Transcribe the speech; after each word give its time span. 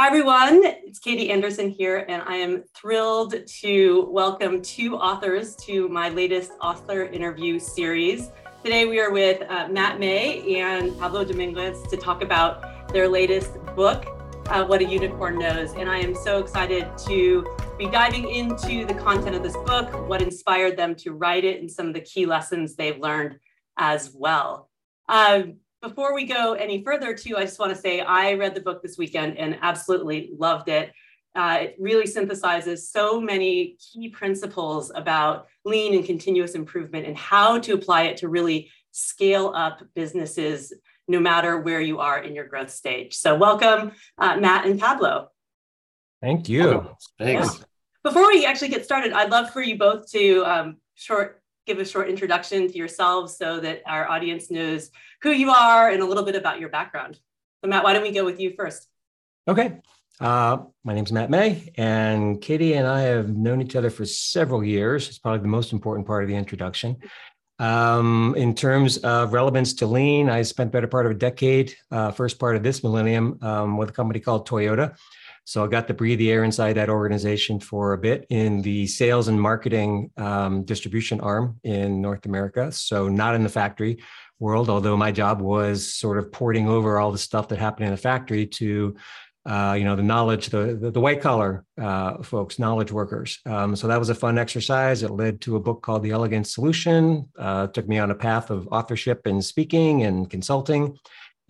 Hi, 0.00 0.06
everyone. 0.06 0.62
It's 0.64 0.98
Katie 0.98 1.30
Anderson 1.30 1.68
here, 1.68 2.06
and 2.08 2.22
I 2.22 2.36
am 2.36 2.64
thrilled 2.74 3.34
to 3.46 4.08
welcome 4.10 4.62
two 4.62 4.96
authors 4.96 5.54
to 5.56 5.90
my 5.90 6.08
latest 6.08 6.52
author 6.62 7.02
interview 7.02 7.58
series. 7.58 8.30
Today, 8.64 8.86
we 8.86 8.98
are 8.98 9.12
with 9.12 9.42
uh, 9.50 9.68
Matt 9.68 10.00
May 10.00 10.58
and 10.58 10.98
Pablo 10.98 11.22
Dominguez 11.22 11.82
to 11.88 11.98
talk 11.98 12.22
about 12.22 12.88
their 12.94 13.08
latest 13.08 13.62
book, 13.76 14.06
uh, 14.46 14.64
What 14.64 14.80
a 14.80 14.86
Unicorn 14.86 15.38
Knows. 15.38 15.74
And 15.74 15.86
I 15.86 15.98
am 15.98 16.14
so 16.14 16.38
excited 16.38 16.88
to 17.06 17.46
be 17.76 17.84
diving 17.84 18.26
into 18.30 18.86
the 18.86 18.94
content 18.94 19.36
of 19.36 19.42
this 19.42 19.58
book, 19.66 20.08
what 20.08 20.22
inspired 20.22 20.78
them 20.78 20.94
to 20.94 21.12
write 21.12 21.44
it, 21.44 21.60
and 21.60 21.70
some 21.70 21.88
of 21.88 21.92
the 21.92 22.00
key 22.00 22.24
lessons 22.24 22.74
they've 22.74 22.98
learned 22.98 23.38
as 23.76 24.12
well. 24.14 24.70
Uh, 25.10 25.42
before 25.82 26.14
we 26.14 26.24
go 26.24 26.54
any 26.54 26.82
further, 26.82 27.14
too, 27.14 27.36
I 27.36 27.44
just 27.44 27.58
want 27.58 27.74
to 27.74 27.80
say 27.80 28.00
I 28.00 28.34
read 28.34 28.54
the 28.54 28.60
book 28.60 28.82
this 28.82 28.98
weekend 28.98 29.38
and 29.38 29.58
absolutely 29.62 30.30
loved 30.36 30.68
it. 30.68 30.92
Uh, 31.34 31.58
it 31.62 31.76
really 31.78 32.06
synthesizes 32.06 32.78
so 32.78 33.20
many 33.20 33.76
key 33.78 34.08
principles 34.08 34.90
about 34.94 35.46
lean 35.64 35.94
and 35.94 36.04
continuous 36.04 36.54
improvement 36.54 37.06
and 37.06 37.16
how 37.16 37.58
to 37.60 37.72
apply 37.72 38.02
it 38.02 38.16
to 38.18 38.28
really 38.28 38.70
scale 38.90 39.52
up 39.54 39.80
businesses 39.94 40.72
no 41.06 41.20
matter 41.20 41.60
where 41.60 41.80
you 41.80 42.00
are 42.00 42.22
in 42.22 42.34
your 42.34 42.46
growth 42.46 42.70
stage. 42.70 43.14
So, 43.14 43.36
welcome, 43.36 43.92
uh, 44.18 44.36
Matt 44.36 44.66
and 44.66 44.78
Pablo. 44.78 45.28
Thank 46.20 46.48
you. 46.48 46.90
Thanks. 47.18 47.58
Yeah. 47.58 47.64
Before 48.02 48.28
we 48.28 48.44
actually 48.44 48.68
get 48.68 48.84
started, 48.84 49.12
I'd 49.12 49.30
love 49.30 49.50
for 49.50 49.62
you 49.62 49.78
both 49.78 50.10
to 50.12 50.44
um, 50.44 50.76
short 50.94 51.39
give 51.66 51.78
a 51.78 51.84
short 51.84 52.08
introduction 52.08 52.68
to 52.68 52.76
yourselves 52.76 53.36
so 53.36 53.60
that 53.60 53.82
our 53.86 54.08
audience 54.08 54.50
knows 54.50 54.90
who 55.22 55.30
you 55.30 55.50
are 55.50 55.90
and 55.90 56.02
a 56.02 56.06
little 56.06 56.24
bit 56.24 56.36
about 56.36 56.60
your 56.60 56.68
background. 56.68 57.18
So, 57.62 57.68
Matt, 57.68 57.84
why 57.84 57.92
don't 57.92 58.02
we 58.02 58.12
go 58.12 58.24
with 58.24 58.40
you 58.40 58.54
first? 58.56 58.88
Okay. 59.46 59.80
Uh, 60.20 60.58
my 60.84 60.92
name's 60.92 61.12
Matt 61.12 61.30
May, 61.30 61.72
and 61.76 62.42
Katie 62.42 62.74
and 62.74 62.86
I 62.86 63.00
have 63.02 63.34
known 63.34 63.62
each 63.62 63.74
other 63.74 63.88
for 63.88 64.04
several 64.04 64.62
years. 64.62 65.08
It's 65.08 65.18
probably 65.18 65.40
the 65.40 65.48
most 65.48 65.72
important 65.72 66.06
part 66.06 66.22
of 66.22 66.28
the 66.28 66.36
introduction. 66.36 66.98
Um, 67.58 68.34
in 68.36 68.54
terms 68.54 68.98
of 68.98 69.32
relevance 69.32 69.74
to 69.74 69.86
lean, 69.86 70.28
I 70.28 70.42
spent 70.42 70.72
better 70.72 70.86
part 70.86 71.06
of 71.06 71.12
a 71.12 71.14
decade, 71.14 71.74
uh, 71.90 72.10
first 72.10 72.38
part 72.38 72.56
of 72.56 72.62
this 72.62 72.82
millennium, 72.82 73.38
um, 73.42 73.76
with 73.76 73.90
a 73.90 73.92
company 73.92 74.20
called 74.20 74.46
Toyota. 74.46 74.96
So 75.50 75.64
I 75.64 75.66
got 75.66 75.88
to 75.88 75.94
breathe 75.94 76.20
the 76.20 76.30
air 76.30 76.44
inside 76.44 76.74
that 76.74 76.88
organization 76.88 77.58
for 77.58 77.92
a 77.92 77.98
bit 77.98 78.24
in 78.30 78.62
the 78.62 78.86
sales 78.86 79.26
and 79.26 79.40
marketing 79.40 80.12
um, 80.16 80.62
distribution 80.62 81.20
arm 81.20 81.58
in 81.64 82.00
North 82.00 82.24
America. 82.24 82.70
So 82.70 83.08
not 83.08 83.34
in 83.34 83.42
the 83.42 83.48
factory 83.48 84.00
world, 84.38 84.70
although 84.70 84.96
my 84.96 85.10
job 85.10 85.40
was 85.40 85.92
sort 85.92 86.18
of 86.18 86.30
porting 86.30 86.68
over 86.68 87.00
all 87.00 87.10
the 87.10 87.18
stuff 87.18 87.48
that 87.48 87.58
happened 87.58 87.86
in 87.86 87.90
the 87.90 87.96
factory 87.96 88.46
to 88.46 88.94
uh, 89.44 89.74
you 89.76 89.82
know 89.82 89.96
the 89.96 90.04
knowledge 90.04 90.50
the 90.50 90.78
the, 90.80 90.92
the 90.92 91.00
white 91.00 91.20
collar 91.20 91.64
uh, 91.80 92.22
folks 92.22 92.60
knowledge 92.60 92.92
workers. 92.92 93.40
Um, 93.44 93.74
so 93.74 93.88
that 93.88 93.98
was 93.98 94.08
a 94.08 94.14
fun 94.14 94.38
exercise. 94.38 95.02
It 95.02 95.10
led 95.10 95.40
to 95.40 95.56
a 95.56 95.60
book 95.60 95.82
called 95.82 96.04
the 96.04 96.12
elegant 96.12 96.46
solution 96.46 97.28
uh, 97.36 97.66
took 97.66 97.88
me 97.88 97.98
on 97.98 98.12
a 98.12 98.14
path 98.14 98.50
of 98.50 98.68
authorship 98.70 99.26
and 99.26 99.44
speaking 99.44 100.04
and 100.04 100.30
consulting 100.30 100.96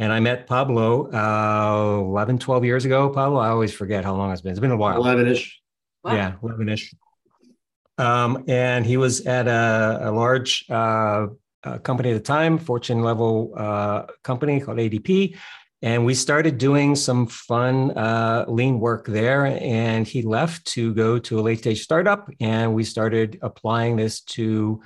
and 0.00 0.14
I 0.14 0.18
met 0.18 0.46
Pablo 0.46 1.12
uh, 1.12 2.00
11, 2.00 2.38
12 2.38 2.64
years 2.64 2.84
ago. 2.86 3.10
Pablo, 3.10 3.38
I 3.38 3.50
always 3.50 3.72
forget 3.72 4.02
how 4.02 4.16
long 4.16 4.32
it's 4.32 4.40
been. 4.40 4.50
It's 4.50 4.58
been 4.58 4.70
a 4.70 4.76
while. 4.76 4.96
11 4.96 5.28
ish. 5.28 5.60
Wow. 6.02 6.14
Yeah, 6.14 6.32
11 6.42 6.68
ish. 6.70 6.94
Um, 7.98 8.44
and 8.48 8.86
he 8.86 8.96
was 8.96 9.26
at 9.26 9.46
a, 9.46 10.08
a 10.08 10.10
large 10.10 10.64
uh, 10.70 11.26
uh, 11.62 11.78
company 11.80 12.12
at 12.12 12.14
the 12.14 12.20
time, 12.20 12.56
Fortune 12.56 13.02
level 13.02 13.52
uh, 13.54 14.04
company 14.24 14.58
called 14.58 14.78
ADP. 14.78 15.36
And 15.82 16.06
we 16.06 16.14
started 16.14 16.56
doing 16.56 16.96
some 16.96 17.26
fun 17.26 17.90
uh, 17.90 18.46
lean 18.48 18.80
work 18.80 19.06
there. 19.06 19.44
And 19.46 20.06
he 20.06 20.22
left 20.22 20.64
to 20.68 20.94
go 20.94 21.18
to 21.18 21.40
a 21.40 21.42
late 21.42 21.58
stage 21.58 21.82
startup. 21.82 22.30
And 22.40 22.74
we 22.74 22.84
started 22.84 23.38
applying 23.42 23.96
this 23.96 24.22
to 24.22 24.80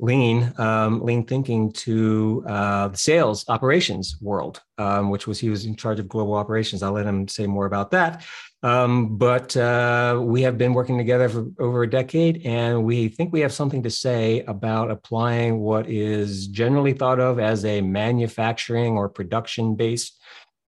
lean 0.00 0.52
um, 0.58 1.02
lean 1.02 1.24
thinking 1.24 1.70
to 1.72 2.44
uh, 2.48 2.88
the 2.88 2.96
sales 2.96 3.44
operations 3.48 4.16
world 4.20 4.60
um, 4.80 5.10
which 5.10 5.26
was 5.26 5.38
he 5.38 5.50
was 5.50 5.66
in 5.66 5.76
charge 5.76 6.00
of 6.00 6.08
global 6.08 6.34
operations. 6.34 6.82
I'll 6.82 6.92
let 6.92 7.06
him 7.06 7.28
say 7.28 7.46
more 7.46 7.66
about 7.66 7.90
that. 7.90 8.24
Um, 8.62 9.16
but 9.16 9.56
uh, 9.56 10.20
we 10.22 10.42
have 10.42 10.58
been 10.58 10.74
working 10.74 10.98
together 10.98 11.28
for 11.28 11.46
over 11.58 11.82
a 11.82 11.90
decade 11.90 12.44
and 12.44 12.84
we 12.84 13.08
think 13.08 13.32
we 13.32 13.40
have 13.40 13.52
something 13.52 13.82
to 13.82 13.90
say 13.90 14.40
about 14.40 14.90
applying 14.90 15.60
what 15.60 15.88
is 15.88 16.46
generally 16.46 16.92
thought 16.92 17.20
of 17.20 17.38
as 17.38 17.64
a 17.64 17.80
manufacturing 17.80 18.96
or 18.96 19.08
production 19.08 19.76
based 19.76 20.18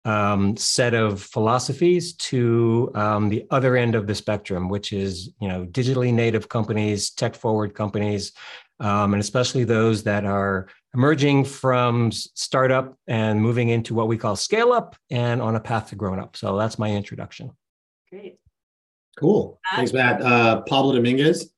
um, 0.05 0.55
set 0.57 0.93
of 0.93 1.21
philosophies 1.21 2.13
to 2.13 2.91
um, 2.95 3.29
the 3.29 3.45
other 3.51 3.75
end 3.75 3.95
of 3.95 4.07
the 4.07 4.15
spectrum, 4.15 4.69
which 4.69 4.91
is 4.93 5.31
you 5.39 5.47
know 5.47 5.65
digitally 5.65 6.13
native 6.13 6.49
companies, 6.49 7.11
tech 7.11 7.35
forward 7.35 7.75
companies 7.75 8.31
um, 8.79 9.13
and 9.13 9.21
especially 9.21 9.63
those 9.63 10.03
that 10.03 10.25
are 10.25 10.67
emerging 10.93 11.45
from 11.45 12.11
startup 12.11 12.97
and 13.07 13.41
moving 13.41 13.69
into 13.69 13.93
what 13.93 14.07
we 14.07 14.17
call 14.17 14.35
scale 14.35 14.71
up 14.71 14.95
and 15.11 15.41
on 15.41 15.55
a 15.55 15.59
path 15.59 15.89
to 15.89 15.95
grown 15.95 16.19
up. 16.19 16.35
So 16.35 16.57
that's 16.57 16.79
my 16.79 16.91
introduction. 16.91 17.51
Great. 18.09 18.37
Cool. 19.17 19.59
Thanks, 19.75 19.93
Matt. 19.93 20.21
Uh, 20.21 20.61
Pablo 20.61 20.93
Dominguez, 20.93 21.51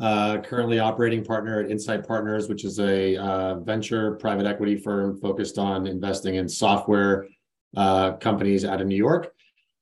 uh, 0.00 0.38
currently 0.38 0.80
operating 0.80 1.24
partner 1.24 1.60
at 1.60 1.70
Insight 1.70 2.06
Partners, 2.06 2.48
which 2.48 2.64
is 2.64 2.80
a 2.80 3.16
uh, 3.16 3.60
venture 3.60 4.16
private 4.16 4.46
equity 4.46 4.76
firm 4.76 5.18
focused 5.20 5.56
on 5.56 5.86
investing 5.86 6.34
in 6.34 6.48
software 6.48 7.28
uh, 7.76 8.12
companies 8.14 8.64
out 8.64 8.80
of 8.80 8.88
New 8.88 8.96
York. 8.96 9.32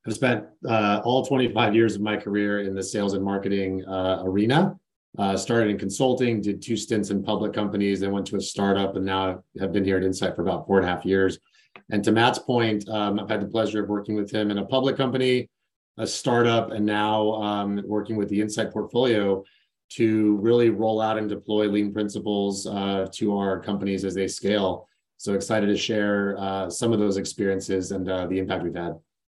I've 0.07 0.15
spent 0.15 0.45
uh, 0.69 1.01
all 1.05 1.25
25 1.25 1.75
years 1.75 1.95
of 1.95 2.03
my 2.03 2.17
career 2.17 2.61
in 2.61 2.75
the 2.75 2.83
sales 2.83 3.15
and 3.15 3.25
marketing 3.25 3.85
uh, 3.87 4.23
arena. 4.25 4.79
Uh, 5.19 5.37
started 5.37 5.69
in 5.69 5.79
consulting, 5.79 6.41
did 6.41 6.63
two 6.63 6.77
stints 6.77 7.11
in 7.11 7.23
public 7.23 7.53
companies, 7.53 8.01
then 8.01 8.13
went 8.13 8.27
to 8.27 8.37
a 8.37 8.41
startup, 8.41 8.97
and 8.97 9.05
now 9.05 9.43
have 9.61 9.73
been 9.73 9.85
here 9.85 9.99
at 9.99 10.03
Insight 10.03 10.35
for 10.35 10.43
about 10.43 10.67
four 10.67 10.79
and 10.79 10.87
a 10.87 10.91
half 10.91 11.05
years. 11.05 11.39
And 11.91 12.03
to 12.05 12.13
Matt's 12.13 12.39
point, 12.39 12.89
um, 12.89 13.21
I've 13.21 13.29
had 13.29 13.43
the 13.43 13.47
pleasure 13.47 13.83
of 13.83 13.91
working 13.91 14.15
with 14.15 14.31
him 14.31 14.51
in 14.51 14.59
a 14.59 14.65
public 14.65 14.97
company, 14.97 15.51
a 15.99 16.07
startup, 16.07 16.71
and 16.71 16.87
now 16.87 17.33
um, 17.35 17.83
working 17.87 18.17
with 18.17 18.31
the 18.31 18.41
Insight 18.41 18.73
portfolio 18.73 19.45
to 19.91 20.37
really 20.37 20.71
roll 20.71 21.03
out 21.03 21.19
and 21.19 21.29
deploy 21.29 21.69
lean 21.69 21.93
principles 21.93 22.67
uh, 22.67 23.07
to 23.13 23.37
our 23.37 23.61
companies 23.61 24.07
as 24.07 24.15
they 24.15 24.27
scale. 24.27 24.89
So 25.19 25.35
excited 25.35 25.67
to 25.67 25.77
share 25.77 26.37
uh, 26.39 26.71
some 26.71 26.95
of 26.95 26.99
those 26.99 27.19
experiences 27.19 27.93
and 27.93 28.09
uh, 28.09 28.27
the 28.27 28.39
impact 28.39 28.65
we've 28.65 28.75
had. 28.75 28.95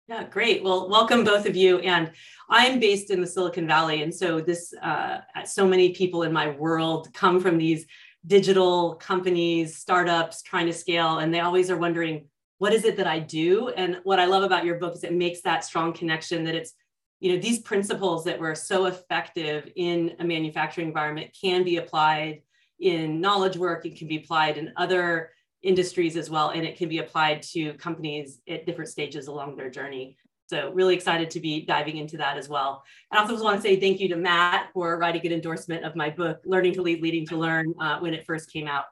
Yeah, 0.08 0.24
great. 0.24 0.64
Well, 0.64 0.88
welcome 0.88 1.24
both 1.24 1.48
of 1.48 1.56
you. 1.56 1.80
And 1.80 2.12
I'm 2.48 2.80
based 2.80 3.10
in 3.10 3.22
the 3.22 3.28
Silicon 3.28 3.66
Valley. 3.66 4.04
And 4.04 4.14
so 4.14 4.40
this, 4.40 4.72
uh, 4.84 5.22
so 5.46 5.68
many 5.68 5.94
people 5.94 6.22
in 6.22 6.32
my 6.32 6.52
world 6.52 7.12
come 7.14 7.40
from 7.40 7.58
these 7.58 7.88
digital 8.28 8.96
companies, 8.96 9.78
startups 9.78 10.44
trying 10.44 10.68
to 10.68 10.74
scale, 10.74 11.18
and 11.20 11.34
they 11.34 11.40
always 11.40 11.72
are 11.72 11.78
wondering, 11.78 12.28
what 12.60 12.72
is 12.72 12.86
it 12.86 12.98
that 12.98 13.08
I 13.08 13.18
do? 13.18 13.70
And 13.70 14.00
what 14.04 14.20
I 14.20 14.26
love 14.26 14.44
about 14.44 14.64
your 14.64 14.78
book 14.78 14.94
is 14.96 15.04
it 15.04 15.12
makes 15.12 15.42
that 15.42 15.66
strong 15.66 15.92
connection 15.92 16.44
that 16.44 16.56
it's, 16.56 16.74
you 17.20 17.34
know, 17.34 17.42
these 17.42 17.60
principles 17.60 18.24
that 18.26 18.40
were 18.40 18.54
so 18.54 18.86
effective 18.86 19.68
in 19.76 20.16
a 20.20 20.24
manufacturing 20.24 20.88
environment 20.88 21.36
can 21.40 21.64
be 21.64 21.78
applied 21.78 22.42
in 22.80 23.22
knowledge 23.22 23.58
work, 23.58 23.86
it 23.88 23.98
can 23.98 24.08
be 24.08 24.18
applied 24.18 24.58
in 24.58 24.72
other 24.78 25.32
industries 25.66 26.16
as 26.16 26.30
well, 26.30 26.50
and 26.50 26.64
it 26.64 26.78
can 26.78 26.88
be 26.88 27.00
applied 27.00 27.42
to 27.42 27.74
companies 27.74 28.40
at 28.48 28.66
different 28.66 28.90
stages 28.90 29.28
along 29.28 29.56
their 29.56 29.70
journey. 29.70 30.16
So 30.48 30.72
really 30.72 30.94
excited 30.94 31.32
to 31.32 31.40
be 31.40 31.66
diving 31.66 31.98
into 31.98 32.18
that 32.18 32.38
as 32.38 32.48
well. 32.48 32.84
And 33.12 33.20
also 33.20 33.44
want 33.44 33.58
to 33.58 33.62
say 33.62 33.80
thank 33.80 34.00
you 34.00 34.08
to 34.10 34.16
Matt 34.16 34.70
for 34.74 34.98
writing 35.00 35.26
an 35.26 35.34
endorsement 35.34 35.84
of 35.84 35.96
my 35.96 36.12
book, 36.12 36.40
Learning 36.46 36.72
to 36.74 36.84
Lead, 36.84 37.02
Leading 37.02 37.26
to 37.28 37.36
Learn, 37.36 37.74
uh, 37.82 37.98
when 38.00 38.14
it 38.14 38.26
first 38.28 38.54
came 38.54 38.68
out 38.68 38.86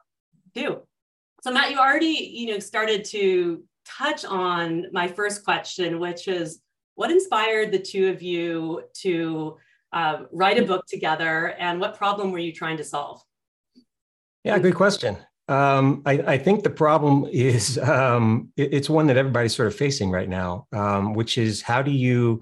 too. 0.54 0.82
So 1.42 1.52
Matt, 1.52 1.70
you 1.70 1.78
already, 1.78 2.06
you 2.06 2.52
know, 2.52 2.58
started 2.58 3.04
to 3.06 3.62
touch 3.86 4.24
on 4.24 4.86
my 4.92 5.06
first 5.06 5.44
question, 5.44 6.00
which 6.00 6.26
is 6.26 6.60
what 6.96 7.10
inspired 7.10 7.70
the 7.70 7.78
two 7.78 8.08
of 8.08 8.20
you 8.20 8.82
to 9.02 9.56
uh, 9.92 10.24
write 10.32 10.58
a 10.58 10.64
book 10.64 10.86
together 10.86 11.54
and 11.60 11.80
what 11.80 11.96
problem 11.96 12.32
were 12.32 12.38
you 12.38 12.52
trying 12.52 12.78
to 12.78 12.84
solve? 12.84 13.22
Yeah, 14.42 14.58
good 14.58 14.74
question. 14.74 15.18
Um, 15.46 16.02
I, 16.06 16.12
I, 16.12 16.38
think 16.38 16.62
the 16.62 16.70
problem 16.70 17.26
is 17.30 17.78
um, 17.78 18.48
it, 18.56 18.72
it's 18.72 18.90
one 18.90 19.06
that 19.08 19.16
everybody's 19.16 19.54
sort 19.54 19.68
of 19.68 19.74
facing 19.74 20.10
right 20.10 20.28
now, 20.28 20.66
um, 20.72 21.14
which 21.14 21.36
is 21.36 21.60
how 21.60 21.82
do 21.82 21.90
you 21.90 22.40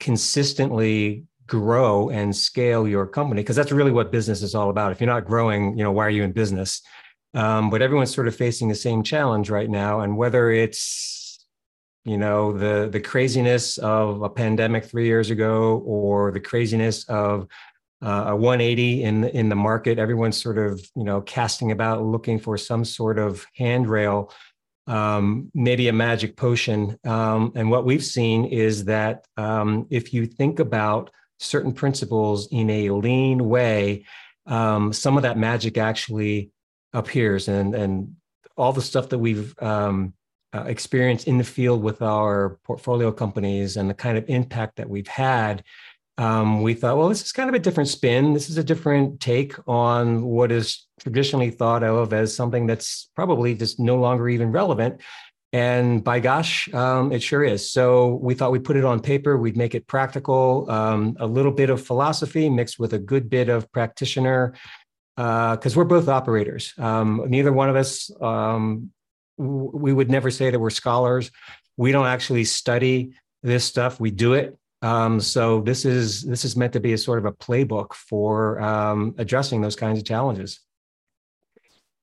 consistently 0.00 1.24
grow 1.46 2.10
and 2.10 2.34
scale 2.34 2.88
your 2.88 3.06
company? 3.06 3.42
Because 3.42 3.56
that's 3.56 3.72
really 3.72 3.92
what 3.92 4.10
business 4.10 4.42
is 4.42 4.54
all 4.54 4.70
about. 4.70 4.92
If 4.92 5.00
you're 5.00 5.06
not 5.06 5.26
growing, 5.26 5.76
you 5.78 5.84
know, 5.84 5.92
why 5.92 6.06
are 6.06 6.10
you 6.10 6.22
in 6.22 6.32
business? 6.32 6.82
Um, 7.34 7.70
but 7.70 7.82
everyone's 7.82 8.12
sort 8.12 8.26
of 8.26 8.34
facing 8.34 8.68
the 8.68 8.74
same 8.74 9.02
challenge 9.02 9.50
right 9.50 9.70
now, 9.70 10.00
and 10.00 10.16
whether 10.16 10.50
it's 10.50 11.46
you 12.04 12.16
know 12.16 12.56
the 12.56 12.88
the 12.90 13.00
craziness 13.00 13.78
of 13.78 14.22
a 14.22 14.28
pandemic 14.28 14.84
three 14.84 15.06
years 15.06 15.30
ago 15.30 15.82
or 15.84 16.32
the 16.32 16.40
craziness 16.40 17.04
of 17.04 17.46
uh, 18.02 18.24
a 18.28 18.36
180 18.36 19.02
in 19.02 19.24
in 19.24 19.48
the 19.48 19.56
market. 19.56 19.98
Everyone's 19.98 20.40
sort 20.40 20.58
of 20.58 20.80
you 20.94 21.04
know 21.04 21.20
casting 21.20 21.72
about, 21.72 22.02
looking 22.02 22.38
for 22.38 22.56
some 22.56 22.84
sort 22.84 23.18
of 23.18 23.46
handrail 23.56 24.32
um, 24.90 25.50
maybe 25.54 25.88
a 25.88 25.92
magic 25.92 26.36
potion. 26.36 26.98
Um, 27.04 27.52
and 27.54 27.70
what 27.70 27.84
we've 27.84 28.04
seen 28.04 28.44
is 28.44 28.86
that 28.86 29.24
um, 29.36 29.86
if 29.88 30.12
you 30.12 30.26
think 30.26 30.58
about 30.58 31.10
certain 31.38 31.72
principles 31.72 32.48
in 32.50 32.68
a 32.70 32.90
lean 32.90 33.48
way, 33.48 34.04
um, 34.46 34.92
some 34.92 35.16
of 35.16 35.22
that 35.22 35.38
magic 35.38 35.78
actually 35.78 36.50
appears. 36.92 37.46
And, 37.46 37.74
and 37.74 38.16
all 38.56 38.72
the 38.72 38.82
stuff 38.82 39.10
that 39.10 39.18
we've 39.18 39.54
um, 39.62 40.12
uh, 40.52 40.64
experienced 40.64 41.28
in 41.28 41.38
the 41.38 41.44
field 41.44 41.82
with 41.82 42.02
our 42.02 42.58
portfolio 42.64 43.12
companies 43.12 43.76
and 43.76 43.88
the 43.88 43.94
kind 43.94 44.18
of 44.18 44.28
impact 44.28 44.76
that 44.76 44.90
we've 44.90 45.06
had 45.06 45.62
um, 46.20 46.60
we 46.60 46.74
thought, 46.74 46.98
well, 46.98 47.08
this 47.08 47.22
is 47.22 47.32
kind 47.32 47.48
of 47.48 47.54
a 47.54 47.58
different 47.58 47.88
spin. 47.88 48.34
This 48.34 48.50
is 48.50 48.58
a 48.58 48.62
different 48.62 49.20
take 49.20 49.54
on 49.66 50.22
what 50.22 50.52
is 50.52 50.86
traditionally 51.00 51.50
thought 51.50 51.82
of 51.82 52.12
as 52.12 52.36
something 52.36 52.66
that's 52.66 53.08
probably 53.16 53.54
just 53.54 53.80
no 53.80 53.96
longer 53.96 54.28
even 54.28 54.52
relevant. 54.52 55.00
And 55.54 56.04
by 56.04 56.20
gosh, 56.20 56.72
um, 56.74 57.10
it 57.10 57.22
sure 57.22 57.42
is. 57.42 57.72
So 57.72 58.16
we 58.22 58.34
thought 58.34 58.52
we'd 58.52 58.64
put 58.64 58.76
it 58.76 58.84
on 58.84 59.00
paper, 59.00 59.38
we'd 59.38 59.56
make 59.56 59.74
it 59.74 59.86
practical, 59.86 60.70
um, 60.70 61.16
a 61.18 61.26
little 61.26 61.52
bit 61.52 61.70
of 61.70 61.84
philosophy 61.84 62.50
mixed 62.50 62.78
with 62.78 62.92
a 62.92 62.98
good 62.98 63.30
bit 63.30 63.48
of 63.48 63.72
practitioner, 63.72 64.54
because 65.16 65.74
uh, 65.74 65.78
we're 65.78 65.84
both 65.84 66.06
operators. 66.08 66.74
Um, 66.76 67.24
neither 67.28 67.50
one 67.50 67.70
of 67.70 67.76
us, 67.76 68.10
um, 68.20 68.90
we 69.38 69.94
would 69.94 70.10
never 70.10 70.30
say 70.30 70.50
that 70.50 70.60
we're 70.60 70.68
scholars. 70.68 71.30
We 71.78 71.92
don't 71.92 72.06
actually 72.06 72.44
study 72.44 73.14
this 73.42 73.64
stuff, 73.64 73.98
we 73.98 74.10
do 74.10 74.34
it. 74.34 74.58
Um, 74.82 75.20
so 75.20 75.60
this 75.60 75.84
is 75.84 76.22
this 76.22 76.44
is 76.44 76.56
meant 76.56 76.72
to 76.72 76.80
be 76.80 76.94
a 76.94 76.98
sort 76.98 77.18
of 77.18 77.26
a 77.26 77.32
playbook 77.32 77.92
for 77.92 78.60
um, 78.60 79.14
addressing 79.18 79.60
those 79.60 79.76
kinds 79.76 79.98
of 79.98 80.04
challenges. 80.04 80.60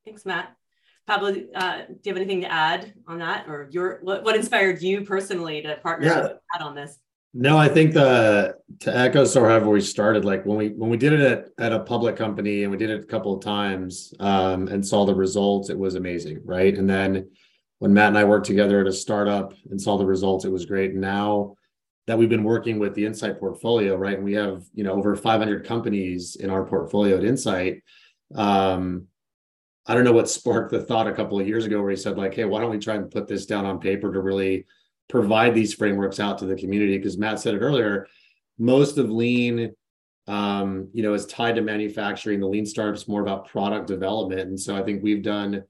Thanks, 0.05 0.25
Matt. 0.25 0.55
Pablo, 1.07 1.29
uh, 1.55 1.77
do 1.87 1.95
you 2.03 2.13
have 2.13 2.17
anything 2.17 2.41
to 2.41 2.51
add 2.51 2.93
on 3.07 3.19
that, 3.19 3.47
or 3.47 3.69
your 3.71 3.99
what, 4.03 4.23
what 4.23 4.35
inspired 4.35 4.81
you 4.81 5.01
personally 5.01 5.61
to 5.61 5.77
partner 5.77 6.07
yeah. 6.07 6.21
with 6.21 6.31
Matt 6.53 6.61
on 6.61 6.75
this? 6.75 6.99
No, 7.33 7.57
I 7.57 7.67
think 7.67 7.93
the 7.93 8.55
to 8.79 8.95
echo 8.95 9.23
so 9.23 9.43
however 9.43 9.69
we 9.69 9.81
started, 9.81 10.25
like 10.25 10.45
when 10.45 10.57
we 10.57 10.69
when 10.69 10.89
we 10.89 10.97
did 10.97 11.13
it 11.13 11.21
at, 11.21 11.49
at 11.59 11.71
a 11.71 11.79
public 11.79 12.15
company 12.15 12.63
and 12.63 12.71
we 12.71 12.77
did 12.77 12.89
it 12.89 13.01
a 13.01 13.05
couple 13.05 13.35
of 13.35 13.43
times 13.43 14.13
um, 14.19 14.67
and 14.69 14.85
saw 14.85 15.05
the 15.05 15.13
results, 15.13 15.69
it 15.69 15.77
was 15.77 15.95
amazing, 15.95 16.41
right? 16.45 16.75
And 16.75 16.89
then 16.89 17.29
when 17.79 17.93
Matt 17.93 18.07
and 18.09 18.17
I 18.17 18.23
worked 18.23 18.47
together 18.47 18.81
at 18.81 18.87
a 18.87 18.93
startup 18.93 19.53
and 19.69 19.79
saw 19.79 19.97
the 19.97 20.05
results, 20.05 20.45
it 20.45 20.51
was 20.51 20.65
great. 20.65 20.91
And 20.91 21.01
now 21.01 21.56
that 22.07 22.17
we've 22.17 22.29
been 22.29 22.43
working 22.43 22.79
with 22.79 22.95
the 22.95 23.05
Insight 23.05 23.39
portfolio, 23.39 23.95
right? 23.95 24.15
And 24.15 24.23
we 24.23 24.33
have, 24.33 24.63
you 24.73 24.83
know, 24.83 24.93
over 24.93 25.15
500 25.15 25.65
companies 25.65 26.37
in 26.37 26.49
our 26.49 26.65
portfolio 26.65 27.17
at 27.17 27.25
Insight. 27.25 27.83
Um, 28.33 29.07
I 29.85 29.93
don't 29.93 30.05
know 30.05 30.13
what 30.13 30.29
sparked 30.29 30.71
the 30.71 30.81
thought 30.81 31.07
a 31.07 31.13
couple 31.13 31.39
of 31.39 31.47
years 31.47 31.65
ago 31.65 31.81
where 31.81 31.91
he 31.91 31.97
said, 31.97 32.17
like, 32.17 32.33
hey, 32.33 32.45
why 32.45 32.61
don't 32.61 32.71
we 32.71 32.79
try 32.79 32.95
and 32.95 33.11
put 33.11 33.27
this 33.27 33.45
down 33.45 33.65
on 33.65 33.79
paper 33.79 34.11
to 34.11 34.21
really 34.21 34.65
provide 35.09 35.53
these 35.53 35.73
frameworks 35.73 36.19
out 36.19 36.37
to 36.39 36.45
the 36.45 36.55
community? 36.55 36.97
Because 36.97 37.17
Matt 37.17 37.41
said 37.41 37.55
it 37.55 37.59
earlier, 37.59 38.07
most 38.57 38.97
of 38.97 39.09
lean, 39.09 39.73
um, 40.27 40.89
you 40.93 41.03
know, 41.03 41.13
is 41.13 41.25
tied 41.25 41.55
to 41.55 41.61
manufacturing. 41.61 42.39
The 42.39 42.47
lean 42.47 42.65
startup's 42.65 43.07
more 43.07 43.21
about 43.21 43.49
product 43.49 43.87
development. 43.87 44.41
And 44.41 44.59
so 44.59 44.75
I 44.77 44.83
think 44.83 45.03
we've 45.03 45.23
done 45.23 45.63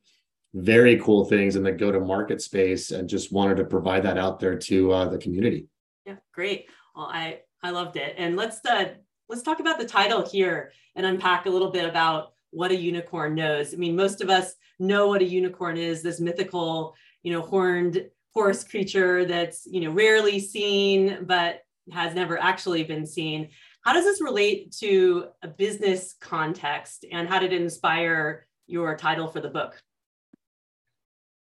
very 0.54 1.00
cool 1.00 1.26
things 1.26 1.56
in 1.56 1.64
the 1.64 1.72
go-to-market 1.72 2.42
space 2.42 2.92
and 2.92 3.10
just 3.10 3.32
wanted 3.32 3.58
to 3.58 3.66
provide 3.66 4.04
that 4.04 4.18
out 4.18 4.40
there 4.40 4.58
to 4.58 4.92
uh, 4.92 5.10
the 5.10 5.18
community. 5.18 5.68
Yeah, 6.08 6.16
great. 6.34 6.68
Well, 6.96 7.08
I 7.08 7.40
I 7.62 7.72
loved 7.72 7.98
it. 7.98 8.16
And 8.18 8.38
let's 8.38 8.66
uh, 8.66 8.94
let's 9.28 9.42
talk 9.42 9.60
about 9.60 9.78
the 9.78 9.86
title 9.86 10.26
here 10.26 10.72
and 10.96 11.06
unpack 11.06 11.46
a 11.46 11.50
little 11.50 11.70
bit 11.70 11.88
about 11.88 12.32
what 12.52 12.72
a 12.72 12.76
unicorn 12.76 13.36
knows. 13.36 13.74
I 13.74 13.78
mean, 13.78 13.94
most 13.94 14.22
of 14.22 14.30
us 14.30 14.56
know 14.80 15.08
what 15.08 15.22
a 15.22 15.26
unicorn 15.26 15.76
is, 15.76 16.02
this 16.02 16.22
mythical, 16.22 16.96
you 17.24 17.34
know, 17.34 17.42
horned 17.42 18.06
horse 18.34 18.64
creature 18.64 19.26
that's, 19.26 19.66
you 19.66 19.82
know, 19.82 19.92
rarely 19.92 20.40
seen 20.40 21.26
but 21.26 21.64
has 21.92 22.16
never 22.16 22.38
actually 22.38 22.86
been 22.86 23.06
seen. 23.06 23.50
How 23.82 23.92
does 23.92 24.06
this 24.06 24.22
relate 24.22 24.72
to 24.80 25.28
a 25.42 25.50
business 25.50 26.16
context 26.22 27.06
and 27.12 27.28
how 27.28 27.40
did 27.40 27.52
it 27.52 27.62
inspire 27.62 28.48
your 28.66 28.96
title 28.96 29.28
for 29.28 29.42
the 29.42 29.50
book? 29.50 29.82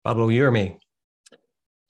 Pablo, 0.04 0.28
you 0.28 0.46
or 0.46 0.52
me? 0.52 0.78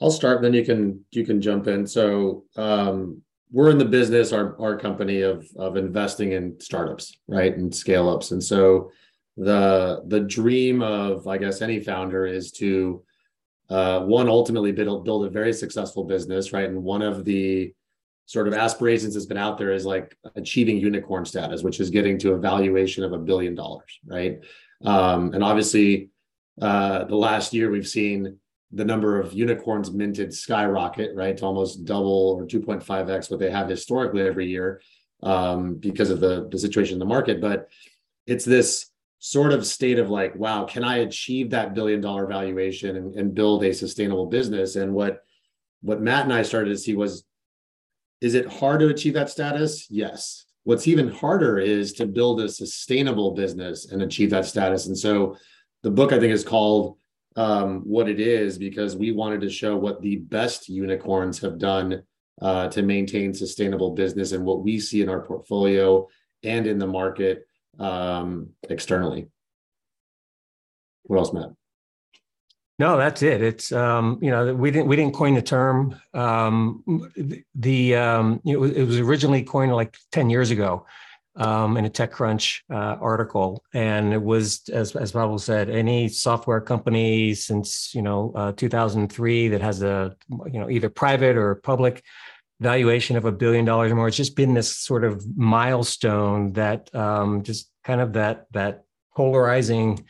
I'll 0.02 0.12
start, 0.12 0.42
then 0.42 0.54
you 0.54 0.64
can 0.64 1.04
you 1.12 1.26
can 1.26 1.42
jump 1.42 1.68
in. 1.68 1.86
So 1.86 2.46
um, 2.56 3.22
we're 3.52 3.70
in 3.70 3.78
the 3.78 3.86
business, 3.86 4.32
our 4.32 4.60
our 4.62 4.78
company 4.78 5.22
of 5.22 5.48
of 5.58 5.76
investing 5.76 6.32
in 6.32 6.60
startups, 6.60 7.18
right, 7.28 7.56
and 7.56 7.74
scale 7.74 8.10
ups. 8.10 8.32
And 8.32 8.44
so 8.44 8.92
the 9.38 10.04
the 10.08 10.22
dream 10.22 10.82
of 10.82 11.28
I 11.28 11.38
guess 11.38 11.62
any 11.62 11.80
founder 11.80 12.26
is 12.26 12.52
to 12.54 13.04
uh, 13.70 14.02
one 14.02 14.30
ultimately 14.30 14.72
build 14.72 15.06
build 15.06 15.26
a 15.26 15.30
very 15.30 15.54
successful 15.54 16.04
business, 16.04 16.54
right? 16.54 16.70
And 16.70 16.84
one 16.84 17.02
of 17.02 17.26
the 17.26 17.74
sort 18.26 18.48
of 18.48 18.54
aspirations 18.54 19.16
that's 19.16 19.26
been 19.26 19.38
out 19.38 19.58
there 19.58 19.72
is 19.72 19.86
like 19.86 20.16
achieving 20.36 20.78
unicorn 20.78 21.26
status, 21.26 21.64
which 21.64 21.80
is 21.80 21.90
getting 21.90 22.18
to 22.20 22.34
a 22.34 22.38
valuation 22.38 23.04
of 23.04 23.12
a 23.12 23.18
billion 23.18 23.56
dollars, 23.56 24.00
right? 24.06 24.40
Um, 24.86 25.34
and 25.34 25.44
obviously, 25.44 26.10
uh, 26.62 27.06
the 27.06 27.16
last 27.16 27.54
year 27.54 27.72
we've 27.72 27.88
seen 27.88 28.38
the 28.72 28.86
number 28.86 29.20
of 29.20 29.34
unicorns 29.34 29.92
minted 29.92 30.34
skyrocket, 30.34 31.16
right, 31.16 31.36
to 31.38 31.46
almost 31.46 31.86
double 31.86 32.38
or 32.40 32.46
2.5x 32.46 33.32
what 33.32 33.40
they 33.40 33.50
have 33.50 33.68
historically 33.68 34.22
every 34.22 34.48
year 34.48 34.82
um, 35.24 35.76
because 35.76 36.10
of 36.10 36.20
the, 36.20 36.48
the 36.52 36.60
situation 36.60 36.94
in 36.94 37.00
the 37.00 37.06
market. 37.06 37.42
But 37.42 37.70
it's 38.28 38.46
this 38.46 38.92
sort 39.18 39.52
of 39.52 39.66
state 39.66 40.00
of 40.00 40.10
like, 40.10 40.36
wow, 40.36 40.66
can 40.66 40.84
I 40.84 40.98
achieve 40.98 41.50
that 41.50 41.74
billion 41.74 42.00
dollar 42.00 42.28
valuation 42.28 42.96
and, 42.96 43.16
and 43.16 43.34
build 43.34 43.64
a 43.64 43.74
sustainable 43.74 44.28
business? 44.28 44.76
And 44.76 44.94
what 44.94 45.24
what 45.82 46.02
Matt 46.02 46.26
and 46.26 46.34
I 46.34 46.42
started 46.42 46.70
to 46.72 46.78
see 46.78 46.96
was, 46.96 47.24
is 48.22 48.34
it 48.34 48.46
hard 48.46 48.82
to 48.82 48.90
achieve 48.90 49.14
that 49.14 49.30
status? 49.30 49.88
Yes. 49.90 50.46
What's 50.64 50.88
even 50.88 51.10
harder 51.10 51.58
is 51.58 51.94
to 51.94 52.06
build 52.06 52.42
a 52.42 52.50
sustainable 52.50 53.32
business 53.32 53.92
and 53.92 54.02
achieve 54.02 54.30
that 54.32 54.46
status. 54.46 54.88
And 54.88 54.98
so 54.98 55.38
the 55.84 55.92
book 55.92 56.12
I 56.12 56.20
think 56.20 56.34
is 56.34 56.44
called 56.44 56.98
um, 57.40 57.80
what 57.86 58.10
it 58.10 58.20
is 58.20 58.58
because 58.58 58.98
we 58.98 59.14
wanted 59.14 59.40
to 59.40 59.50
show 59.50 59.78
what 59.78 60.02
the 60.02 60.18
best 60.18 60.68
unicorns 60.68 61.40
have 61.40 61.58
done 61.58 62.04
uh, 62.42 62.68
to 62.68 62.82
maintain 62.82 63.34
sustainable 63.34 63.92
business 63.92 64.34
and 64.34 64.44
what 64.44 64.62
we 64.62 64.78
see 64.78 65.02
in 65.02 65.08
our 65.08 65.22
portfolio 65.22 66.06
and 66.44 66.68
in 66.68 66.78
the 66.78 66.88
market 66.88 67.48
um, 67.80 68.50
externally. 68.70 69.30
What 71.04 71.20
else, 71.20 71.32
Matt? 71.32 71.52
No, 72.78 72.98
that's 72.98 73.24
it. 73.24 73.42
It's 73.42 73.72
um, 73.72 74.20
you 74.22 74.32
know 74.32 74.54
we 74.54 74.70
didn't 74.70 74.88
we 74.88 74.98
didn't 74.98 75.14
coin 75.14 75.34
the 75.34 75.42
term. 75.42 76.00
Um, 76.14 76.84
the 77.56 77.96
um, 77.96 78.42
it 78.46 78.58
was, 78.58 78.72
it 78.72 78.84
was 78.84 79.00
originally 79.00 79.44
coined 79.44 79.74
like 79.74 79.98
ten 80.12 80.30
years 80.30 80.52
ago, 80.52 80.86
um, 81.40 81.78
in 81.78 81.86
a 81.86 81.90
TechCrunch 81.90 82.62
uh, 82.70 82.98
article, 83.02 83.64
and 83.74 84.14
it 84.14 84.22
was 84.22 84.62
as 84.70 84.96
as 84.96 85.14
Pablo 85.14 85.38
said, 85.38 85.70
any 85.70 86.08
software 86.08 86.62
company 86.62 87.34
since 87.34 87.94
you 87.96 88.02
know 88.02 88.32
uh, 88.36 88.52
2003 88.52 89.48
that 89.48 89.62
has 89.62 89.82
a 89.82 90.16
you 90.52 90.60
know 90.60 90.70
either 90.70 90.90
private 90.90 91.38
or 91.38 91.56
public 91.56 92.04
valuation 92.60 93.16
of 93.16 93.26
a 93.26 93.32
billion 93.32 93.66
dollars 93.66 93.92
or 93.92 93.96
more. 93.96 94.10
It's 94.10 94.18
just 94.18 94.36
been 94.36 94.54
this 94.54 94.76
sort 94.76 95.04
of 95.04 95.26
milestone 95.38 96.52
that 96.54 96.94
um, 96.94 97.44
just 97.44 97.72
kind 97.84 98.02
of 98.02 98.14
that 98.14 98.48
that 98.52 98.84
polarizing 99.16 100.06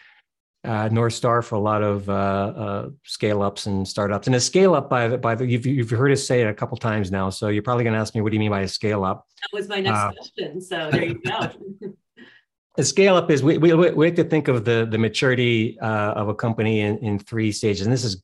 uh, 0.64 0.90
North 0.92 1.14
Star 1.14 1.42
for 1.42 1.56
a 1.56 1.60
lot 1.60 1.84
of 1.84 2.10
uh, 2.10 2.14
uh, 2.14 2.90
scale 3.04 3.42
ups 3.42 3.66
and 3.66 3.88
startups. 3.88 4.28
And 4.28 4.36
a 4.36 4.40
scale 4.40 4.76
up, 4.76 4.90
by 4.90 5.08
the, 5.08 5.18
by 5.18 5.36
the 5.36 5.46
you've, 5.46 5.66
you've 5.66 5.90
heard 5.90 6.12
us 6.12 6.26
say 6.26 6.42
it 6.42 6.48
a 6.48 6.54
couple 6.54 6.78
times 6.78 7.12
now. 7.12 7.30
So 7.30 7.48
you're 7.48 7.64
probably 7.64 7.84
going 7.84 7.94
to 7.94 8.00
ask 8.00 8.14
me, 8.14 8.22
what 8.22 8.32
do 8.32 8.36
you 8.36 8.40
mean 8.40 8.52
by 8.52 8.62
a 8.62 8.68
scale 8.68 9.04
up? 9.06 9.26
That 9.42 9.58
was 9.58 9.70
my 9.70 9.80
next 9.80 9.98
uh, 9.98 10.12
question. 10.12 10.62
So 10.62 10.90
there 10.92 11.06
you 11.06 11.22
go. 11.26 11.52
a 12.78 12.84
scale 12.84 13.16
up 13.16 13.32
is 13.32 13.42
we, 13.42 13.58
we, 13.58 13.74
we 13.74 14.06
have 14.06 14.16
to 14.16 14.24
think 14.24 14.48
of 14.48 14.66
the, 14.66 14.88
the 14.90 14.98
maturity 14.98 15.80
uh, 15.80 16.14
of 16.14 16.28
a 16.28 16.36
company 16.36 16.82
in, 16.82 16.98
in 17.00 17.20
three 17.20 17.52
stages. 17.52 17.86
And 17.86 17.94
this 17.94 18.04
is 18.04 18.22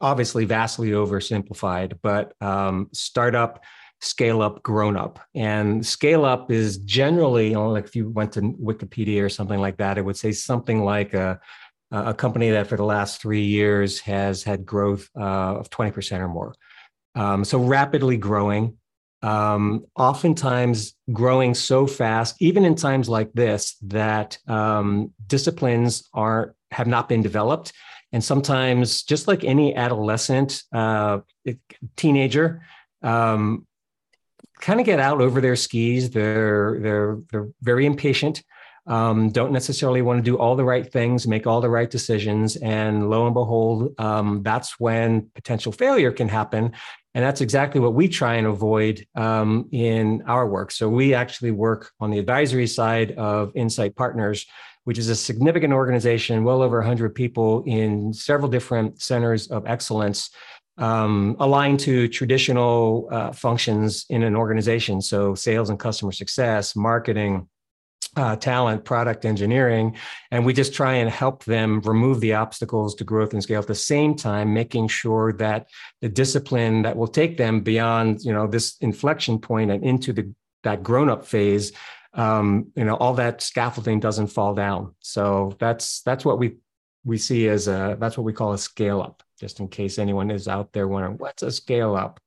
obviously 0.00 0.44
vastly 0.44 0.90
oversimplified, 0.90 1.98
but 2.02 2.32
um, 2.40 2.88
startup, 2.92 3.62
scale 4.00 4.42
up, 4.42 4.62
grown 4.62 4.96
up. 4.96 5.20
And 5.34 5.84
scale 5.84 6.24
up 6.24 6.50
is 6.50 6.78
generally, 6.78 7.48
you 7.48 7.54
know, 7.54 7.70
like 7.70 7.84
if 7.84 7.96
you 7.96 8.10
went 8.10 8.32
to 8.32 8.42
Wikipedia 8.42 9.22
or 9.22 9.28
something 9.28 9.60
like 9.60 9.78
that, 9.78 9.98
it 9.98 10.04
would 10.04 10.16
say 10.16 10.32
something 10.32 10.84
like 10.84 11.14
a, 11.14 11.40
a 11.90 12.14
company 12.14 12.50
that 12.50 12.66
for 12.66 12.76
the 12.76 12.84
last 12.84 13.20
three 13.20 13.44
years 13.44 14.00
has 14.00 14.42
had 14.42 14.66
growth 14.66 15.08
uh, 15.18 15.56
of 15.56 15.70
20% 15.70 16.20
or 16.20 16.28
more. 16.28 16.54
Um, 17.14 17.44
so 17.44 17.58
rapidly 17.58 18.18
growing, 18.18 18.76
um, 19.22 19.86
oftentimes 19.96 20.94
growing 21.12 21.54
so 21.54 21.86
fast, 21.86 22.36
even 22.40 22.64
in 22.64 22.74
times 22.74 23.08
like 23.08 23.32
this, 23.32 23.76
that 23.82 24.38
um, 24.46 25.12
disciplines 25.26 26.08
are 26.12 26.54
have 26.72 26.86
not 26.86 27.08
been 27.08 27.22
developed. 27.22 27.72
And 28.12 28.22
sometimes, 28.22 29.02
just 29.02 29.26
like 29.26 29.44
any 29.44 29.74
adolescent, 29.74 30.62
uh, 30.72 31.20
teenager, 31.96 32.62
um, 33.02 33.66
kind 34.60 34.80
of 34.80 34.86
get 34.86 35.00
out 35.00 35.20
over 35.20 35.40
their 35.40 35.56
skis. 35.56 36.10
They're 36.10 36.78
they're 36.80 37.18
they're 37.30 37.48
very 37.62 37.86
impatient. 37.86 38.42
um, 38.86 39.30
don't 39.30 39.52
necessarily 39.52 40.00
want 40.00 40.18
to 40.18 40.22
do 40.22 40.38
all 40.38 40.54
the 40.54 40.64
right 40.64 40.90
things, 40.90 41.26
make 41.26 41.46
all 41.46 41.60
the 41.60 41.70
right 41.70 41.90
decisions. 41.90 42.56
And 42.56 43.10
lo 43.10 43.26
and 43.26 43.34
behold, 43.34 43.94
um, 43.98 44.42
that's 44.42 44.78
when 44.78 45.28
potential 45.34 45.72
failure 45.72 46.12
can 46.12 46.28
happen. 46.28 46.72
And 47.14 47.24
that's 47.24 47.40
exactly 47.40 47.80
what 47.80 47.94
we 47.94 48.08
try 48.08 48.34
and 48.34 48.46
avoid 48.46 49.06
um, 49.16 49.68
in 49.72 50.22
our 50.26 50.46
work. 50.46 50.70
So 50.70 50.88
we 50.88 51.14
actually 51.14 51.50
work 51.50 51.90
on 51.98 52.10
the 52.10 52.18
advisory 52.18 52.66
side 52.66 53.12
of 53.12 53.50
Insight 53.56 53.96
Partners, 53.96 54.46
which 54.84 54.98
is 54.98 55.08
a 55.08 55.16
significant 55.16 55.72
organization, 55.72 56.44
well 56.44 56.62
over 56.62 56.78
100 56.78 57.14
people 57.14 57.64
in 57.66 58.12
several 58.12 58.48
different 58.48 59.00
centers 59.00 59.48
of 59.48 59.66
excellence. 59.66 60.30
Um, 60.78 61.36
aligned 61.40 61.80
to 61.80 62.06
traditional 62.06 63.08
uh, 63.10 63.32
functions 63.32 64.04
in 64.10 64.22
an 64.22 64.36
organization. 64.36 65.00
So, 65.00 65.34
sales 65.34 65.70
and 65.70 65.78
customer 65.78 66.12
success, 66.12 66.76
marketing, 66.76 67.48
uh, 68.16 68.36
talent, 68.36 68.84
product 68.84 69.24
engineering, 69.24 69.96
and 70.30 70.44
we 70.44 70.52
just 70.52 70.74
try 70.74 70.94
and 70.94 71.10
help 71.10 71.44
them 71.44 71.80
remove 71.82 72.20
the 72.20 72.34
obstacles 72.34 72.94
to 72.94 73.04
growth 73.04 73.32
and 73.32 73.42
scale 73.42 73.60
at 73.60 73.66
the 73.66 73.74
same 73.74 74.14
time, 74.14 74.54
making 74.54 74.88
sure 74.88 75.32
that 75.34 75.68
the 76.00 76.08
discipline 76.08 76.82
that 76.82 76.96
will 76.96 77.08
take 77.08 77.36
them 77.36 77.60
beyond, 77.60 78.22
you 78.22 78.32
know, 78.32 78.46
this 78.46 78.76
inflection 78.80 79.38
point 79.38 79.70
and 79.70 79.84
into 79.84 80.12
the 80.12 80.32
that 80.62 80.82
grown-up 80.82 81.24
phase, 81.26 81.72
um, 82.14 82.72
you 82.74 82.84
know, 82.84 82.96
all 82.96 83.14
that 83.14 83.42
scaffolding 83.42 84.00
doesn't 84.00 84.28
fall 84.28 84.54
down. 84.54 84.94
So 85.00 85.54
that's 85.60 86.00
that's 86.02 86.24
what 86.24 86.38
we 86.38 86.56
we 87.04 87.18
see 87.18 87.48
as 87.48 87.68
a 87.68 87.96
that's 88.00 88.16
what 88.16 88.24
we 88.24 88.32
call 88.32 88.52
a 88.52 88.58
scale 88.58 89.00
up. 89.00 89.22
Just 89.38 89.60
in 89.60 89.68
case 89.68 89.98
anyone 89.98 90.30
is 90.30 90.48
out 90.48 90.72
there 90.72 90.88
wondering 90.88 91.18
what's 91.18 91.42
a 91.42 91.50
scale 91.50 91.94
up. 91.94 92.20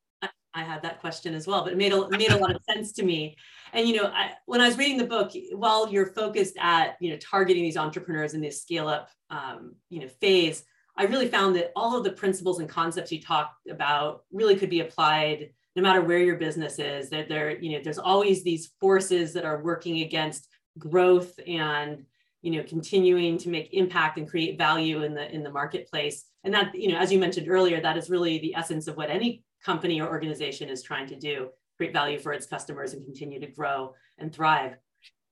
I 0.54 0.64
had 0.64 0.82
that 0.82 1.00
question 1.00 1.36
as 1.36 1.46
well, 1.48 1.64
but 1.64 1.74
it 1.74 1.78
made 1.78 1.94
a 1.94 2.10
made 2.10 2.32
a 2.32 2.38
lot 2.38 2.56
of 2.56 2.62
sense 2.70 2.92
to 2.94 3.04
me. 3.04 3.36
And 3.74 3.88
you 3.88 3.98
know 3.98 4.12
I, 4.14 4.32
when 4.48 4.62
i 4.62 4.68
was 4.68 4.80
reading 4.80 4.98
the 4.98 5.06
book 5.06 5.32
while 5.52 5.92
you're 5.92 6.08
focused 6.08 6.56
at 6.60 6.96
you 7.00 7.12
know 7.12 7.18
targeting 7.18 7.62
these 7.62 7.78
entrepreneurs 7.78 8.34
in 8.34 8.42
this 8.42 8.62
scale 8.62 8.88
up 8.88 9.10
um, 9.30 9.76
you 9.92 10.00
know 10.02 10.08
phase 10.08 10.64
i 10.98 11.04
really 11.04 11.28
found 11.28 11.56
that 11.56 11.72
all 11.76 11.96
of 11.96 12.04
the 12.04 12.12
principles 12.12 12.60
and 12.60 12.68
concepts 12.68 13.12
you 13.12 13.22
talked 13.22 13.68
about 13.70 14.24
really 14.32 14.56
could 14.56 14.72
be 14.72 14.80
applied 14.80 15.52
no 15.80 15.84
matter 15.84 16.02
where 16.02 16.20
your 16.20 16.36
business 16.36 16.80
is. 16.80 17.10
That 17.10 17.30
there 17.30 17.58
you 17.58 17.72
know 17.72 17.84
there's 17.84 18.00
always 18.00 18.44
these 18.44 18.72
forces 18.80 19.34
that 19.34 19.46
are 19.46 19.64
working 19.64 20.02
against 20.02 20.48
growth 20.78 21.40
and 21.48 22.04
you 22.42 22.52
know 22.52 22.64
continuing 22.64 23.38
to 23.40 23.50
make 23.50 23.74
impact 23.74 24.18
and 24.18 24.30
create 24.30 24.58
value 24.58 25.04
in 25.04 25.14
the 25.14 25.34
in 25.34 25.44
the 25.44 25.52
marketplace 25.52 26.26
and 26.44 26.54
that 26.54 26.74
you 26.74 26.92
know 26.92 26.98
as 26.98 27.12
you 27.12 27.20
mentioned 27.20 27.50
earlier 27.50 27.82
that 27.82 27.98
is 27.98 28.10
really 28.10 28.40
the 28.40 28.56
essence 28.56 28.88
of 28.88 28.96
what 28.98 29.10
any 29.10 29.44
company 29.64 30.00
or 30.00 30.08
organization 30.08 30.70
is 30.70 30.82
trying 30.82 31.08
to 31.08 31.16
do 31.16 31.50
create 31.80 31.94
value 31.94 32.20
for 32.20 32.34
its 32.34 32.46
customers 32.46 32.94
and 32.94 33.06
continue 33.06 33.40
to 33.40 33.48
grow 33.48 33.94
and 34.18 34.36
thrive. 34.36 34.76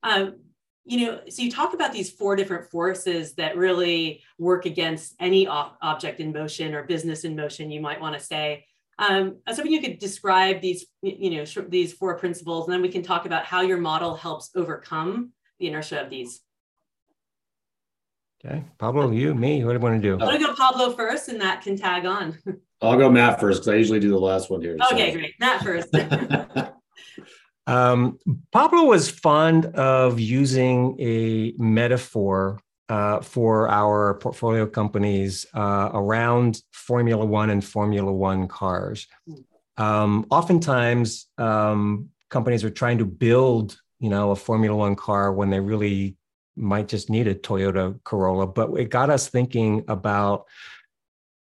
Um, 0.02 0.38
you 0.86 1.06
know, 1.06 1.20
so 1.28 1.42
you 1.42 1.52
talk 1.52 1.74
about 1.74 1.92
these 1.92 2.10
four 2.10 2.38
different 2.38 2.70
forces 2.72 3.34
that 3.34 3.58
really 3.58 4.24
work 4.40 4.66
against 4.66 5.14
any 5.20 5.46
object 5.46 6.22
in 6.22 6.32
motion 6.32 6.74
or 6.74 6.84
business 6.84 7.26
in 7.26 7.36
motion, 7.36 7.70
you 7.70 7.82
might 7.82 8.00
want 8.00 8.18
to 8.18 8.24
say. 8.24 8.66
Um, 8.98 9.40
I 9.46 9.52
was 9.52 9.58
hoping 9.58 9.74
you 9.74 9.82
could 9.82 10.00
describe 10.00 10.62
these, 10.62 10.86
you 11.02 11.32
know, 11.32 11.44
these 11.68 11.92
four 11.92 12.18
principles, 12.18 12.66
and 12.66 12.74
then 12.74 12.82
we 12.82 12.88
can 12.88 13.04
talk 13.04 13.26
about 13.26 13.44
how 13.44 13.60
your 13.60 13.78
model 13.78 14.16
helps 14.16 14.50
overcome 14.56 15.34
the 15.60 15.68
inertia 15.68 16.02
of 16.02 16.10
these. 16.10 16.40
Okay, 18.48 18.64
Pablo, 18.78 19.12
you, 19.12 19.36
me, 19.36 19.64
what 19.66 19.72
do 19.72 19.78
you 19.78 19.82
want 19.82 20.02
to 20.02 20.08
do? 20.08 20.14
I'm 20.14 20.20
going 20.20 20.40
to 20.40 20.46
go 20.46 20.56
Pablo 20.56 20.94
first, 20.94 21.28
and 21.28 21.42
that 21.42 21.62
can 21.62 21.78
tag 21.78 22.06
on. 22.06 22.38
I'll 22.82 22.98
go 22.98 23.10
Matt 23.10 23.42
first 23.42 23.62
because 23.62 23.74
I 23.74 23.76
usually 23.76 24.00
do 24.00 24.10
the 24.10 24.20
last 24.20 24.50
one 24.50 24.62
here. 24.62 24.78
Okay, 24.92 25.12
so. 25.12 25.18
great. 25.18 25.34
Matt 25.40 25.64
first. 25.64 25.94
um, 27.68 28.20
Pablo 28.54 28.86
was 28.86 29.10
fond 29.10 29.66
of 29.66 30.20
using 30.20 30.96
a 31.00 31.54
metaphor 31.58 32.62
uh, 32.88 33.20
for 33.20 33.68
our 33.68 34.14
portfolio 34.14 34.66
companies 34.66 35.46
uh, 35.54 35.90
around 35.94 36.62
Formula 36.72 37.26
One 37.26 37.50
and 37.50 37.66
Formula 37.66 38.14
One 38.14 38.48
cars. 38.48 39.08
Um, 39.76 40.26
oftentimes, 40.30 41.26
um, 41.38 42.10
companies 42.30 42.64
are 42.64 42.70
trying 42.70 43.00
to 43.00 43.06
build, 43.06 43.78
you 44.00 44.10
know, 44.10 44.32
a 44.32 44.36
Formula 44.38 44.78
One 44.78 44.96
car 44.96 45.34
when 45.34 45.50
they 45.50 45.60
really 45.60 46.16
might 46.58 46.88
just 46.88 47.10
need 47.10 47.28
a 47.28 47.36
Toyota 47.36 48.00
Corolla. 48.04 48.48
But 48.48 48.72
it 48.74 48.90
got 48.90 49.10
us 49.10 49.30
thinking 49.30 49.84
about 49.88 50.46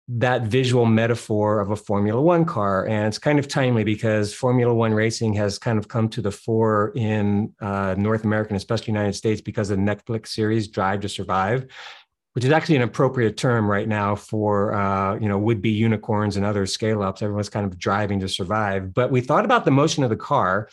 that 0.06 0.42
visual 0.42 0.84
metaphor 0.84 1.60
of 1.60 1.70
a 1.70 1.76
Formula 1.76 2.20
One 2.20 2.44
car. 2.44 2.86
And 2.86 3.06
it's 3.06 3.18
kind 3.18 3.38
of 3.38 3.48
timely 3.48 3.84
because 3.84 4.34
Formula 4.34 4.74
One 4.74 4.92
racing 4.92 5.32
has 5.34 5.58
kind 5.58 5.78
of 5.78 5.88
come 5.88 6.08
to 6.10 6.20
the 6.20 6.30
fore 6.30 6.92
in 6.94 7.54
uh, 7.60 7.94
North 7.96 8.24
America 8.24 8.50
and 8.50 8.56
especially 8.56 8.88
United 8.88 9.14
States 9.14 9.40
because 9.40 9.70
of 9.70 9.78
the 9.78 9.82
Netflix 9.82 10.28
series 10.28 10.68
Drive 10.68 11.00
to 11.00 11.08
Survive, 11.08 11.66
which 12.34 12.44
is 12.44 12.50
actually 12.50 12.76
an 12.76 12.82
appropriate 12.82 13.38
term 13.38 13.70
right 13.70 13.88
now 13.88 14.14
for 14.14 14.74
uh, 14.74 15.18
you 15.18 15.28
know 15.28 15.38
would-be 15.38 15.70
unicorns 15.70 16.36
and 16.36 16.44
other 16.44 16.66
scale-ups. 16.66 17.22
Everyone's 17.22 17.48
kind 17.48 17.64
of 17.64 17.78
driving 17.78 18.20
to 18.20 18.28
survive. 18.28 18.92
But 18.92 19.10
we 19.10 19.22
thought 19.22 19.46
about 19.46 19.64
the 19.64 19.70
motion 19.70 20.04
of 20.04 20.10
the 20.10 20.16
car 20.16 20.68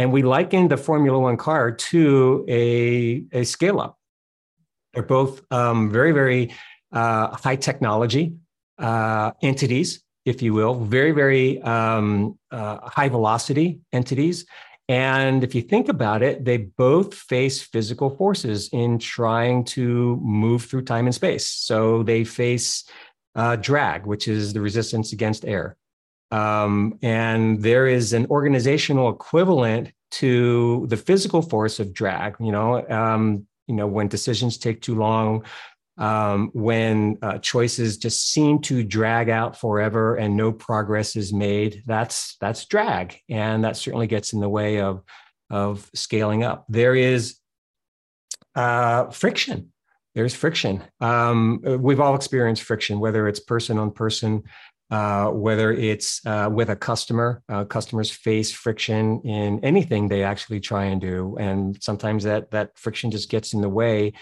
and 0.00 0.10
we 0.12 0.22
likened 0.22 0.70
the 0.70 0.78
Formula 0.78 1.18
One 1.18 1.36
car 1.36 1.70
to 1.72 2.46
a, 2.48 3.22
a 3.32 3.44
scale-up. 3.44 3.98
They're 4.94 5.02
both 5.02 5.42
um, 5.52 5.90
very, 5.90 6.12
very 6.12 6.54
uh, 6.90 7.36
high 7.36 7.56
technology 7.56 8.36
uh, 8.78 9.32
entities, 9.42 10.02
if 10.24 10.40
you 10.40 10.54
will, 10.54 10.74
very, 10.74 11.12
very 11.12 11.60
um, 11.60 12.38
uh, 12.50 12.78
high 12.88 13.10
velocity 13.10 13.80
entities. 13.92 14.46
And 14.88 15.44
if 15.44 15.54
you 15.54 15.60
think 15.60 15.90
about 15.90 16.22
it, 16.22 16.46
they 16.46 16.56
both 16.56 17.12
face 17.14 17.60
physical 17.62 18.08
forces 18.08 18.70
in 18.72 18.98
trying 18.98 19.64
to 19.76 20.18
move 20.22 20.64
through 20.64 20.84
time 20.84 21.04
and 21.04 21.14
space. 21.14 21.46
So 21.46 22.02
they 22.04 22.24
face 22.24 22.84
uh, 23.34 23.56
drag, 23.56 24.06
which 24.06 24.28
is 24.28 24.54
the 24.54 24.62
resistance 24.62 25.12
against 25.12 25.44
air. 25.44 25.76
Um, 26.30 26.98
and 27.02 27.62
there 27.62 27.86
is 27.86 28.12
an 28.12 28.26
organizational 28.26 29.10
equivalent 29.10 29.92
to 30.12 30.86
the 30.88 30.96
physical 30.96 31.42
force 31.42 31.80
of 31.80 31.92
drag. 31.92 32.36
You 32.40 32.52
know, 32.52 32.88
um, 32.88 33.46
you 33.66 33.74
know 33.74 33.86
when 33.86 34.08
decisions 34.08 34.58
take 34.58 34.82
too 34.82 34.96
long, 34.96 35.44
um, 35.98 36.50
when 36.54 37.18
uh, 37.22 37.38
choices 37.38 37.98
just 37.98 38.32
seem 38.32 38.60
to 38.62 38.82
drag 38.82 39.28
out 39.28 39.56
forever 39.56 40.16
and 40.16 40.36
no 40.36 40.52
progress 40.52 41.16
is 41.16 41.32
made, 41.32 41.82
that's 41.86 42.36
that's 42.40 42.64
drag, 42.66 43.18
and 43.28 43.64
that 43.64 43.76
certainly 43.76 44.06
gets 44.06 44.32
in 44.32 44.40
the 44.40 44.48
way 44.48 44.80
of 44.80 45.02
of 45.50 45.90
scaling 45.94 46.42
up. 46.42 46.64
There 46.68 46.94
is 46.94 47.36
uh, 48.54 49.10
friction. 49.10 49.72
There's 50.14 50.34
friction. 50.34 50.82
Um, 51.00 51.60
we've 51.62 52.00
all 52.00 52.16
experienced 52.16 52.64
friction, 52.64 52.98
whether 52.98 53.28
it's 53.28 53.38
person 53.38 53.78
on 53.78 53.92
person, 53.92 54.42
uh, 54.90 55.28
whether 55.28 55.72
it's 55.72 56.24
uh, 56.26 56.48
with 56.52 56.70
a 56.70 56.76
customer. 56.76 57.42
Uh, 57.48 57.64
customers 57.64 58.10
face 58.10 58.50
friction 58.50 59.20
in 59.22 59.62
anything 59.64 60.08
they 60.08 60.24
actually 60.24 60.60
try 60.60 60.84
and 60.84 61.00
do, 61.00 61.36
and 61.38 61.82
sometimes 61.82 62.24
that 62.24 62.50
that 62.50 62.76
friction 62.78 63.10
just 63.10 63.30
gets 63.30 63.52
in 63.54 63.60
the 63.60 63.68
way 63.68 64.12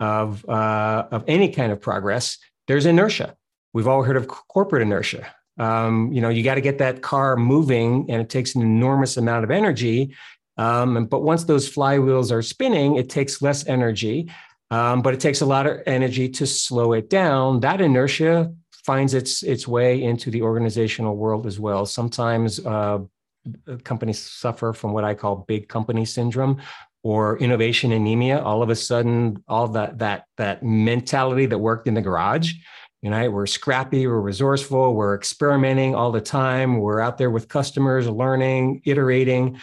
of, 0.00 0.48
uh, 0.48 1.06
of 1.10 1.24
any 1.28 1.48
kind 1.48 1.72
of 1.72 1.80
progress, 1.80 2.38
there's 2.66 2.86
inertia. 2.86 3.36
We've 3.72 3.88
all 3.88 4.02
heard 4.02 4.16
of 4.16 4.28
corporate 4.28 4.82
inertia. 4.82 5.26
Um, 5.58 6.12
you 6.12 6.20
know, 6.20 6.30
you 6.30 6.42
got 6.42 6.56
to 6.56 6.60
get 6.60 6.78
that 6.78 7.02
car 7.02 7.36
moving, 7.36 8.06
and 8.10 8.20
it 8.20 8.28
takes 8.28 8.54
an 8.54 8.62
enormous 8.62 9.16
amount 9.16 9.44
of 9.44 9.50
energy. 9.50 10.14
Um, 10.56 11.06
but 11.06 11.22
once 11.22 11.44
those 11.44 11.68
flywheels 11.68 12.30
are 12.30 12.42
spinning, 12.42 12.96
it 12.96 13.08
takes 13.08 13.42
less 13.42 13.66
energy, 13.66 14.30
um, 14.70 15.02
but 15.02 15.14
it 15.14 15.20
takes 15.20 15.40
a 15.40 15.46
lot 15.46 15.66
of 15.66 15.80
energy 15.86 16.28
to 16.30 16.46
slow 16.46 16.92
it 16.92 17.10
down. 17.10 17.60
That 17.60 17.80
inertia 17.80 18.52
finds 18.84 19.14
its 19.14 19.42
its 19.42 19.66
way 19.66 20.02
into 20.02 20.30
the 20.30 20.42
organizational 20.42 21.16
world 21.16 21.46
as 21.46 21.58
well. 21.58 21.86
Sometimes 21.86 22.64
uh, 22.64 22.98
companies 23.82 24.18
suffer 24.20 24.72
from 24.72 24.92
what 24.92 25.04
I 25.04 25.14
call 25.14 25.44
big 25.48 25.68
company 25.68 26.04
syndrome, 26.04 26.60
or 27.02 27.38
innovation 27.38 27.92
anemia, 27.92 28.40
all 28.40 28.62
of 28.62 28.70
a 28.70 28.76
sudden, 28.76 29.42
all 29.48 29.68
that 29.68 29.98
that 29.98 30.24
that 30.36 30.62
mentality 30.62 31.46
that 31.46 31.58
worked 31.58 31.86
in 31.86 31.94
the 31.94 32.00
garage, 32.00 32.54
you 33.02 33.10
know, 33.10 33.30
we're 33.30 33.46
scrappy, 33.46 34.06
we're 34.06 34.20
resourceful, 34.20 34.94
we're 34.94 35.14
experimenting 35.14 35.94
all 35.94 36.10
the 36.10 36.22
time, 36.22 36.78
we're 36.78 37.00
out 37.00 37.18
there 37.18 37.30
with 37.30 37.48
customers, 37.48 38.08
learning, 38.08 38.80
iterating. 38.86 39.60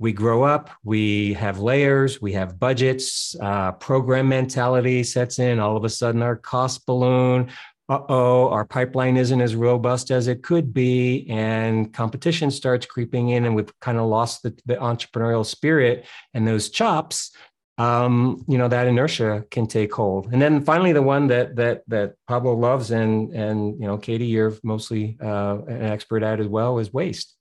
We 0.00 0.14
grow 0.14 0.42
up, 0.42 0.70
we 0.82 1.34
have 1.34 1.60
layers, 1.60 2.22
we 2.22 2.32
have 2.32 2.58
budgets, 2.58 3.36
uh, 3.40 3.72
program 3.72 4.30
mentality 4.30 5.04
sets 5.04 5.38
in. 5.38 5.60
All 5.60 5.76
of 5.76 5.84
a 5.84 5.90
sudden, 5.90 6.22
our 6.22 6.36
cost 6.36 6.86
balloon, 6.86 7.50
uh-oh, 7.90 8.48
our 8.50 8.64
pipeline 8.64 9.16
isn't 9.16 9.40
as 9.40 9.56
robust 9.56 10.12
as 10.12 10.28
it 10.28 10.44
could 10.44 10.72
be, 10.72 11.26
and 11.28 11.92
competition 11.92 12.52
starts 12.52 12.86
creeping 12.86 13.30
in, 13.30 13.44
and 13.44 13.56
we've 13.56 13.72
kind 13.80 13.98
of 13.98 14.06
lost 14.06 14.44
the, 14.44 14.56
the 14.64 14.76
entrepreneurial 14.76 15.44
spirit 15.44 16.06
and 16.32 16.46
those 16.46 16.70
chops. 16.70 17.32
Um, 17.78 18.44
you 18.46 18.58
know 18.58 18.68
that 18.68 18.86
inertia 18.86 19.44
can 19.50 19.66
take 19.66 19.92
hold, 19.92 20.32
and 20.32 20.40
then 20.40 20.62
finally 20.62 20.92
the 20.92 21.02
one 21.02 21.26
that 21.28 21.56
that 21.56 21.82
that 21.88 22.14
Pablo 22.28 22.54
loves, 22.54 22.92
and 22.92 23.34
and 23.34 23.80
you 23.80 23.86
know 23.88 23.98
Katie, 23.98 24.26
you're 24.26 24.54
mostly 24.62 25.18
uh, 25.20 25.58
an 25.66 25.82
expert 25.86 26.22
at 26.22 26.38
as 26.38 26.46
well, 26.46 26.78
is 26.78 26.92
waste. 26.92 27.34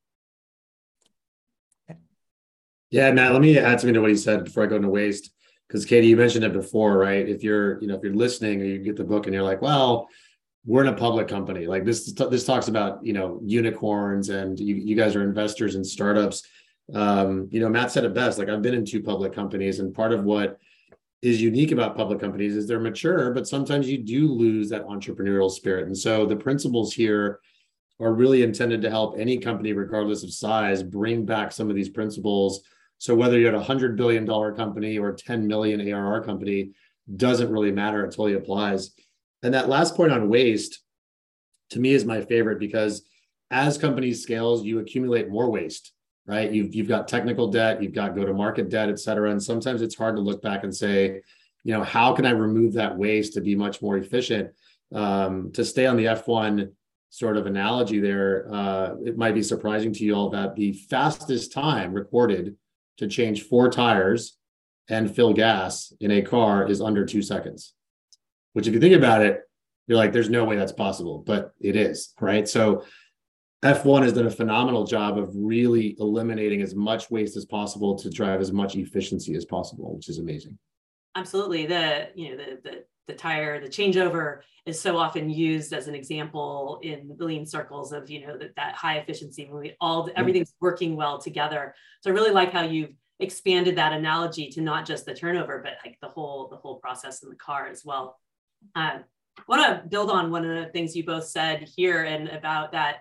Yeah, 2.90 3.12
Matt. 3.12 3.34
Let 3.34 3.42
me 3.42 3.56
add 3.58 3.80
something 3.80 3.94
to 3.94 4.02
what 4.02 4.10
he 4.10 4.16
said 4.18 4.46
before 4.46 4.64
I 4.64 4.66
go 4.66 4.78
into 4.78 4.90
waste. 4.90 5.32
because 5.68 5.86
Katie, 5.86 6.08
you 6.08 6.18
mentioned 6.18 6.44
it 6.44 6.54
before, 6.54 6.98
right? 6.98 7.30
If 7.30 7.44
you're, 7.44 7.80
you 7.82 7.88
know, 7.88 7.96
if 7.96 8.02
you're 8.04 8.16
listening 8.16 8.62
or 8.62 8.66
you 8.66 8.80
get 8.80 8.96
the 8.96 9.04
book 9.04 9.28
and 9.28 9.34
you're 9.34 9.44
like, 9.44 9.62
well, 9.62 10.10
we're 10.66 10.82
in 10.84 10.94
a 10.94 10.98
public 10.98 11.28
company. 11.28 11.68
Like 11.68 11.86
this, 11.86 12.12
this 12.14 12.46
talks 12.46 12.68
about, 12.68 13.04
you 13.06 13.14
know, 13.14 13.40
unicorns 13.44 14.30
and 14.30 14.60
you, 14.60 14.76
you 14.76 14.96
guys 14.96 15.16
are 15.16 15.24
investors 15.24 15.76
in 15.76 15.84
startups. 15.84 16.44
Um, 16.94 17.48
you 17.52 17.60
know, 17.60 17.70
Matt 17.70 17.92
said 17.92 18.04
it 18.04 18.14
best. 18.14 18.38
Like 18.38 18.50
I've 18.50 18.62
been 18.62 18.74
in 18.74 18.86
two 18.86 19.02
public 19.02 19.34
companies, 19.34 19.80
and 19.80 19.94
part 19.94 20.12
of 20.12 20.24
what 20.24 20.58
is 21.22 21.42
unique 21.42 21.72
about 21.72 21.96
public 21.96 22.20
companies 22.20 22.56
is 22.56 22.68
they're 22.68 22.80
mature, 22.80 23.32
but 23.34 23.48
sometimes 23.48 23.90
you 23.90 23.98
do 23.98 24.32
lose 24.32 24.70
that 24.70 24.86
entrepreneurial 24.88 25.52
spirit. 25.52 25.88
And 25.88 25.98
so 25.98 26.26
the 26.26 26.36
principles 26.36 26.94
here 26.94 27.40
are 28.00 28.14
really 28.14 28.44
intended 28.44 28.82
to 28.82 28.90
help 28.90 29.20
any 29.20 29.38
company, 29.38 29.74
regardless 29.74 30.24
of 30.24 30.34
size, 30.34 30.82
bring 30.82 31.26
back 31.26 31.52
some 31.52 31.70
of 31.70 31.76
these 31.76 31.90
principles. 31.90 32.62
So 32.98 33.14
whether 33.14 33.38
you're 33.38 33.50
at 33.50 33.56
a 33.56 33.64
hundred 33.64 33.98
billion 33.98 34.26
dollar 34.26 34.54
company 34.54 34.98
or 34.98 35.12
10 35.12 35.46
million 35.46 35.82
ARR 35.82 36.24
company, 36.24 36.72
doesn't 37.16 37.52
really 37.52 37.72
matter. 37.72 38.06
It 38.06 38.12
totally 38.12 38.34
applies. 38.34 38.92
And 39.44 39.54
that 39.54 39.70
last 39.70 39.96
point 39.96 40.12
on 40.12 40.30
waste, 40.30 40.82
to 41.72 41.80
me, 41.80 41.94
is 41.94 42.06
my 42.06 42.22
favorite 42.22 42.60
because 42.60 43.04
as 43.52 43.78
companies 43.78 44.22
scales, 44.22 44.64
you 44.64 44.80
accumulate 44.80 45.30
more 45.30 45.50
waste, 45.50 45.94
right? 46.26 46.52
You've 46.52 46.76
you've 46.76 46.88
got 46.88 47.08
technical 47.08 47.50
debt, 47.50 47.82
you've 47.82 47.94
got 47.94 48.16
go-to-market 48.16 48.70
debt, 48.70 48.90
et 48.90 49.00
cetera. 49.00 49.32
And 49.32 49.42
sometimes 49.42 49.82
it's 49.82 49.96
hard 49.96 50.16
to 50.16 50.22
look 50.22 50.42
back 50.42 50.64
and 50.64 50.76
say, 50.76 51.22
you 51.64 51.74
know, 51.74 51.84
how 51.84 52.14
can 52.14 52.26
I 52.26 52.32
remove 52.32 52.74
that 52.74 52.98
waste 52.98 53.34
to 53.34 53.42
be 53.42 53.56
much 53.56 53.82
more 53.82 53.98
efficient? 53.98 54.52
Um, 54.94 55.52
to 55.54 55.64
stay 55.64 55.86
on 55.86 55.98
the 55.98 56.06
F1 56.06 56.72
sort 57.10 57.38
of 57.38 57.46
analogy 57.46 58.00
there, 58.00 58.48
uh, 58.52 58.96
it 59.06 59.18
might 59.18 59.34
be 59.34 59.44
surprising 59.44 59.94
to 59.94 60.04
you 60.04 60.14
all 60.14 60.30
that 60.30 60.56
the 60.56 60.74
fastest 60.74 61.52
time 61.52 61.94
recorded 61.94 62.56
to 62.98 63.08
change 63.08 63.44
four 63.44 63.70
tires 63.70 64.38
and 64.90 65.14
fill 65.14 65.34
gas 65.34 65.94
in 66.00 66.12
a 66.12 66.22
car 66.22 66.68
is 66.68 66.82
under 66.82 67.06
two 67.06 67.22
seconds. 67.22 67.74
Which, 68.54 68.68
if 68.68 68.74
you 68.74 68.80
think 68.80 68.96
about 68.96 69.22
it, 69.22 69.42
you're 69.88 69.98
like, 69.98 70.12
there's 70.12 70.30
no 70.30 70.44
way 70.44 70.56
that's 70.56 70.72
possible, 70.72 71.24
but 71.26 71.52
it 71.60 71.76
is, 71.76 72.14
right? 72.20 72.48
So 72.48 72.84
F1 73.64 74.04
has 74.04 74.14
done 74.14 74.28
a 74.28 74.32
phenomenal 74.32 74.86
job 74.86 75.18
of 75.18 75.32
really 75.36 75.96
eliminating 76.00 76.62
as 76.62 76.76
much 76.76 77.12
waste 77.12 77.36
as 77.36 77.46
possible 77.46 77.98
to 77.98 78.10
drive 78.10 78.40
as 78.40 78.54
much 78.54 78.76
efficiency 78.76 79.36
as 79.36 79.46
possible, 79.46 79.96
which 79.96 80.08
is 80.08 80.20
amazing. 80.20 80.58
Absolutely. 81.16 81.66
The 81.66 82.10
you 82.16 82.30
know 82.30 82.38
the 82.38 82.60
the 82.64 82.84
the 83.08 83.14
tire, 83.16 83.60
the 83.60 83.68
changeover 83.68 84.42
is 84.66 84.80
so 84.80 84.96
often 84.96 85.30
used 85.30 85.74
as 85.74 85.88
an 85.88 85.96
example 85.96 86.80
in 86.84 87.16
the 87.18 87.26
lean 87.26 87.46
circles 87.46 87.92
of 87.92 88.10
you 88.10 88.26
know 88.26 88.38
that, 88.38 88.56
that 88.56 88.76
high 88.76 88.98
efficiency 88.98 89.48
when 89.50 89.62
we 89.62 89.76
all 89.82 90.10
everything's 90.16 90.54
working 90.62 90.96
well 90.96 91.18
together. 91.20 91.74
So 92.02 92.12
I 92.12 92.14
really 92.14 92.32
like 92.32 92.54
how 92.54 92.62
you've 92.62 92.94
expanded 93.20 93.76
that 93.76 93.92
analogy 93.92 94.50
to 94.50 94.62
not 94.62 94.86
just 94.86 95.06
the 95.06 95.14
turnover, 95.14 95.60
but 95.62 95.74
like 95.84 95.98
the 96.02 96.08
whole 96.08 96.48
the 96.48 96.58
whole 96.58 96.76
process 96.76 97.24
in 97.24 97.30
the 97.30 97.36
car 97.36 97.68
as 97.68 97.84
well. 97.84 98.18
Uh, 98.76 99.00
I 99.38 99.44
want 99.48 99.66
to 99.66 99.88
build 99.88 100.12
on 100.12 100.32
one 100.32 100.46
of 100.46 100.56
the 100.56 100.72
things 100.72 100.96
you 100.96 101.06
both 101.06 101.26
said 101.26 101.68
here 101.76 102.04
and 102.04 102.30
about 102.30 102.72
that 102.74 102.98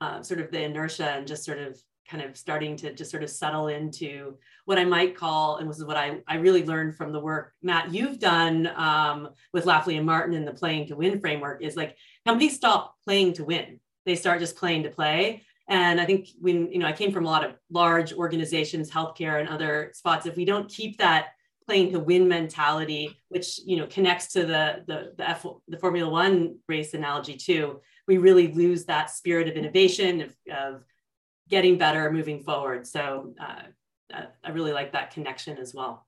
uh, 0.00 0.22
sort 0.22 0.40
of 0.40 0.50
the 0.50 0.62
inertia 0.62 1.10
and 1.10 1.26
just 1.26 1.44
sort 1.44 1.58
of 1.58 1.78
kind 2.08 2.22
of 2.22 2.36
starting 2.36 2.76
to 2.76 2.92
just 2.92 3.10
sort 3.10 3.22
of 3.22 3.30
settle 3.30 3.68
into 3.68 4.36
what 4.64 4.78
I 4.78 4.84
might 4.84 5.16
call, 5.16 5.56
and 5.56 5.68
this 5.68 5.78
is 5.78 5.84
what 5.84 5.96
I, 5.96 6.20
I 6.28 6.36
really 6.36 6.64
learned 6.64 6.96
from 6.96 7.12
the 7.12 7.20
work, 7.20 7.52
Matt, 7.62 7.92
you've 7.92 8.18
done 8.18 8.68
um, 8.76 9.30
with 9.52 9.64
Lafley 9.64 9.96
and 9.96 10.06
Martin 10.06 10.34
in 10.34 10.44
the 10.44 10.52
playing 10.52 10.88
to 10.88 10.96
win 10.96 11.20
framework 11.20 11.62
is 11.62 11.76
like 11.76 11.96
companies 12.26 12.54
stop 12.54 12.96
playing 13.04 13.32
to 13.34 13.44
win. 13.44 13.80
They 14.04 14.14
start 14.14 14.40
just 14.40 14.56
playing 14.56 14.82
to 14.84 14.90
play. 14.90 15.42
And 15.68 16.00
I 16.00 16.04
think 16.04 16.28
when, 16.40 16.70
you 16.70 16.78
know, 16.78 16.86
I 16.86 16.92
came 16.92 17.12
from 17.12 17.24
a 17.24 17.30
lot 17.30 17.44
of 17.44 17.54
large 17.70 18.12
organizations, 18.12 18.90
healthcare 18.90 19.40
and 19.40 19.48
other 19.48 19.90
spots, 19.94 20.26
if 20.26 20.36
we 20.36 20.44
don't 20.44 20.68
keep 20.68 20.98
that 20.98 21.28
playing 21.66 21.92
to 21.92 22.00
win 22.00 22.28
mentality, 22.28 23.18
which, 23.28 23.60
you 23.64 23.76
know, 23.76 23.86
connects 23.86 24.32
to 24.32 24.40
the, 24.40 24.84
the, 24.86 25.12
the, 25.16 25.28
F, 25.28 25.46
the 25.68 25.78
Formula 25.78 26.10
One 26.10 26.58
race 26.68 26.94
analogy 26.94 27.36
too, 27.36 27.80
we 28.06 28.18
really 28.18 28.52
lose 28.52 28.84
that 28.84 29.10
spirit 29.10 29.48
of 29.48 29.54
innovation, 29.54 30.22
of, 30.22 30.36
of 30.54 30.84
getting 31.48 31.78
better 31.78 32.10
moving 32.10 32.42
forward. 32.42 32.86
So 32.86 33.34
uh, 33.40 33.62
I 34.44 34.50
really 34.50 34.72
like 34.72 34.92
that 34.92 35.12
connection 35.12 35.58
as 35.58 35.74
well. 35.74 36.06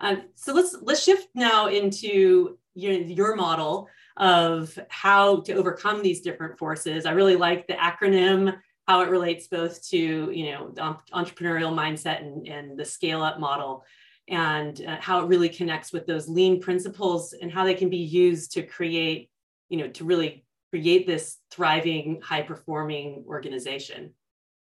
Um, 0.00 0.22
so 0.34 0.52
let's 0.52 0.76
let's 0.82 1.02
shift 1.02 1.28
now 1.34 1.68
into 1.68 2.58
your, 2.74 2.92
your 2.92 3.36
model 3.36 3.88
of 4.16 4.76
how 4.88 5.40
to 5.42 5.54
overcome 5.54 6.02
these 6.02 6.20
different 6.20 6.58
forces. 6.58 7.06
I 7.06 7.12
really 7.12 7.36
like 7.36 7.66
the 7.66 7.74
acronym, 7.74 8.56
how 8.88 9.00
it 9.02 9.10
relates 9.10 9.46
both 9.46 9.88
to 9.90 9.96
you 10.32 10.52
know 10.52 10.70
the 10.74 10.96
entrepreneurial 11.14 11.72
mindset 11.72 12.20
and, 12.20 12.46
and 12.48 12.78
the 12.78 12.84
scale 12.84 13.22
up 13.22 13.38
model, 13.38 13.84
and 14.28 14.84
uh, 14.86 14.96
how 15.00 15.20
it 15.20 15.26
really 15.26 15.48
connects 15.48 15.92
with 15.92 16.06
those 16.06 16.28
lean 16.28 16.60
principles 16.60 17.32
and 17.32 17.50
how 17.50 17.64
they 17.64 17.74
can 17.74 17.90
be 17.90 17.98
used 17.98 18.52
to 18.52 18.62
create 18.62 19.30
you 19.68 19.78
know 19.78 19.88
to 19.88 20.04
really 20.04 20.44
create 20.72 21.06
this 21.06 21.36
thriving, 21.50 22.20
high 22.22 22.40
performing 22.40 23.24
organization. 23.28 24.14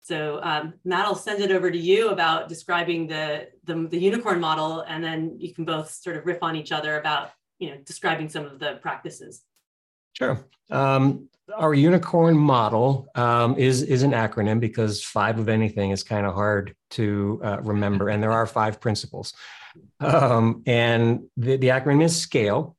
So 0.01 0.39
um, 0.41 0.73
Matt, 0.83 1.05
I'll 1.05 1.15
send 1.15 1.41
it 1.41 1.51
over 1.51 1.69
to 1.69 1.77
you 1.77 2.09
about 2.09 2.49
describing 2.49 3.07
the, 3.07 3.49
the, 3.63 3.87
the 3.87 3.97
unicorn 3.97 4.39
model, 4.39 4.81
and 4.81 5.03
then 5.03 5.37
you 5.39 5.53
can 5.53 5.65
both 5.65 5.91
sort 5.91 6.17
of 6.17 6.25
riff 6.25 6.39
on 6.41 6.55
each 6.55 6.71
other 6.71 6.99
about 6.99 7.31
you 7.59 7.69
know 7.69 7.77
describing 7.85 8.27
some 8.27 8.45
of 8.45 8.59
the 8.59 8.79
practices. 8.81 9.43
Sure. 10.13 10.43
Um, 10.69 11.29
our 11.57 11.73
unicorn 11.73 12.37
model 12.37 13.07
um, 13.15 13.57
is 13.57 13.81
is 13.81 14.03
an 14.03 14.11
acronym 14.11 14.59
because 14.59 15.03
five 15.03 15.39
of 15.39 15.49
anything 15.49 15.91
is 15.91 16.03
kind 16.03 16.25
of 16.25 16.33
hard 16.33 16.75
to 16.91 17.41
uh, 17.43 17.61
remember, 17.61 18.09
and 18.09 18.21
there 18.21 18.31
are 18.31 18.45
five 18.45 18.79
principles. 18.79 19.33
Um, 19.99 20.63
and 20.65 21.25
the, 21.37 21.57
the 21.57 21.67
acronym 21.69 22.03
is 22.03 22.19
SCALE, 22.19 22.75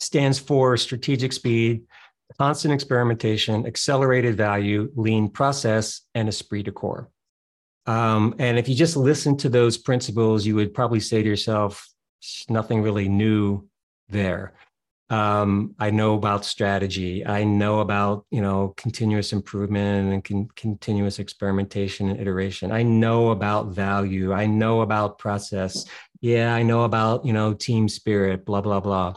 stands 0.00 0.38
for 0.38 0.76
strategic 0.76 1.32
speed, 1.32 1.84
constant 2.38 2.74
experimentation, 2.74 3.66
accelerated 3.66 4.36
value, 4.36 4.90
lean 4.94 5.28
process, 5.28 6.02
and 6.14 6.28
esprit 6.28 6.64
de 6.64 6.72
corps. 6.72 7.08
Um, 7.86 8.34
and 8.38 8.58
if 8.58 8.68
you 8.68 8.74
just 8.74 8.96
listen 8.96 9.36
to 9.38 9.48
those 9.48 9.78
principles, 9.78 10.44
you 10.44 10.56
would 10.56 10.74
probably 10.74 11.00
say 11.00 11.22
to 11.22 11.28
yourself, 11.28 11.88
nothing 12.48 12.82
really 12.82 13.08
new 13.08 13.68
there. 14.08 14.54
Um, 15.08 15.74
I 15.78 15.90
know 15.90 16.14
about 16.14 16.44
strategy. 16.44 17.24
I 17.24 17.44
know 17.44 17.78
about 17.78 18.26
you 18.30 18.40
know 18.40 18.74
continuous 18.76 19.32
improvement 19.32 20.12
and 20.12 20.24
con- 20.24 20.48
continuous 20.56 21.18
experimentation 21.20 22.08
and 22.08 22.20
iteration. 22.20 22.72
I 22.72 22.82
know 22.82 23.30
about 23.30 23.68
value. 23.68 24.32
I 24.32 24.46
know 24.46 24.80
about 24.80 25.18
process. 25.18 25.84
Yeah, 26.20 26.54
I 26.54 26.62
know 26.64 26.82
about 26.82 27.24
you 27.24 27.32
know 27.32 27.54
team 27.54 27.88
spirit. 27.88 28.44
Blah 28.44 28.62
blah 28.62 28.80
blah. 28.80 29.14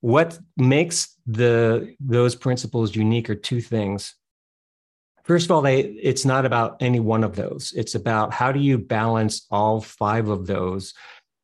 What 0.00 0.38
makes 0.56 1.16
the 1.26 1.96
those 1.98 2.36
principles 2.36 2.94
unique 2.94 3.28
are 3.28 3.34
two 3.34 3.60
things. 3.60 4.14
First 5.24 5.46
of 5.46 5.50
all, 5.50 5.62
they 5.62 5.80
it's 5.80 6.24
not 6.24 6.46
about 6.46 6.76
any 6.80 7.00
one 7.00 7.24
of 7.24 7.34
those. 7.34 7.72
It's 7.76 7.96
about 7.96 8.32
how 8.32 8.52
do 8.52 8.60
you 8.60 8.78
balance 8.78 9.44
all 9.50 9.80
five 9.80 10.28
of 10.28 10.46
those 10.46 10.94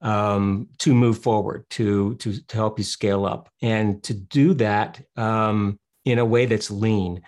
um, 0.03 0.69
to 0.79 0.95
move 0.95 1.19
forward, 1.19 1.65
to 1.71 2.15
to 2.17 2.41
to 2.47 2.57
help 2.57 2.79
you 2.79 2.85
scale 2.85 3.25
up, 3.25 3.49
and 3.62 4.03
to 4.05 4.15
do 4.15 4.55
that 4.55 5.01
um, 5.17 5.79
in 6.05 6.19
a 6.19 6.25
way 6.25 6.47
that's 6.47 6.71
lean. 6.71 7.23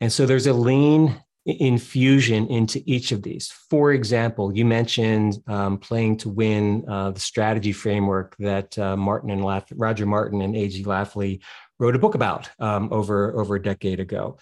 And 0.00 0.12
so 0.12 0.26
there's 0.26 0.46
a 0.46 0.52
lean 0.52 1.22
infusion 1.46 2.46
into 2.48 2.82
each 2.86 3.12
of 3.12 3.22
these. 3.22 3.52
For 3.68 3.92
example, 3.92 4.56
you 4.56 4.64
mentioned 4.64 5.38
um, 5.46 5.78
playing 5.78 6.16
to 6.18 6.30
win 6.30 6.84
uh, 6.88 7.10
the 7.10 7.20
strategy 7.20 7.72
framework 7.72 8.34
that 8.38 8.78
uh, 8.78 8.96
Martin 8.96 9.30
and 9.30 9.44
Roger 9.74 10.06
Martin 10.06 10.40
and 10.40 10.56
A.G. 10.56 10.84
Lafley 10.84 11.40
wrote 11.78 11.96
a 11.96 11.98
book 11.98 12.14
about 12.14 12.48
um, 12.58 12.88
over 12.92 13.38
over 13.38 13.56
a 13.56 13.62
decade 13.62 14.00
ago. 14.00 14.38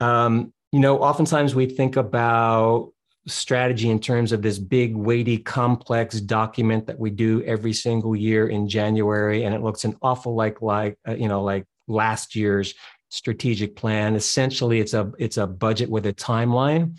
Um, 0.00 0.52
you 0.72 0.80
know, 0.80 0.98
oftentimes 0.98 1.54
we 1.54 1.66
think 1.66 1.96
about 1.96 2.92
strategy 3.26 3.90
in 3.90 3.98
terms 3.98 4.32
of 4.32 4.42
this 4.42 4.58
big, 4.58 4.94
weighty, 4.94 5.38
complex 5.38 6.20
document 6.20 6.86
that 6.86 6.98
we 6.98 7.10
do 7.10 7.42
every 7.44 7.72
single 7.72 8.14
year 8.14 8.48
in 8.48 8.68
January, 8.68 9.44
and 9.44 9.54
it 9.54 9.62
looks 9.62 9.84
an 9.84 9.96
awful 10.02 10.34
like 10.34 10.60
like 10.60 10.98
uh, 11.08 11.14
you 11.14 11.28
know 11.28 11.42
like 11.42 11.64
last 11.88 12.34
year's 12.34 12.74
strategic 13.08 13.76
plan. 13.76 14.16
Essentially, 14.16 14.80
it's 14.80 14.94
a 14.94 15.12
it's 15.18 15.36
a 15.36 15.46
budget 15.46 15.88
with 15.88 16.06
a 16.06 16.12
timeline. 16.12 16.98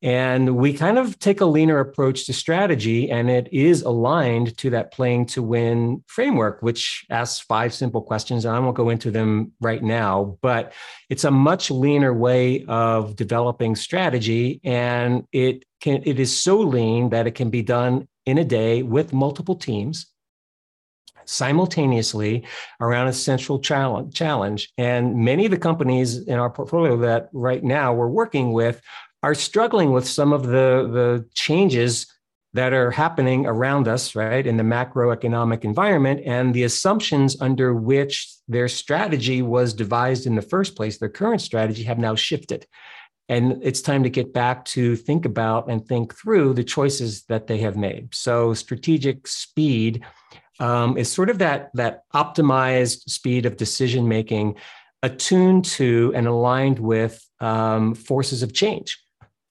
And 0.00 0.56
we 0.56 0.72
kind 0.72 0.96
of 0.96 1.18
take 1.18 1.40
a 1.40 1.46
leaner 1.46 1.80
approach 1.80 2.26
to 2.26 2.32
strategy, 2.32 3.10
and 3.10 3.28
it 3.28 3.48
is 3.52 3.82
aligned 3.82 4.56
to 4.58 4.70
that 4.70 4.92
playing 4.92 5.26
to 5.26 5.42
win 5.42 6.04
framework, 6.06 6.62
which 6.62 7.04
asks 7.10 7.40
five 7.40 7.74
simple 7.74 8.02
questions. 8.02 8.44
And 8.44 8.54
I 8.54 8.60
won't 8.60 8.76
go 8.76 8.90
into 8.90 9.10
them 9.10 9.52
right 9.60 9.82
now, 9.82 10.38
but 10.40 10.72
it's 11.10 11.24
a 11.24 11.32
much 11.32 11.70
leaner 11.70 12.14
way 12.14 12.64
of 12.66 13.16
developing 13.16 13.74
strategy. 13.74 14.60
And 14.62 15.26
it 15.32 15.64
can 15.80 16.02
it 16.04 16.20
is 16.20 16.36
so 16.36 16.58
lean 16.60 17.10
that 17.10 17.26
it 17.26 17.34
can 17.34 17.50
be 17.50 17.62
done 17.62 18.06
in 18.24 18.38
a 18.38 18.44
day 18.44 18.82
with 18.82 19.12
multiple 19.12 19.56
teams 19.56 20.06
simultaneously 21.28 22.44
around 22.80 23.08
a 23.08 23.12
central 23.12 23.58
challenge. 23.60 24.72
And 24.78 25.16
many 25.16 25.44
of 25.44 25.50
the 25.50 25.58
companies 25.58 26.26
in 26.26 26.38
our 26.38 26.48
portfolio 26.48 26.96
that 26.98 27.28
right 27.32 27.62
now 27.62 27.92
we're 27.92 28.08
working 28.08 28.52
with 28.52 28.80
are 29.22 29.34
struggling 29.34 29.92
with 29.92 30.06
some 30.06 30.32
of 30.32 30.44
the, 30.44 30.88
the 30.92 31.26
changes 31.34 32.06
that 32.54 32.72
are 32.72 32.90
happening 32.90 33.46
around 33.46 33.86
us, 33.86 34.14
right, 34.14 34.46
in 34.46 34.56
the 34.56 34.62
macroeconomic 34.62 35.64
environment, 35.64 36.22
and 36.24 36.54
the 36.54 36.64
assumptions 36.64 37.40
under 37.40 37.74
which 37.74 38.32
their 38.48 38.68
strategy 38.68 39.42
was 39.42 39.74
devised 39.74 40.26
in 40.26 40.34
the 40.34 40.42
first 40.42 40.74
place, 40.74 40.98
their 40.98 41.08
current 41.10 41.42
strategy, 41.42 41.82
have 41.82 41.98
now 41.98 42.14
shifted. 42.14 42.66
And 43.28 43.60
it's 43.62 43.82
time 43.82 44.02
to 44.04 44.08
get 44.08 44.32
back 44.32 44.64
to 44.66 44.96
think 44.96 45.26
about 45.26 45.68
and 45.68 45.86
think 45.86 46.14
through 46.14 46.54
the 46.54 46.64
choices 46.64 47.24
that 47.24 47.46
they 47.46 47.58
have 47.58 47.76
made. 47.76 48.14
So, 48.14 48.54
strategic 48.54 49.26
speed 49.26 50.02
um, 50.58 50.96
is 50.96 51.12
sort 51.12 51.28
of 51.28 51.38
that, 51.38 51.70
that 51.74 52.04
optimized 52.14 53.10
speed 53.10 53.44
of 53.44 53.58
decision 53.58 54.08
making 54.08 54.56
attuned 55.02 55.64
to 55.64 56.12
and 56.16 56.26
aligned 56.26 56.78
with 56.78 57.24
um, 57.40 57.94
forces 57.94 58.42
of 58.42 58.54
change. 58.54 58.98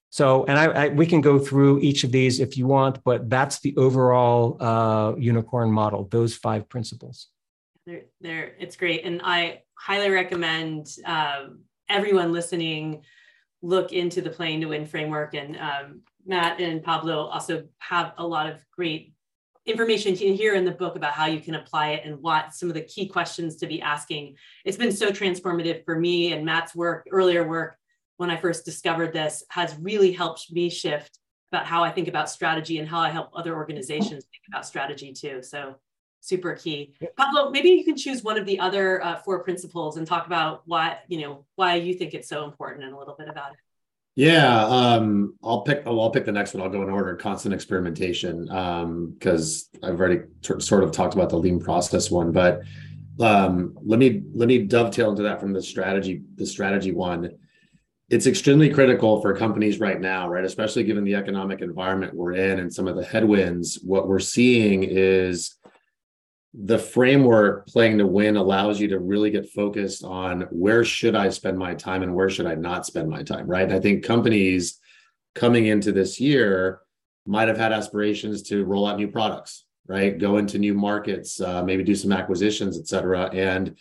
So, 0.10 0.46
and 0.46 0.58
I, 0.58 0.66
I, 0.66 0.88
we 0.90 1.06
can 1.06 1.22
go 1.22 1.38
through 1.38 1.80
each 1.80 2.04
of 2.04 2.12
these 2.12 2.40
if 2.40 2.58
you 2.58 2.66
want, 2.66 3.04
but 3.04 3.30
that's 3.30 3.60
the 3.60 3.76
overall 3.76 4.58
uh, 4.62 5.16
unicorn 5.18 5.72
model. 5.72 6.08
Those 6.10 6.36
five 6.36 6.70
principles. 6.70 7.28
They're, 7.86 8.54
it's 8.60 8.76
great, 8.76 9.06
and 9.06 9.22
I 9.24 9.64
highly 9.76 10.10
recommend 10.10 10.88
um, 11.06 11.60
everyone 11.90 12.34
listening 12.34 13.04
look 13.62 13.92
into 13.92 14.22
the 14.22 14.30
playing 14.30 14.62
to 14.62 14.68
win 14.68 14.86
framework. 14.86 15.34
And 15.34 15.58
um, 15.58 16.02
Matt 16.26 16.60
and 16.60 16.84
Pablo 16.84 17.26
also 17.28 17.66
have 17.80 18.14
a 18.18 18.26
lot 18.26 18.48
of 18.48 18.60
great 18.72 19.14
information 19.66 20.16
here 20.16 20.56
in 20.56 20.64
the 20.64 20.72
book 20.72 20.96
about 20.96 21.14
how 21.14 21.26
you 21.26 21.42
can 21.42 21.56
apply 21.56 21.90
it 21.90 22.06
and 22.06 22.22
what 22.22 22.54
some 22.54 22.70
of 22.70 22.76
the 22.76 22.82
key 22.82 23.08
questions 23.08 23.58
to 23.58 23.68
be 23.68 23.82
asking. 23.82 24.36
It's 24.64 24.78
been 24.78 24.92
so 24.92 25.10
transformative 25.10 25.84
for 25.84 26.00
me 26.00 26.34
and 26.34 26.46
Matt's 26.46 26.74
work, 26.74 27.08
earlier 27.12 27.48
work 27.48 27.78
when 28.18 28.30
I 28.30 28.38
first 28.38 28.66
discovered 28.66 29.14
this 29.14 29.44
has 29.50 29.76
really 29.80 30.12
helped 30.12 30.52
me 30.52 30.70
shift 30.70 31.20
about 31.52 31.66
how 31.66 31.84
I 31.84 31.92
think 31.92 32.08
about 32.08 32.30
strategy 32.30 32.80
and 32.80 32.88
how 32.88 33.00
I 33.00 33.10
help 33.10 33.30
other 33.34 33.56
organizations 33.56 34.26
think 34.26 34.44
about 34.50 34.66
strategy 34.66 35.14
too. 35.14 35.42
So 35.42 35.76
super 36.20 36.54
key. 36.54 36.94
Pablo, 37.16 37.50
maybe 37.52 37.70
you 37.70 37.86
can 37.86 37.96
choose 37.96 38.24
one 38.24 38.38
of 38.38 38.46
the 38.46 38.60
other 38.60 39.04
uh, 39.04 39.18
four 39.18 39.44
principles 39.44 39.98
and 39.98 40.06
talk 40.06 40.28
about 40.28 40.64
why, 40.66 40.98
you 41.08 41.22
know, 41.22 41.46
why 41.56 41.76
you 41.76 41.94
think 41.94 42.14
it's 42.14 42.28
so 42.28 42.44
important 42.44 42.84
and 42.84 42.94
a 42.94 42.98
little 42.98 43.16
bit 43.18 43.30
about 43.30 43.54
it. 43.54 43.58
Yeah, 44.16 44.66
um, 44.66 45.36
I'll 45.44 45.62
pick. 45.62 45.84
Oh, 45.86 46.00
I'll 46.00 46.10
pick 46.10 46.26
the 46.26 46.32
next 46.32 46.56
one. 46.56 46.64
I'll 46.64 46.72
go 46.72 46.82
in 46.82 46.90
order. 46.90 47.16
Constant 47.16 47.54
experimentation, 47.54 48.46
because 48.46 49.70
um, 49.76 49.80
I've 49.84 50.00
already 50.00 50.22
t- 50.42 50.60
sort 50.60 50.84
of 50.84 50.92
talked 50.92 51.14
about 51.14 51.30
the 51.30 51.38
lean 51.38 51.60
process 51.60 52.10
one. 52.10 52.32
But 52.32 52.62
um, 53.20 53.78
let 53.86 54.00
me 54.00 54.24
let 54.34 54.48
me 54.48 54.64
dovetail 54.64 55.12
into 55.12 55.22
that 55.22 55.40
from 55.40 55.54
the 55.54 55.62
strategy 55.62 56.24
the 56.34 56.48
strategy 56.48 56.92
one. 56.92 57.30
It's 58.10 58.26
extremely 58.26 58.70
critical 58.70 59.22
for 59.22 59.36
companies 59.36 59.80
right 59.80 60.00
now, 60.00 60.30
right? 60.30 60.46
Especially 60.46 60.84
given 60.86 61.04
the 61.04 61.16
economic 61.16 61.62
environment 61.62 62.14
we're 62.14 62.34
in 62.34 62.60
and 62.60 62.74
some 62.74 62.88
of 62.88 62.96
the 62.96 63.04
headwinds. 63.04 63.80
What 63.84 64.08
we're 64.08 64.20
seeing 64.20 64.84
is 64.84 65.56
the 66.54 66.80
framework 66.80 67.68
playing 67.68 67.98
to 67.98 68.08
win 68.08 68.38
allows 68.38 68.80
you 68.80 68.88
to 68.88 69.00
really 69.00 69.30
get 69.30 69.50
focused 69.50 70.06
on 70.06 70.42
where 70.52 70.86
should 70.86 71.16
I 71.16 71.30
spend 71.30 71.58
my 71.58 71.76
time 71.76 72.02
and 72.02 72.16
where 72.16 72.30
should 72.30 72.46
I 72.46 72.56
not 72.56 72.86
spend 72.86 73.10
my 73.10 73.24
time, 73.24 73.46
right? 73.46 73.70
I 73.70 73.80
think 73.82 74.06
companies 74.06 74.80
coming 75.36 75.66
into 75.66 75.92
this 75.92 76.20
year 76.20 76.80
might 77.26 77.50
have 77.50 77.58
had 77.58 77.74
aspirations 77.74 78.42
to 78.44 78.64
roll 78.64 78.88
out 78.88 78.98
new 78.98 79.10
products, 79.10 79.66
right? 79.86 80.18
Go 80.18 80.38
into 80.38 80.58
new 80.58 80.74
markets, 80.74 81.42
uh, 81.42 81.62
maybe 81.62 81.84
do 81.84 81.94
some 81.94 82.14
acquisitions, 82.14 82.80
et 82.80 82.88
cetera. 82.88 83.30
And 83.34 83.76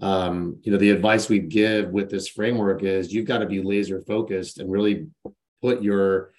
um, 0.00 0.58
you 0.62 0.72
know, 0.72 0.78
the 0.78 0.90
advice 0.90 1.28
we 1.28 1.38
give 1.38 1.90
with 1.90 2.10
this 2.10 2.28
framework 2.28 2.82
is 2.82 3.12
you've 3.12 3.26
got 3.26 3.38
to 3.38 3.46
be 3.46 3.62
laser 3.62 4.00
focused 4.00 4.58
and 4.58 4.70
really 4.70 5.06
put 5.60 5.82
your 5.82 6.32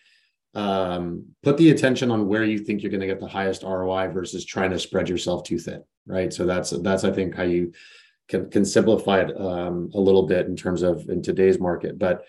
um, 0.55 1.25
put 1.41 1.57
the 1.57 1.71
attention 1.71 2.11
on 2.11 2.27
where 2.27 2.43
you 2.43 2.59
think 2.59 2.81
you're 2.81 2.91
going 2.91 3.01
to 3.01 3.07
get 3.07 3.19
the 3.19 3.27
highest 3.27 3.63
ROI 3.63 4.09
versus 4.09 4.45
trying 4.45 4.71
to 4.71 4.79
spread 4.79 5.09
yourself 5.09 5.43
too 5.43 5.57
thin, 5.57 5.83
right? 6.05 6.31
So 6.31 6.45
that's 6.45 6.71
that's 6.71 7.03
I 7.03 7.11
think 7.11 7.35
how 7.35 7.43
you 7.43 7.73
can 8.27 8.49
can 8.49 8.65
simplify 8.65 9.21
it 9.21 9.39
um, 9.39 9.89
a 9.93 9.99
little 9.99 10.27
bit 10.27 10.47
in 10.47 10.55
terms 10.55 10.81
of 10.81 11.09
in 11.09 11.21
today's 11.21 11.59
market. 11.59 11.97
But 11.97 12.25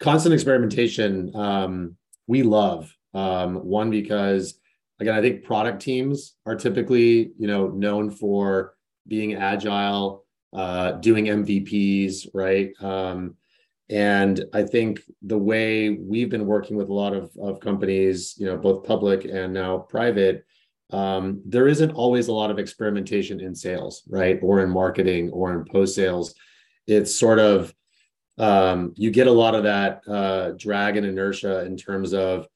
constant 0.00 0.34
experimentation 0.34 1.34
um, 1.34 1.96
we 2.26 2.42
love 2.42 2.94
um, 3.14 3.56
one 3.56 3.90
because 3.90 4.58
again 5.00 5.14
I 5.14 5.20
think 5.20 5.44
product 5.44 5.82
teams 5.82 6.34
are 6.44 6.54
typically 6.54 7.32
you 7.38 7.46
know 7.46 7.68
known 7.68 8.10
for 8.10 8.74
being 9.08 9.34
agile, 9.34 10.25
uh, 10.56 10.92
doing 10.92 11.26
MVPs, 11.26 12.28
right? 12.32 12.72
Um, 12.80 13.36
and 13.90 14.42
I 14.54 14.62
think 14.62 15.02
the 15.20 15.38
way 15.38 15.90
we've 15.90 16.30
been 16.30 16.46
working 16.46 16.78
with 16.78 16.88
a 16.88 16.94
lot 16.94 17.12
of, 17.12 17.30
of 17.40 17.60
companies, 17.60 18.34
you 18.38 18.46
know, 18.46 18.56
both 18.56 18.86
public 18.86 19.26
and 19.26 19.52
now 19.52 19.78
private, 19.78 20.44
um, 20.90 21.42
there 21.44 21.68
isn't 21.68 21.92
always 21.92 22.28
a 22.28 22.32
lot 22.32 22.50
of 22.50 22.58
experimentation 22.58 23.38
in 23.38 23.54
sales, 23.54 24.02
right? 24.08 24.40
Or 24.42 24.60
in 24.60 24.70
marketing 24.70 25.30
or 25.30 25.52
in 25.52 25.66
post 25.66 25.94
sales. 25.94 26.34
It's 26.86 27.14
sort 27.14 27.38
of, 27.38 27.74
um, 28.38 28.94
you 28.96 29.10
get 29.10 29.26
a 29.26 29.32
lot 29.32 29.54
of 29.54 29.64
that 29.64 30.00
uh, 30.08 30.52
drag 30.56 30.96
and 30.96 31.06
inertia 31.06 31.66
in 31.66 31.76
terms 31.76 32.14
of, 32.14 32.46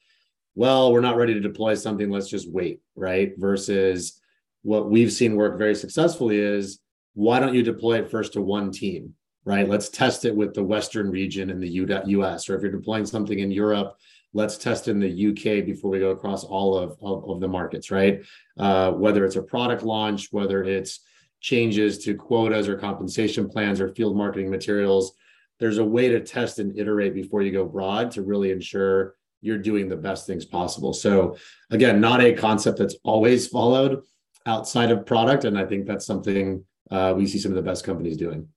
well, 0.54 0.90
we're 0.90 1.00
not 1.00 1.16
ready 1.16 1.34
to 1.34 1.40
deploy 1.40 1.74
something, 1.74 2.10
let's 2.10 2.30
just 2.30 2.50
wait, 2.50 2.80
right? 2.96 3.32
Versus 3.36 4.20
what 4.62 4.90
we've 4.90 5.12
seen 5.12 5.36
work 5.36 5.58
very 5.58 5.74
successfully 5.74 6.38
is, 6.38 6.80
why 7.20 7.38
don't 7.38 7.54
you 7.54 7.62
deploy 7.62 7.98
it 7.98 8.10
first 8.10 8.32
to 8.34 8.42
one 8.42 8.70
team? 8.70 9.14
right? 9.44 9.68
Let's 9.68 9.88
test 9.88 10.24
it 10.24 10.34
with 10.34 10.54
the 10.54 10.62
Western 10.62 11.10
region 11.10 11.50
in 11.50 11.60
the 11.60 11.68
US. 11.68 12.48
Or 12.48 12.56
if 12.56 12.62
you're 12.62 12.70
deploying 12.70 13.06
something 13.06 13.38
in 13.38 13.50
Europe, 13.50 13.96
let's 14.32 14.56
test 14.56 14.88
in 14.88 15.00
the 15.00 15.28
UK 15.28 15.64
before 15.64 15.90
we 15.90 15.98
go 15.98 16.10
across 16.10 16.44
all 16.44 16.76
of, 16.76 16.96
of, 17.00 17.28
of 17.28 17.40
the 17.40 17.48
markets, 17.48 17.90
right? 17.90 18.22
Uh, 18.58 18.92
whether 18.92 19.24
it's 19.24 19.36
a 19.36 19.42
product 19.42 19.82
launch, 19.82 20.28
whether 20.30 20.62
it's 20.62 21.00
changes 21.40 21.98
to 22.04 22.14
quotas 22.14 22.68
or 22.68 22.76
compensation 22.76 23.48
plans 23.48 23.80
or 23.80 23.88
field 23.88 24.16
marketing 24.16 24.50
materials, 24.50 25.14
there's 25.58 25.78
a 25.78 25.84
way 25.84 26.08
to 26.08 26.20
test 26.20 26.58
and 26.58 26.78
iterate 26.78 27.14
before 27.14 27.42
you 27.42 27.50
go 27.50 27.64
broad 27.64 28.10
to 28.10 28.22
really 28.22 28.50
ensure 28.50 29.14
you're 29.40 29.58
doing 29.58 29.88
the 29.88 29.96
best 29.96 30.26
things 30.26 30.44
possible. 30.44 30.92
So 30.92 31.36
again, 31.70 32.00
not 32.00 32.20
a 32.20 32.34
concept 32.34 32.78
that's 32.78 32.96
always 33.04 33.48
followed 33.48 34.02
outside 34.46 34.90
of 34.90 35.06
product. 35.06 35.44
And 35.44 35.58
I 35.58 35.64
think 35.64 35.86
that's 35.86 36.06
something 36.06 36.64
uh, 36.90 37.14
we 37.16 37.26
see 37.26 37.38
some 37.38 37.52
of 37.52 37.56
the 37.56 37.62
best 37.62 37.84
companies 37.84 38.16
doing. 38.16 38.48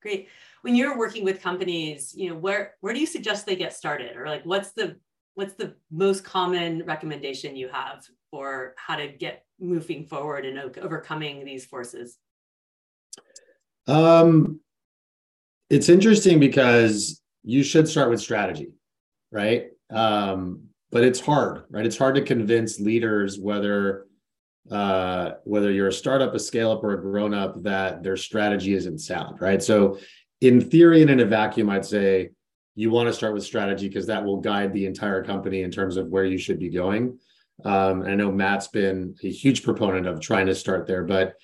Great. 0.00 0.28
When 0.62 0.74
you're 0.76 0.96
working 0.96 1.24
with 1.24 1.42
companies, 1.42 2.14
you 2.14 2.30
know, 2.30 2.36
where 2.36 2.74
where 2.80 2.94
do 2.94 3.00
you 3.00 3.06
suggest 3.06 3.46
they 3.46 3.56
get 3.56 3.72
started, 3.72 4.16
or 4.16 4.26
like 4.26 4.44
what's 4.44 4.72
the 4.72 4.96
what's 5.34 5.54
the 5.54 5.74
most 5.90 6.24
common 6.24 6.84
recommendation 6.86 7.56
you 7.56 7.68
have 7.68 8.06
for 8.30 8.74
how 8.76 8.96
to 8.96 9.08
get 9.08 9.44
moving 9.58 10.06
forward 10.06 10.44
and 10.44 10.58
overcoming 10.78 11.44
these 11.44 11.64
forces? 11.64 12.18
Um, 13.86 14.60
it's 15.70 15.88
interesting 15.88 16.38
because 16.38 17.20
you 17.42 17.62
should 17.62 17.88
start 17.88 18.10
with 18.10 18.20
strategy, 18.20 18.72
right? 19.32 19.70
Um, 19.90 20.68
but 20.90 21.02
it's 21.02 21.18
hard, 21.20 21.64
right? 21.70 21.86
It's 21.86 21.98
hard 21.98 22.14
to 22.16 22.22
convince 22.22 22.78
leaders 22.78 23.38
whether 23.38 24.06
uh, 24.70 25.32
whether 25.44 25.70
you're 25.70 25.88
a 25.88 25.92
startup, 25.92 26.34
a 26.34 26.38
scale 26.38 26.70
up, 26.70 26.84
or 26.84 26.92
a 26.92 27.00
grown 27.00 27.34
up, 27.34 27.62
that 27.62 28.02
their 28.02 28.16
strategy 28.16 28.74
isn't 28.74 28.98
sound, 28.98 29.40
right? 29.40 29.62
So, 29.62 29.98
in 30.40 30.60
theory 30.60 31.02
and 31.02 31.10
in 31.10 31.20
a 31.20 31.24
vacuum, 31.24 31.70
I'd 31.70 31.84
say 31.84 32.30
you 32.74 32.90
want 32.90 33.06
to 33.06 33.12
start 33.12 33.34
with 33.34 33.44
strategy 33.44 33.88
because 33.88 34.06
that 34.06 34.24
will 34.24 34.40
guide 34.40 34.72
the 34.72 34.86
entire 34.86 35.22
company 35.22 35.62
in 35.62 35.70
terms 35.70 35.96
of 35.96 36.08
where 36.08 36.24
you 36.24 36.38
should 36.38 36.58
be 36.58 36.68
going. 36.70 37.18
Um, 37.64 38.02
I 38.02 38.14
know 38.14 38.32
Matt's 38.32 38.68
been 38.68 39.14
a 39.22 39.30
huge 39.30 39.62
proponent 39.62 40.06
of 40.06 40.20
trying 40.20 40.46
to 40.46 40.54
start 40.54 40.86
there, 40.86 41.04
but 41.04 41.34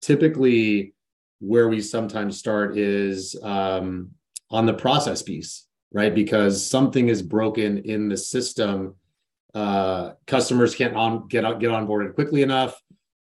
typically 0.00 0.94
where 1.40 1.68
we 1.68 1.80
sometimes 1.80 2.38
start 2.38 2.78
is 2.78 3.38
um, 3.42 4.10
on 4.50 4.64
the 4.64 4.72
process 4.72 5.22
piece, 5.22 5.66
right? 5.92 6.14
Because 6.14 6.64
something 6.64 7.08
is 7.08 7.22
broken 7.22 7.78
in 7.78 8.08
the 8.08 8.16
system 8.16 8.94
uh, 9.56 10.12
customers 10.26 10.74
can't 10.74 10.94
on 10.94 11.26
get 11.28 11.46
on, 11.46 11.58
get 11.58 11.70
onboarded 11.70 12.14
quickly 12.14 12.42
enough. 12.42 12.78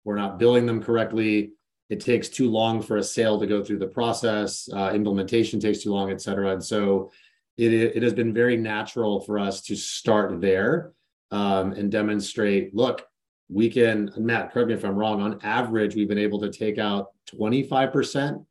We're 0.04 0.16
not 0.16 0.38
billing 0.38 0.64
them 0.64 0.82
correctly. 0.82 1.52
It 1.90 2.00
takes 2.00 2.30
too 2.30 2.48
long 2.48 2.80
for 2.80 2.96
a 2.96 3.02
sale 3.02 3.38
to 3.38 3.46
go 3.46 3.62
through 3.62 3.80
the 3.80 3.86
process. 3.86 4.66
Uh, 4.72 4.92
implementation 4.94 5.60
takes 5.60 5.82
too 5.82 5.92
long, 5.92 6.10
et 6.10 6.22
cetera. 6.22 6.52
And 6.52 6.64
so 6.64 7.12
it, 7.58 7.74
it 7.74 8.02
has 8.02 8.14
been 8.14 8.32
very 8.32 8.56
natural 8.56 9.20
for 9.20 9.38
us 9.38 9.60
to 9.64 9.76
start 9.76 10.40
there 10.40 10.92
um, 11.32 11.72
and 11.72 11.92
demonstrate, 11.92 12.74
look, 12.74 13.06
we 13.50 13.68
can, 13.68 14.10
Matt, 14.16 14.52
correct 14.52 14.68
me 14.68 14.74
if 14.74 14.86
I'm 14.86 14.96
wrong, 14.96 15.20
on 15.20 15.38
average, 15.42 15.94
we've 15.94 16.08
been 16.08 16.16
able 16.16 16.40
to 16.40 16.50
take 16.50 16.78
out 16.78 17.08
25% 17.34 18.42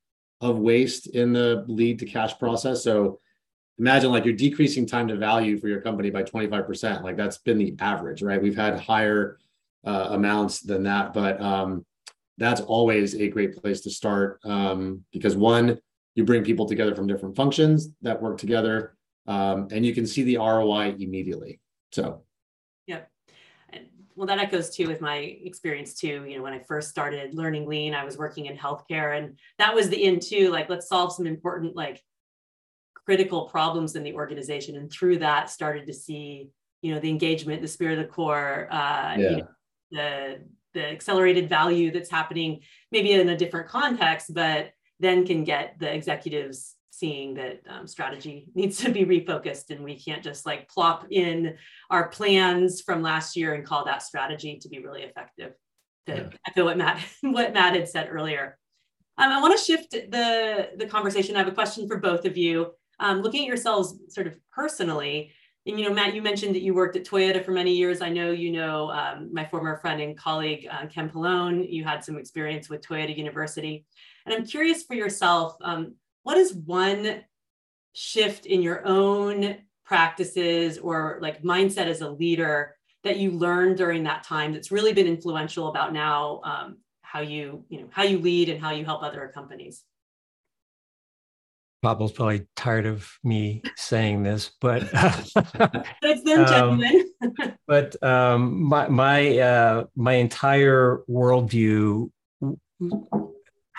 of 0.41 0.59
waste 0.59 1.07
in 1.07 1.33
the 1.33 1.65
lead 1.67 1.97
to 1.97 2.05
cash 2.05 2.37
process. 2.37 2.83
So 2.83 3.19
imagine 3.79 4.11
like 4.11 4.25
you're 4.25 4.33
decreasing 4.33 4.85
time 4.85 5.07
to 5.07 5.15
value 5.15 5.59
for 5.59 5.67
your 5.67 5.81
company 5.81 6.09
by 6.09 6.23
25%. 6.23 7.03
Like 7.03 7.17
that's 7.17 7.39
been 7.39 7.57
the 7.57 7.75
average, 7.79 8.21
right? 8.21 8.41
We've 8.41 8.55
had 8.55 8.79
higher 8.79 9.39
uh, 9.85 10.09
amounts 10.11 10.59
than 10.61 10.83
that, 10.83 11.13
but 11.13 11.41
um, 11.41 11.85
that's 12.37 12.61
always 12.61 13.15
a 13.15 13.27
great 13.27 13.55
place 13.61 13.81
to 13.81 13.89
start 13.89 14.39
um, 14.43 15.03
because 15.11 15.35
one, 15.35 15.79
you 16.15 16.25
bring 16.25 16.43
people 16.43 16.67
together 16.67 16.93
from 16.95 17.07
different 17.07 17.35
functions 17.35 17.89
that 18.01 18.21
work 18.21 18.37
together, 18.37 18.95
um, 19.27 19.67
and 19.71 19.85
you 19.85 19.93
can 19.93 20.05
see 20.05 20.23
the 20.23 20.37
ROI 20.37 20.95
immediately. 20.99 21.61
So, 21.91 22.23
yeah. 22.85 23.01
well, 24.15 24.27
that 24.27 24.39
echoes 24.39 24.75
too 24.75 24.87
with 24.87 24.99
my 24.99 25.15
experience 25.17 25.93
too. 25.93 26.25
You 26.27 26.37
know, 26.37 26.43
when 26.43 26.53
I 26.53 26.59
first 26.59 26.89
started 26.89 27.33
learning 27.33 27.67
lean, 27.67 27.93
I 27.93 28.03
was 28.03 28.17
working 28.17 28.47
in 28.47 28.57
healthcare, 28.57 29.17
and 29.17 29.37
that 29.57 29.73
was 29.73 29.89
the 29.89 30.03
end 30.03 30.21
too. 30.21 30.49
Like, 30.49 30.69
let's 30.69 30.89
solve 30.89 31.13
some 31.13 31.27
important, 31.27 31.75
like, 31.75 32.03
critical 33.05 33.45
problems 33.49 33.95
in 33.95 34.03
the 34.03 34.13
organization, 34.13 34.77
and 34.77 34.91
through 34.91 35.19
that, 35.19 35.49
started 35.49 35.87
to 35.87 35.93
see, 35.93 36.49
you 36.81 36.93
know, 36.93 36.99
the 36.99 37.09
engagement, 37.09 37.61
the 37.61 37.67
spirit 37.67 37.99
of 37.99 38.05
the 38.05 38.11
corps, 38.11 38.67
uh, 38.71 39.15
yeah. 39.17 39.29
you 39.29 39.37
know, 39.37 39.47
the 39.91 40.39
the 40.73 40.87
accelerated 40.87 41.49
value 41.49 41.91
that's 41.91 42.09
happening, 42.09 42.61
maybe 42.91 43.11
in 43.11 43.29
a 43.29 43.37
different 43.37 43.67
context, 43.67 44.33
but 44.33 44.71
then 44.99 45.25
can 45.25 45.43
get 45.43 45.75
the 45.79 45.93
executives 45.93 46.75
seeing 46.91 47.33
that 47.33 47.61
um, 47.67 47.87
strategy 47.87 48.47
needs 48.55 48.77
to 48.77 48.91
be 48.91 49.05
refocused 49.05 49.71
and 49.71 49.83
we 49.83 49.99
can't 49.99 50.23
just 50.23 50.45
like 50.45 50.69
plop 50.69 51.07
in 51.09 51.55
our 51.89 52.09
plans 52.09 52.81
from 52.81 53.01
last 53.01 53.35
year 53.35 53.53
and 53.53 53.65
call 53.65 53.85
that 53.85 54.03
strategy 54.03 54.59
to 54.61 54.69
be 54.69 54.79
really 54.79 55.01
effective. 55.01 55.53
To 56.07 56.15
yeah. 56.15 56.29
echo 56.47 56.65
what 56.65 56.77
matt 56.77 56.99
what 57.21 57.53
matt 57.53 57.75
had 57.75 57.87
said 57.87 58.09
earlier. 58.09 58.57
Um, 59.17 59.31
i 59.31 59.39
want 59.39 59.57
to 59.57 59.63
shift 59.63 59.91
the 59.91 60.69
the 60.77 60.87
conversation. 60.87 61.35
I 61.35 61.39
have 61.39 61.47
a 61.47 61.51
question 61.51 61.87
for 61.87 61.97
both 61.97 62.25
of 62.25 62.37
you 62.37 62.71
um, 63.01 63.21
looking 63.21 63.41
at 63.41 63.47
yourselves 63.47 63.95
sort 64.07 64.27
of 64.27 64.37
personally 64.51 65.31
and 65.65 65.79
you 65.79 65.87
know 65.87 65.93
matt 65.93 66.15
you 66.15 66.21
mentioned 66.21 66.55
that 66.55 66.61
you 66.61 66.73
worked 66.73 66.95
at 66.95 67.03
toyota 67.03 67.43
for 67.43 67.51
many 67.51 67.75
years 67.75 68.01
i 68.01 68.09
know 68.09 68.31
you 68.31 68.51
know 68.51 68.89
um, 68.91 69.29
my 69.33 69.45
former 69.45 69.77
friend 69.77 70.01
and 70.01 70.17
colleague 70.17 70.67
uh, 70.71 70.85
ken 70.87 71.09
Polone. 71.09 71.69
you 71.69 71.83
had 71.83 72.03
some 72.03 72.17
experience 72.17 72.69
with 72.69 72.81
toyota 72.81 73.15
university 73.15 73.85
and 74.25 74.33
i'm 74.33 74.45
curious 74.45 74.83
for 74.83 74.93
yourself 74.93 75.55
um, 75.61 75.95
what 76.23 76.37
is 76.37 76.53
one 76.53 77.21
shift 77.93 78.45
in 78.45 78.61
your 78.61 78.85
own 78.87 79.57
practices 79.83 80.77
or 80.77 81.19
like 81.21 81.43
mindset 81.43 81.87
as 81.87 82.01
a 82.01 82.09
leader 82.09 82.75
that 83.03 83.17
you 83.17 83.31
learned 83.31 83.77
during 83.77 84.03
that 84.03 84.23
time 84.23 84.53
that's 84.53 84.71
really 84.71 84.93
been 84.93 85.07
influential 85.07 85.67
about 85.67 85.91
now 85.91 86.39
um, 86.43 86.77
how 87.01 87.19
you 87.19 87.65
you 87.69 87.81
know 87.81 87.87
how 87.91 88.03
you 88.03 88.19
lead 88.19 88.47
and 88.47 88.61
how 88.61 88.71
you 88.71 88.85
help 88.85 89.03
other 89.03 89.29
companies 89.33 89.83
Pablo's 91.81 92.11
probably 92.11 92.47
tired 92.55 92.85
of 92.85 93.11
me 93.23 93.63
saying 93.75 94.23
this, 94.23 94.51
but 94.61 94.83
it's 94.93 96.23
them, 96.23 96.45
gentlemen. 96.45 97.05
Um, 97.21 97.53
but 97.67 98.03
um, 98.03 98.63
my 98.63 98.87
my 98.87 99.37
uh, 99.39 99.83
my 99.95 100.13
entire 100.13 101.01
worldview 101.09 102.09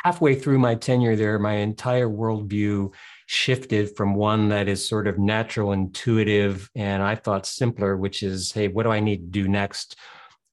halfway 0.04 0.34
through 0.34 0.58
my 0.58 0.74
tenure 0.74 1.16
there, 1.16 1.38
my 1.38 1.54
entire 1.54 2.08
worldview 2.08 2.92
shifted 3.26 3.96
from 3.96 4.14
one 4.14 4.48
that 4.48 4.68
is 4.68 4.86
sort 4.86 5.06
of 5.06 5.18
natural, 5.18 5.72
intuitive, 5.72 6.68
and 6.74 7.02
I 7.02 7.14
thought 7.14 7.46
simpler, 7.46 7.96
which 7.96 8.22
is, 8.22 8.52
hey, 8.52 8.68
what 8.68 8.82
do 8.82 8.90
I 8.90 9.00
need 9.00 9.18
to 9.18 9.42
do 9.42 9.48
next? 9.48 9.96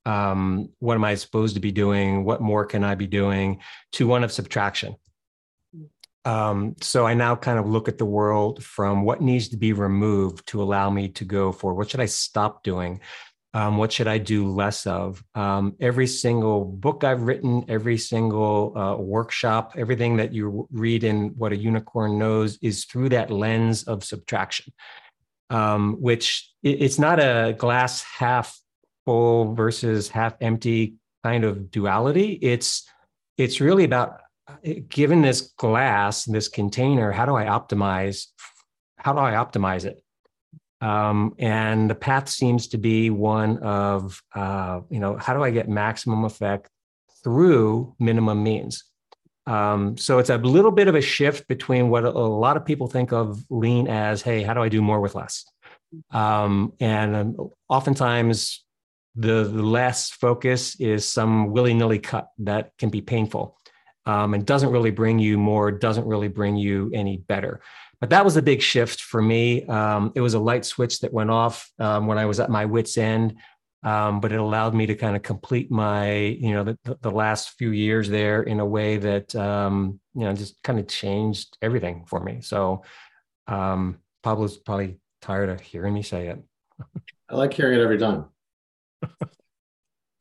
Um, 0.06 0.70
what 0.80 0.96
am 0.96 1.04
I 1.04 1.16
supposed 1.16 1.56
to 1.56 1.62
be 1.62 1.72
doing? 1.72 2.24
What 2.24 2.42
more 2.42 2.66
can 2.66 2.84
I 2.84 2.96
be 2.96 3.08
doing? 3.08 3.60
To 3.94 4.08
one 4.08 4.24
of 4.24 4.32
subtraction. 4.32 4.96
Um, 6.26 6.76
so 6.82 7.06
I 7.06 7.14
now 7.14 7.36
kind 7.36 7.60
of 7.60 7.68
look 7.68 7.88
at 7.88 7.98
the 7.98 8.06
world 8.06 8.64
from 8.64 9.04
what 9.04 9.22
needs 9.22 9.50
to 9.50 9.58
be 9.58 9.74
removed 9.74 10.48
to 10.48 10.62
allow 10.62 10.90
me 10.90 11.10
to 11.10 11.26
go 11.26 11.52
for 11.52 11.74
what 11.74 11.90
should 11.90 12.02
I 12.02 12.08
stop 12.08 12.64
doing? 12.64 13.00
Um, 13.54 13.78
what 13.78 13.92
should 13.92 14.08
I 14.08 14.20
do 14.20 14.48
less 14.48 14.86
of? 14.86 15.24
Um, 15.34 15.76
every 15.80 16.06
single 16.06 16.66
book 16.66 17.04
I've 17.04 17.24
written, 17.24 17.66
every 17.68 17.98
single 17.98 18.78
uh, 18.78 18.96
workshop, 18.98 19.74
everything 19.76 20.18
that 20.18 20.34
you 20.34 20.68
read 20.72 21.04
in 21.04 21.30
What 21.30 21.52
a 21.52 21.58
Unicorn 21.58 22.20
Knows 22.20 22.60
is 22.62 22.86
through 22.86 23.10
that 23.10 23.32
lens 23.32 23.84
of 23.84 24.04
subtraction, 24.04 24.72
um, 25.50 25.96
which 26.00 26.52
it, 26.62 26.82
it's 26.84 27.00
not 27.00 27.20
a 27.20 27.56
glass 27.58 28.04
half 28.04 28.56
full 29.06 29.56
versus 29.56 30.10
half 30.10 30.36
empty 30.42 30.98
kind 31.24 31.44
of 31.44 31.72
duality. 31.72 32.34
It's 32.34 32.88
it's 33.38 33.60
really 33.60 33.84
about 33.84 34.20
given 34.88 35.22
this 35.22 35.42
glass, 35.58 36.26
this 36.26 36.48
container, 36.48 37.12
how 37.12 37.26
do 37.26 37.36
I 37.36 37.46
optimize? 37.46 38.28
How 38.98 39.14
do 39.14 39.20
I 39.20 39.34
optimize 39.34 39.86
it? 39.86 40.02
Um, 40.82 41.36
and 41.38 41.90
the 41.90 41.96
path 41.96 42.30
seems 42.30 42.68
to 42.70 42.78
be 42.78 43.10
one 43.10 43.58
of, 43.60 44.22
uh, 44.34 44.82
you 44.90 45.00
know, 45.00 45.18
how 45.18 45.34
do 45.34 45.44
I 45.44 45.52
get 45.52 45.68
maximum 45.68 46.24
effect 46.24 46.70
through 47.24 47.96
minimum 48.00 48.44
means? 48.44 48.86
Um, 49.46 49.98
so 49.98 50.20
it's 50.20 50.30
a 50.30 50.38
little 50.38 50.72
bit 50.72 50.88
of 50.88 50.96
a 50.96 51.02
shift 51.02 51.48
between 51.48 51.90
what 51.90 52.06
a 52.06 52.12
lot 52.12 52.56
of 52.56 52.66
people 52.66 52.88
think 52.88 53.12
of 53.12 53.44
lean 53.50 53.88
as, 53.88 54.22
hey, 54.22 54.44
how 54.44 54.54
do 54.54 54.62
I 54.62 54.70
do 54.70 54.82
more 54.82 55.02
with 55.02 55.16
less? 55.16 55.44
Um, 56.12 56.74
and 56.80 57.16
um, 57.16 57.50
oftentimes 57.68 58.64
the, 59.16 59.44
the 59.44 59.64
less 59.64 60.12
focus 60.12 60.80
is 60.80 61.06
some 61.06 61.52
willy 61.52 61.74
nilly 61.74 62.00
cut 62.00 62.30
that 62.40 62.72
can 62.78 62.90
be 62.90 63.02
painful 63.02 63.58
um, 64.10 64.34
and 64.34 64.44
doesn't 64.44 64.72
really 64.72 64.90
bring 64.90 65.20
you 65.20 65.38
more, 65.38 65.72
doesn't 65.72 66.08
really 66.08 66.30
bring 66.30 66.56
you 66.56 66.90
any 66.96 67.18
better. 67.18 67.62
But 68.02 68.10
that 68.10 68.26
was 68.26 68.38
a 68.38 68.42
big 68.42 68.60
shift 68.60 69.02
for 69.02 69.22
me. 69.22 69.66
Um, 69.68 70.12
it 70.16 70.22
was 70.22 70.34
a 70.34 70.40
light 70.40 70.66
switch 70.66 71.02
that 71.02 71.14
went 71.14 71.30
off 71.30 71.70
um, 71.78 72.08
when 72.08 72.18
I 72.18 72.26
was 72.26 72.40
at 72.40 72.50
my 72.50 72.66
wits' 72.66 72.98
end, 72.98 73.36
um, 73.84 74.20
but 74.20 74.32
it 74.32 74.40
allowed 74.40 74.74
me 74.74 74.88
to 74.88 74.96
kind 74.96 75.16
of 75.16 75.22
complete 75.22 75.70
my, 75.70 76.16
you 76.16 76.54
know, 76.54 76.64
the, 76.64 76.98
the 77.02 77.12
last 77.12 77.52
few 77.60 77.70
years 77.70 78.10
there 78.10 78.42
in 78.42 78.60
a 78.60 78.66
way 78.66 78.98
that, 78.98 79.36
um, 79.36 80.00
you 80.16 80.24
know, 80.24 80.34
just 80.34 80.56
kind 80.64 80.80
of 80.80 80.88
changed 80.88 81.56
everything 81.62 82.06
for 82.08 82.20
me. 82.20 82.42
So 82.42 82.82
um, 83.46 84.00
Pablo's 84.24 84.58
probably 84.58 84.98
tired 85.22 85.50
of 85.50 85.60
hearing 85.60 85.94
me 85.94 86.02
say 86.02 86.30
it. 86.30 86.40
I 87.30 87.36
like 87.36 87.54
hearing 87.54 87.80
it 87.80 87.84
every 87.84 88.00
time. 88.00 88.26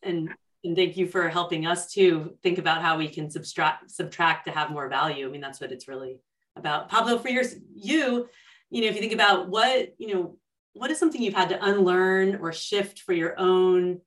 and 0.03 0.29
and 0.69 0.77
thank 0.77 0.99
you 0.99 1.09
for 1.09 1.31
helping 1.31 1.67
us 1.67 1.91
to 1.95 2.35
think 2.43 2.59
about 2.59 2.83
how 2.83 2.99
we 2.99 3.09
can 3.09 3.31
subtract 3.31 3.91
subtract 3.91 4.47
to 4.47 4.53
have 4.53 4.71
more 4.71 4.89
value. 4.89 5.27
I 5.27 5.31
mean, 5.31 5.41
that's 5.41 5.61
what 5.61 5.73
it's 5.73 5.89
really 5.89 6.21
about 6.57 6.91
Pablo 6.91 7.19
for 7.19 7.31
your 7.31 7.45
you, 7.75 8.29
you 8.71 8.83
know, 8.83 8.87
if 8.87 8.95
you 8.95 9.01
think 9.01 9.15
about 9.15 9.49
what, 9.49 9.95
you 9.99 10.15
know, 10.15 10.37
what 10.75 10.91
is 10.91 10.99
something 10.99 11.23
you've 11.23 11.35
had 11.35 11.49
to 11.49 11.65
unlearn 11.65 12.37
or 12.37 12.53
shift 12.53 13.01
for 13.01 13.15
your 13.15 13.39
own 13.41 14.01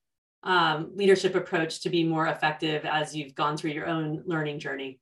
um, 0.43 0.91
leadership 0.95 1.33
approach 1.33 1.81
to 1.81 1.89
be 1.89 2.03
more 2.03 2.27
effective 2.27 2.85
as 2.85 3.15
you've 3.15 3.33
gone 3.33 3.57
through 3.57 3.71
your 3.71 3.87
own 3.87 4.21
learning 4.25 4.59
journey? 4.59 4.99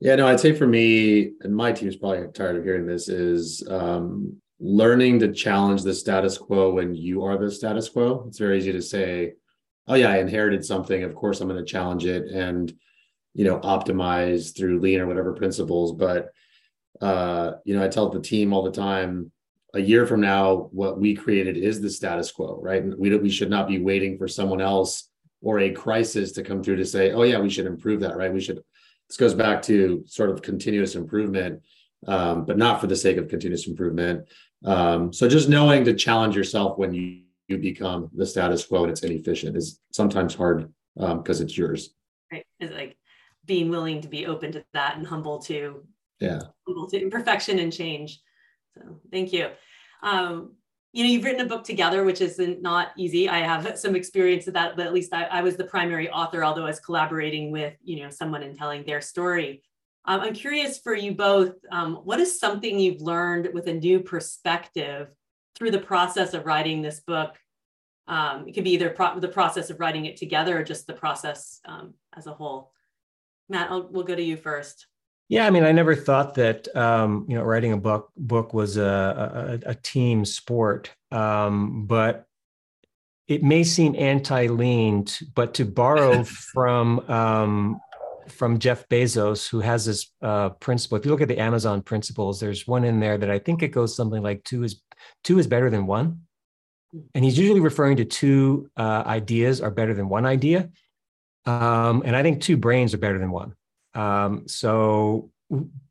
Yeah, 0.00 0.14
no, 0.14 0.26
I'd 0.26 0.40
say 0.40 0.54
for 0.54 0.66
me, 0.66 1.32
and 1.42 1.54
my 1.54 1.72
team's 1.72 1.96
probably 1.96 2.26
tired 2.32 2.56
of 2.56 2.64
hearing 2.64 2.86
this, 2.86 3.10
is 3.10 3.62
um, 3.68 4.40
learning 4.58 5.18
to 5.18 5.32
challenge 5.32 5.82
the 5.82 5.92
status 5.92 6.38
quo 6.38 6.72
when 6.72 6.94
you 6.94 7.22
are 7.22 7.36
the 7.36 7.50
status 7.50 7.90
quo. 7.90 8.24
It's 8.26 8.38
very 8.38 8.56
easy 8.56 8.72
to 8.72 8.80
say, 8.80 9.34
oh, 9.88 9.94
yeah, 9.94 10.10
I 10.10 10.18
inherited 10.18 10.64
something. 10.64 11.02
Of 11.02 11.14
course, 11.14 11.40
I'm 11.40 11.48
going 11.48 11.64
to 11.64 11.70
challenge 11.70 12.04
it. 12.04 12.28
And 12.28 12.72
you 13.34 13.44
know 13.44 13.58
optimize 13.60 14.56
through 14.56 14.80
lean 14.80 15.00
or 15.00 15.06
whatever 15.06 15.32
principles 15.32 15.92
but 15.92 16.32
uh 17.00 17.52
you 17.64 17.76
know 17.76 17.84
i 17.84 17.88
tell 17.88 18.08
the 18.08 18.20
team 18.20 18.52
all 18.52 18.62
the 18.62 18.70
time 18.70 19.30
a 19.74 19.80
year 19.80 20.06
from 20.06 20.20
now 20.20 20.68
what 20.72 20.98
we 20.98 21.14
created 21.14 21.56
is 21.56 21.80
the 21.80 21.90
status 21.90 22.30
quo 22.32 22.58
right 22.60 22.84
we 22.98 23.16
we 23.16 23.30
should 23.30 23.50
not 23.50 23.68
be 23.68 23.78
waiting 23.78 24.18
for 24.18 24.26
someone 24.26 24.60
else 24.60 25.08
or 25.42 25.60
a 25.60 25.70
crisis 25.70 26.32
to 26.32 26.42
come 26.42 26.62
through 26.62 26.76
to 26.76 26.84
say 26.84 27.12
oh 27.12 27.22
yeah 27.22 27.38
we 27.38 27.50
should 27.50 27.66
improve 27.66 28.00
that 28.00 28.16
right 28.16 28.32
we 28.32 28.40
should 28.40 28.60
this 29.08 29.16
goes 29.16 29.34
back 29.34 29.62
to 29.62 30.02
sort 30.06 30.30
of 30.30 30.42
continuous 30.42 30.94
improvement 30.94 31.60
um, 32.06 32.46
but 32.46 32.56
not 32.56 32.80
for 32.80 32.86
the 32.86 32.96
sake 32.96 33.16
of 33.16 33.28
continuous 33.28 33.66
improvement 33.66 34.26
um, 34.64 35.12
so 35.12 35.28
just 35.28 35.48
knowing 35.48 35.84
to 35.84 35.94
challenge 35.94 36.36
yourself 36.36 36.76
when 36.76 36.92
you, 36.92 37.22
you 37.50 37.58
become 37.58 38.08
the 38.14 38.24
status 38.24 38.64
quo 38.64 38.84
and 38.84 38.92
it's 38.92 39.02
inefficient 39.02 39.56
is 39.56 39.80
sometimes 39.90 40.34
hard 40.34 40.72
because 40.96 41.40
um, 41.40 41.46
it's 41.46 41.58
yours. 41.58 41.94
Right 42.32 42.46
it's 42.60 42.72
like 42.72 42.96
being 43.44 43.70
willing 43.70 44.00
to 44.02 44.08
be 44.08 44.26
open 44.26 44.52
to 44.52 44.64
that 44.72 44.96
and 44.96 45.06
humble 45.06 45.40
to 45.40 45.84
yeah. 46.20 46.40
humble 46.66 46.88
to 46.88 47.00
imperfection 47.00 47.58
and 47.58 47.72
change. 47.72 48.20
So 48.74 49.00
thank 49.10 49.32
you. 49.32 49.48
Um, 50.02 50.54
you 50.92 51.04
know 51.04 51.10
you've 51.10 51.24
written 51.24 51.40
a 51.40 51.48
book 51.48 51.64
together 51.64 52.04
which 52.04 52.20
is 52.20 52.40
not 52.60 52.88
easy. 52.96 53.28
I 53.28 53.38
have 53.38 53.78
some 53.78 53.96
experience 53.96 54.46
with 54.46 54.54
that 54.54 54.76
but 54.76 54.86
at 54.86 54.94
least 54.94 55.12
I, 55.12 55.24
I, 55.24 55.42
was 55.42 55.56
the 55.56 55.64
primary 55.64 56.10
author 56.10 56.42
although 56.42 56.64
i 56.64 56.66
was 56.66 56.80
collaborating 56.80 57.52
with 57.52 57.74
you 57.82 58.02
know 58.02 58.10
someone 58.10 58.42
in 58.42 58.56
telling 58.56 58.84
their 58.84 59.00
story. 59.00 59.62
Um, 60.04 60.20
i'm 60.20 60.34
curious 60.34 60.78
for 60.78 60.94
you 60.94 61.14
both 61.14 61.54
um, 61.70 61.96
what 61.96 62.20
is 62.20 62.40
something 62.40 62.78
you've 62.78 63.02
learned 63.02 63.50
with 63.52 63.66
a 63.68 63.74
new 63.74 64.00
perspective 64.00 65.08
through 65.60 65.70
the 65.70 65.78
process 65.78 66.34
of 66.34 66.46
writing 66.46 66.82
this 66.82 66.98
book 66.98 67.36
um, 68.08 68.48
it 68.48 68.54
could 68.54 68.64
be 68.64 68.72
either 68.72 68.90
pro- 68.90 69.20
the 69.20 69.28
process 69.28 69.70
of 69.70 69.78
writing 69.78 70.06
it 70.06 70.16
together 70.16 70.58
or 70.58 70.64
just 70.64 70.88
the 70.88 70.92
process 70.92 71.60
um, 71.66 71.94
as 72.16 72.26
a 72.26 72.32
whole 72.32 72.72
Matt, 73.50 73.70
I'll, 73.70 73.88
we'll 73.90 74.04
go 74.04 74.14
to 74.14 74.22
you 74.22 74.36
first. 74.36 74.86
Yeah, 75.28 75.46
I 75.46 75.50
mean, 75.50 75.64
I 75.64 75.72
never 75.72 75.94
thought 75.94 76.34
that 76.36 76.74
um, 76.74 77.26
you 77.28 77.36
know 77.36 77.42
writing 77.42 77.72
a 77.72 77.76
book 77.76 78.10
book 78.16 78.54
was 78.54 78.76
a, 78.76 79.60
a, 79.64 79.70
a 79.70 79.74
team 79.74 80.24
sport, 80.24 80.90
um, 81.12 81.86
but 81.86 82.26
it 83.28 83.42
may 83.42 83.62
seem 83.62 83.94
anti-lean, 83.96 85.06
but 85.34 85.54
to 85.54 85.64
borrow 85.64 86.24
from 86.52 87.00
um, 87.10 87.80
from 88.28 88.58
Jeff 88.58 88.88
Bezos, 88.88 89.48
who 89.48 89.60
has 89.60 89.84
this 89.84 90.12
uh, 90.22 90.50
principle. 90.50 90.98
If 90.98 91.04
you 91.04 91.10
look 91.10 91.20
at 91.20 91.28
the 91.28 91.38
Amazon 91.38 91.82
principles, 91.82 92.40
there's 92.40 92.66
one 92.66 92.84
in 92.84 92.98
there 92.98 93.18
that 93.18 93.30
I 93.30 93.38
think 93.38 93.62
it 93.62 93.68
goes 93.68 93.94
something 93.94 94.22
like 94.22 94.42
two 94.44 94.64
is 94.64 94.80
two 95.24 95.38
is 95.38 95.46
better 95.46 95.70
than 95.70 95.86
one. 95.86 96.20
and 97.14 97.24
he's 97.24 97.38
usually 97.38 97.60
referring 97.60 97.96
to 97.98 98.04
two 98.04 98.70
uh, 98.76 99.02
ideas 99.06 99.60
are 99.60 99.70
better 99.70 99.94
than 99.94 100.08
one 100.08 100.26
idea. 100.26 100.70
Um, 101.46 102.02
and 102.04 102.14
I 102.16 102.22
think 102.22 102.40
two 102.40 102.56
brains 102.56 102.94
are 102.94 102.98
better 102.98 103.18
than 103.18 103.30
one. 103.30 103.54
Um, 103.94 104.46
so 104.46 105.30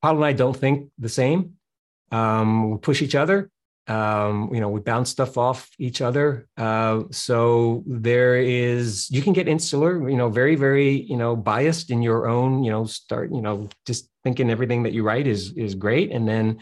Paul 0.02 0.16
and 0.18 0.26
I 0.26 0.34
don't 0.34 0.56
think 0.56 0.90
the 0.98 1.10
same. 1.10 1.54
Um, 2.12 2.72
we 2.72 2.78
push 2.78 3.02
each 3.02 3.16
other. 3.16 3.50
Um, 3.88 4.54
you 4.54 4.62
know, 4.62 4.70
we 4.70 4.82
bounce 4.82 5.10
stuff 5.10 5.36
off 5.36 5.68
each 5.80 6.00
other. 6.02 6.48
Uh, 6.58 7.04
so 7.10 7.84
there 7.88 8.36
is, 8.36 9.10
you 9.10 9.24
can 9.24 9.34
get 9.34 9.48
insular, 9.48 10.08
you 10.08 10.16
know, 10.16 10.30
very, 10.30 10.56
very, 10.56 10.92
you 10.92 11.18
know, 11.18 11.36
biased 11.36 11.90
in 11.90 12.04
your 12.04 12.28
own, 12.28 12.64
you 12.64 12.70
know, 12.70 12.86
start, 12.86 13.32
you 13.32 13.42
know, 13.42 13.68
just 13.88 14.08
thinking 14.24 14.52
everything 14.52 14.84
that 14.84 14.94
you 14.94 15.02
write 15.02 15.26
is 15.26 15.54
is 15.54 15.74
great, 15.74 16.12
and 16.12 16.28
then 16.28 16.60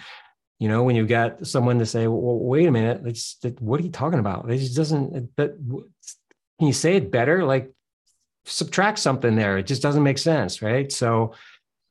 you 0.60 0.68
know 0.68 0.84
when 0.84 0.96
you've 0.96 1.08
got 1.08 1.46
someone 1.46 1.80
to 1.80 1.86
say 1.86 2.08
well 2.08 2.40
wait 2.40 2.68
a 2.68 2.72
minute 2.72 3.02
it's, 3.06 3.38
what 3.60 3.80
are 3.80 3.84
you 3.84 3.92
talking 3.92 4.20
about? 4.20 4.50
It 4.50 4.58
just 4.58 4.76
doesn't 4.76 5.36
but 5.36 5.58
can 5.58 6.68
you 6.68 6.74
say 6.74 6.96
it 6.96 7.12
better? 7.12 7.44
Like 7.44 7.72
subtract 8.46 9.00
something 9.00 9.36
there. 9.36 9.58
It 9.58 9.68
just 9.68 9.82
doesn't 9.82 10.04
make 10.04 10.18
sense 10.18 10.62
right? 10.62 10.92
So 10.92 11.34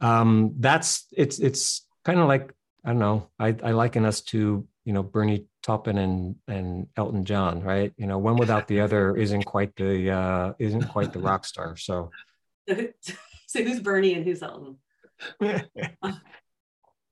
um 0.01 0.55
that's 0.59 1.07
it's 1.13 1.39
it's 1.39 1.87
kind 2.05 2.21
of 2.21 2.29
like 2.29 2.53
i 2.85 2.91
don't 2.91 2.99
know 2.99 3.31
i 3.39 3.49
i 3.65 3.71
liken 3.71 4.05
us 4.05 4.21
to 4.21 4.69
you 4.85 4.93
know 4.93 5.03
bernie 5.03 5.47
taupin 5.63 5.97
and 5.97 6.37
and 6.49 6.87
elton 6.97 7.25
john 7.25 7.63
right? 7.63 7.93
You 7.97 8.07
know 8.07 8.19
one 8.19 8.37
without 8.37 8.69
the 8.69 8.81
other 8.81 9.17
isn't 9.17 9.45
quite 9.45 9.75
the 9.77 10.11
uh 10.11 10.53
isn't 10.59 10.89
quite 10.89 11.13
the 11.13 11.21
rock 11.21 11.45
star 11.45 11.77
so. 11.77 12.11
So 13.49 13.63
who's 13.63 13.79
bernie 13.79 14.13
and 14.15 14.25
who's 14.25 14.43
elton 14.43 14.77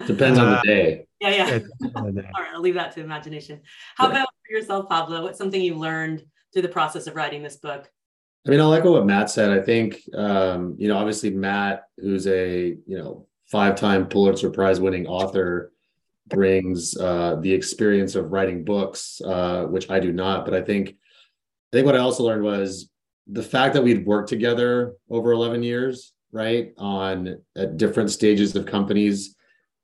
Depends 0.06 0.38
on 0.38 0.50
the 0.50 0.58
uh, 0.58 0.62
day. 0.62 1.06
Yeah, 1.20 1.30
yeah. 1.30 1.58
All 1.96 2.10
right, 2.10 2.24
I'll 2.54 2.60
leave 2.60 2.74
that 2.74 2.92
to 2.92 3.00
imagination. 3.00 3.60
How 3.96 4.08
about 4.08 4.28
for 4.46 4.52
yourself, 4.52 4.88
Pablo? 4.88 5.22
What's 5.22 5.38
something 5.38 5.60
you 5.60 5.76
learned 5.76 6.24
through 6.52 6.62
the 6.62 6.68
process 6.68 7.06
of 7.06 7.16
writing 7.16 7.42
this 7.42 7.56
book? 7.56 7.90
I 8.46 8.50
mean, 8.50 8.60
I 8.60 8.64
like 8.64 8.84
what 8.84 9.06
Matt 9.06 9.30
said. 9.30 9.50
I 9.50 9.62
think, 9.62 10.02
um, 10.14 10.76
you 10.78 10.88
know, 10.88 10.98
obviously 10.98 11.30
Matt, 11.30 11.84
who's 11.96 12.26
a 12.26 12.76
you 12.86 12.98
know 12.98 13.26
five-time 13.50 14.06
Pulitzer 14.06 14.50
Prize-winning 14.50 15.06
author, 15.06 15.72
brings 16.28 16.96
uh, 16.96 17.36
the 17.40 17.52
experience 17.52 18.14
of 18.14 18.32
writing 18.32 18.64
books, 18.64 19.20
uh, 19.24 19.64
which 19.64 19.90
I 19.90 20.00
do 20.00 20.12
not. 20.12 20.44
But 20.44 20.54
I 20.54 20.62
think, 20.62 20.90
I 20.90 21.76
think 21.76 21.86
what 21.86 21.94
I 21.94 22.00
also 22.00 22.24
learned 22.24 22.42
was 22.42 22.90
the 23.26 23.42
fact 23.42 23.74
that 23.74 23.84
we'd 23.84 24.06
worked 24.06 24.28
together 24.28 24.94
over 25.08 25.32
11 25.32 25.62
years, 25.62 26.12
right, 26.32 26.72
on 26.76 27.38
at 27.56 27.76
different 27.76 28.10
stages 28.10 28.54
of 28.56 28.66
companies 28.66 29.33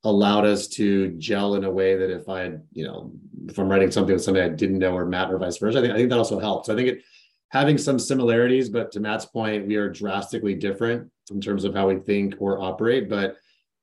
allowed 0.04 0.46
us 0.46 0.66
to 0.66 1.10
gel 1.18 1.54
in 1.54 1.64
a 1.64 1.70
way 1.70 1.96
that 1.96 2.10
if 2.10 2.28
I 2.28 2.40
had, 2.40 2.62
you 2.72 2.84
know, 2.84 3.12
if 3.48 3.58
I'm 3.58 3.68
writing 3.68 3.90
something 3.90 4.14
with 4.14 4.24
somebody 4.24 4.46
I 4.46 4.54
didn't 4.54 4.78
know 4.78 4.96
or 4.96 5.04
Matt 5.04 5.30
or 5.30 5.38
vice 5.38 5.58
versa, 5.58 5.78
I 5.78 5.82
think 5.82 5.94
I 5.94 5.96
think 5.96 6.10
that 6.10 6.18
also 6.18 6.38
helps. 6.38 6.68
I 6.68 6.74
think 6.74 6.88
it 6.88 7.02
having 7.50 7.76
some 7.76 7.98
similarities, 7.98 8.68
but 8.68 8.92
to 8.92 9.00
Matt's 9.00 9.26
point, 9.26 9.66
we 9.66 9.76
are 9.76 9.90
drastically 9.90 10.54
different 10.54 11.10
in 11.30 11.40
terms 11.40 11.64
of 11.64 11.74
how 11.74 11.88
we 11.88 11.96
think 11.96 12.34
or 12.38 12.60
operate. 12.60 13.08
But 13.08 13.36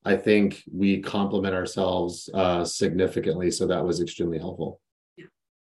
I 0.06 0.16
think 0.16 0.64
we 0.74 1.02
complement 1.02 1.54
ourselves 1.54 2.30
uh, 2.34 2.64
significantly. 2.64 3.52
So 3.52 3.68
that 3.68 3.84
was 3.84 4.02
extremely 4.02 4.40
helpful. 4.40 4.80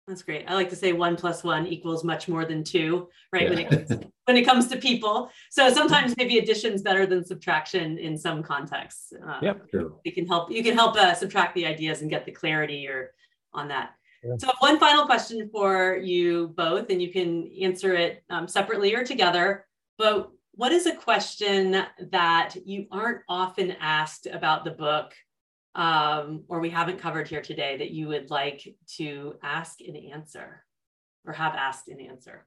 That's 0.09 0.23
great. 0.23 0.45
I 0.47 0.55
like 0.55 0.71
to 0.71 0.75
say 0.75 0.91
one 0.91 1.15
plus 1.15 1.43
one 1.43 1.67
equals 1.67 2.03
much 2.03 2.27
more 2.27 2.43
than 2.43 2.63
two, 2.63 3.09
right? 3.31 3.43
Yeah. 3.43 3.49
When, 3.49 3.59
it 3.59 3.69
comes, 3.69 4.03
when 4.25 4.37
it 4.37 4.43
comes 4.43 4.67
to 4.69 4.77
people. 4.77 5.29
So 5.51 5.71
sometimes 5.71 6.17
maybe 6.17 6.39
addition's 6.39 6.81
better 6.81 7.05
than 7.05 7.23
subtraction 7.23 7.99
in 7.99 8.17
some 8.17 8.41
contexts. 8.41 9.13
Uh, 9.13 9.37
yep. 9.43 9.69
True. 9.69 9.99
You 10.03 10.11
can 10.11 10.25
help 10.25 10.51
you 10.51 10.63
can 10.63 10.73
help 10.73 10.95
uh, 10.95 11.13
subtract 11.13 11.53
the 11.53 11.67
ideas 11.67 12.01
and 12.01 12.09
get 12.09 12.25
the 12.25 12.31
clarity 12.31 12.87
or 12.87 13.13
on 13.53 13.67
that. 13.67 13.91
Yeah. 14.23 14.33
So 14.39 14.51
one 14.61 14.79
final 14.79 15.05
question 15.05 15.47
for 15.51 15.97
you 15.97 16.47
both, 16.57 16.89
and 16.89 16.99
you 16.99 17.11
can 17.11 17.51
answer 17.61 17.93
it 17.93 18.23
um, 18.31 18.47
separately 18.47 18.95
or 18.95 19.03
together. 19.03 19.67
But 19.99 20.31
what 20.53 20.71
is 20.71 20.87
a 20.87 20.95
question 20.95 21.83
that 22.09 22.55
you 22.65 22.87
aren't 22.91 23.21
often 23.29 23.75
asked 23.79 24.25
about 24.25 24.65
the 24.65 24.71
book 24.71 25.13
um, 25.75 26.43
or 26.47 26.60
we 26.60 26.69
haven't 26.69 26.99
covered 26.99 27.27
here 27.27 27.41
today 27.41 27.77
that 27.77 27.91
you 27.91 28.08
would 28.08 28.29
like 28.29 28.75
to 28.97 29.36
ask 29.43 29.79
and 29.82 29.97
answer 30.12 30.63
or 31.25 31.34
have 31.34 31.55
asked 31.55 31.88
and 31.88 32.01
answer? 32.01 32.45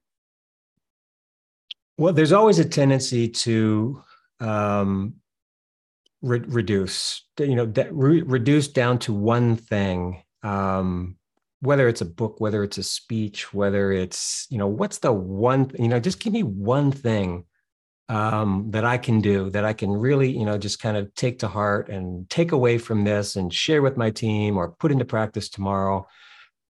Well, 1.98 2.12
there's 2.12 2.32
always 2.32 2.58
a 2.58 2.64
tendency 2.64 3.28
to 3.28 4.02
um, 4.40 5.14
re- 6.22 6.40
reduce, 6.40 7.24
you 7.38 7.54
know, 7.54 7.66
de- 7.66 7.92
re- 7.92 8.22
reduce 8.22 8.68
down 8.68 8.98
to 9.00 9.12
one 9.12 9.56
thing. 9.56 10.22
Um, 10.42 11.16
whether 11.60 11.86
it's 11.86 12.00
a 12.00 12.06
book, 12.06 12.40
whether 12.40 12.64
it's 12.64 12.78
a 12.78 12.82
speech, 12.82 13.54
whether 13.54 13.92
it's, 13.92 14.48
you 14.50 14.58
know, 14.58 14.66
what's 14.66 14.98
the 14.98 15.12
one, 15.12 15.70
you 15.78 15.86
know, 15.86 16.00
just 16.00 16.18
give 16.18 16.32
me 16.32 16.42
one 16.42 16.90
thing 16.90 17.44
um, 18.08 18.66
that 18.70 18.84
I 18.84 18.98
can 18.98 19.20
do 19.20 19.50
that 19.50 19.64
I 19.64 19.72
can 19.72 19.90
really, 19.90 20.30
you 20.30 20.44
know, 20.44 20.58
just 20.58 20.80
kind 20.80 20.96
of 20.96 21.14
take 21.14 21.38
to 21.40 21.48
heart 21.48 21.88
and 21.88 22.28
take 22.28 22.52
away 22.52 22.78
from 22.78 23.04
this 23.04 23.36
and 23.36 23.52
share 23.52 23.82
with 23.82 23.96
my 23.96 24.10
team 24.10 24.56
or 24.56 24.72
put 24.72 24.92
into 24.92 25.04
practice 25.04 25.48
tomorrow. 25.48 26.06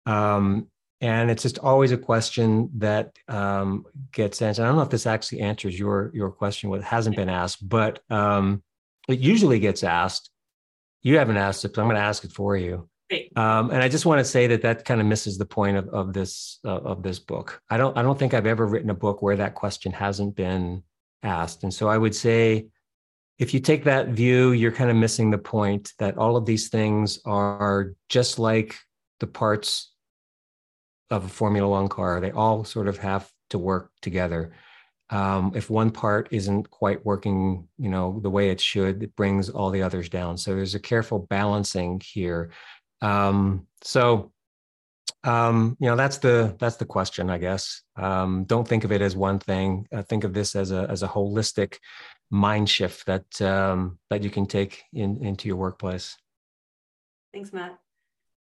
Um, 0.06 0.68
and 1.00 1.30
it's 1.30 1.42
just 1.42 1.58
always 1.58 1.92
a 1.92 1.98
question 1.98 2.70
that 2.76 3.18
um, 3.28 3.84
gets 4.12 4.40
answered. 4.40 4.62
I 4.62 4.66
don't 4.66 4.76
know 4.76 4.82
if 4.82 4.90
this 4.90 5.06
actually 5.06 5.40
answers 5.40 5.78
your 5.78 6.10
your 6.14 6.30
question. 6.30 6.70
What 6.70 6.82
hasn't 6.82 7.16
been 7.16 7.28
asked, 7.28 7.68
but 7.68 8.00
um, 8.10 8.62
it 9.08 9.18
usually 9.18 9.58
gets 9.58 9.82
asked. 9.82 10.30
You 11.02 11.18
haven't 11.18 11.36
asked 11.36 11.64
it, 11.64 11.74
so 11.74 11.82
I'm 11.82 11.88
going 11.88 11.96
to 12.00 12.02
ask 12.02 12.24
it 12.24 12.32
for 12.32 12.56
you. 12.56 12.88
Um, 13.36 13.70
and 13.70 13.82
I 13.82 13.88
just 13.88 14.06
want 14.06 14.20
to 14.20 14.24
say 14.24 14.46
that 14.46 14.62
that 14.62 14.84
kind 14.84 15.00
of 15.00 15.06
misses 15.06 15.36
the 15.36 15.44
point 15.44 15.76
of, 15.76 15.88
of 15.88 16.12
this 16.12 16.58
uh, 16.64 16.80
of 16.80 17.02
this 17.02 17.18
book. 17.18 17.60
I 17.68 17.76
don't 17.76 17.96
I 17.98 18.02
don't 18.02 18.18
think 18.18 18.32
I've 18.32 18.46
ever 18.46 18.66
written 18.66 18.90
a 18.90 18.94
book 18.94 19.20
where 19.20 19.36
that 19.36 19.54
question 19.54 19.92
hasn't 19.92 20.36
been 20.36 20.82
asked. 21.24 21.62
And 21.62 21.72
so 21.72 21.88
I 21.88 21.98
would 21.98 22.14
say, 22.14 22.66
if 23.38 23.52
you 23.52 23.58
take 23.58 23.84
that 23.84 24.08
view, 24.08 24.52
you're 24.52 24.70
kind 24.70 24.90
of 24.90 24.96
missing 24.96 25.30
the 25.30 25.38
point 25.38 25.92
that 25.98 26.16
all 26.16 26.36
of 26.36 26.46
these 26.46 26.68
things 26.68 27.18
are 27.24 27.94
just 28.08 28.38
like 28.38 28.76
the 29.18 29.26
parts 29.26 29.92
of 31.10 31.24
a 31.24 31.28
Formula 31.28 31.68
One 31.68 31.88
car. 31.88 32.20
They 32.20 32.30
all 32.30 32.64
sort 32.64 32.86
of 32.86 32.98
have 32.98 33.28
to 33.50 33.58
work 33.58 33.90
together. 34.02 34.52
Um, 35.10 35.52
if 35.54 35.68
one 35.68 35.90
part 35.90 36.28
isn't 36.30 36.70
quite 36.70 37.04
working, 37.04 37.68
you 37.78 37.88
know, 37.88 38.20
the 38.22 38.30
way 38.30 38.50
it 38.50 38.60
should, 38.60 39.02
it 39.02 39.16
brings 39.16 39.48
all 39.50 39.70
the 39.70 39.82
others 39.82 40.08
down. 40.08 40.38
So 40.38 40.54
there's 40.54 40.74
a 40.74 40.80
careful 40.80 41.18
balancing 41.18 42.00
here. 42.04 42.50
Um, 43.00 43.66
so 43.82 44.32
um, 45.24 45.76
you 45.80 45.88
know, 45.88 45.96
that's 45.96 46.18
the 46.18 46.54
that's 46.58 46.76
the 46.76 46.84
question, 46.84 47.30
I 47.30 47.38
guess. 47.38 47.82
Um, 47.96 48.44
don't 48.44 48.68
think 48.68 48.84
of 48.84 48.92
it 48.92 49.00
as 49.00 49.16
one 49.16 49.38
thing. 49.38 49.88
Uh, 49.92 50.02
think 50.02 50.24
of 50.24 50.34
this 50.34 50.54
as 50.54 50.70
a 50.70 50.86
as 50.90 51.02
a 51.02 51.08
holistic 51.08 51.78
mind 52.30 52.68
shift 52.68 53.06
that 53.06 53.40
um, 53.40 53.98
that 54.10 54.22
you 54.22 54.30
can 54.30 54.46
take 54.46 54.82
in 54.92 55.24
into 55.24 55.48
your 55.48 55.56
workplace. 55.56 56.16
Thanks, 57.32 57.52
Matt. 57.52 57.78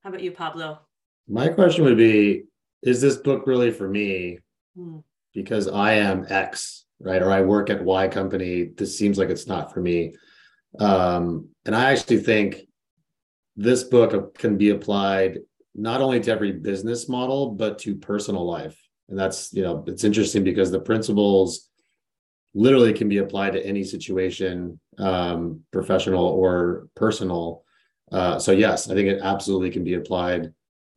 How 0.03 0.09
about 0.09 0.23
you, 0.23 0.33
Pablo? 0.33 0.81
My 1.29 1.49
question 1.49 1.85
would 1.85 1.99
be: 1.99 2.45
Is 2.83 3.01
this 3.03 3.17
book 3.17 3.47
really 3.47 3.71
for 3.71 3.89
me? 3.89 4.39
Hmm. 4.75 4.99
Because 5.35 5.69
I 5.69 5.95
am 5.95 6.27
X, 6.29 6.87
right? 7.01 7.23
Or 7.23 7.31
I 7.31 7.43
work 7.43 7.71
at 7.71 7.85
Y 7.85 8.09
company. 8.09 8.71
This 8.77 8.99
seems 8.99 9.19
like 9.19 9.29
it's 9.29 9.47
not 9.47 9.73
for 9.73 9.81
me. 9.81 10.15
Um, 10.79 11.49
and 11.67 11.77
I 11.77 11.93
actually 11.93 12.19
think 12.19 12.63
this 13.57 13.85
book 13.85 14.39
can 14.39 14.57
be 14.57 14.71
applied 14.71 15.39
not 15.75 16.01
only 16.01 16.21
to 16.21 16.31
every 16.31 16.53
business 16.53 17.09
model 17.09 17.51
but 17.51 17.79
to 17.81 17.95
personal 17.95 18.45
life. 18.45 18.79
And 19.09 19.19
that's 19.19 19.53
you 19.53 19.63
know 19.63 19.85
it's 19.87 20.05
interesting 20.05 20.45
because 20.45 20.71
the 20.71 20.81
principles 20.81 21.69
literally 22.55 22.93
can 22.93 23.09
be 23.09 23.19
applied 23.19 23.55
to 23.55 23.65
any 23.65 23.83
situation 23.83 24.79
um, 24.99 25.61
professional 25.73 26.27
or 26.27 26.89
personal. 26.95 27.65
Uh, 28.11 28.39
so 28.39 28.53
yes 28.53 28.91
i 28.91 28.95
think 28.95 29.09
it 29.09 29.21
absolutely 29.23 29.71
can 29.71 29.85
be 29.85 29.95
applied 29.95 30.53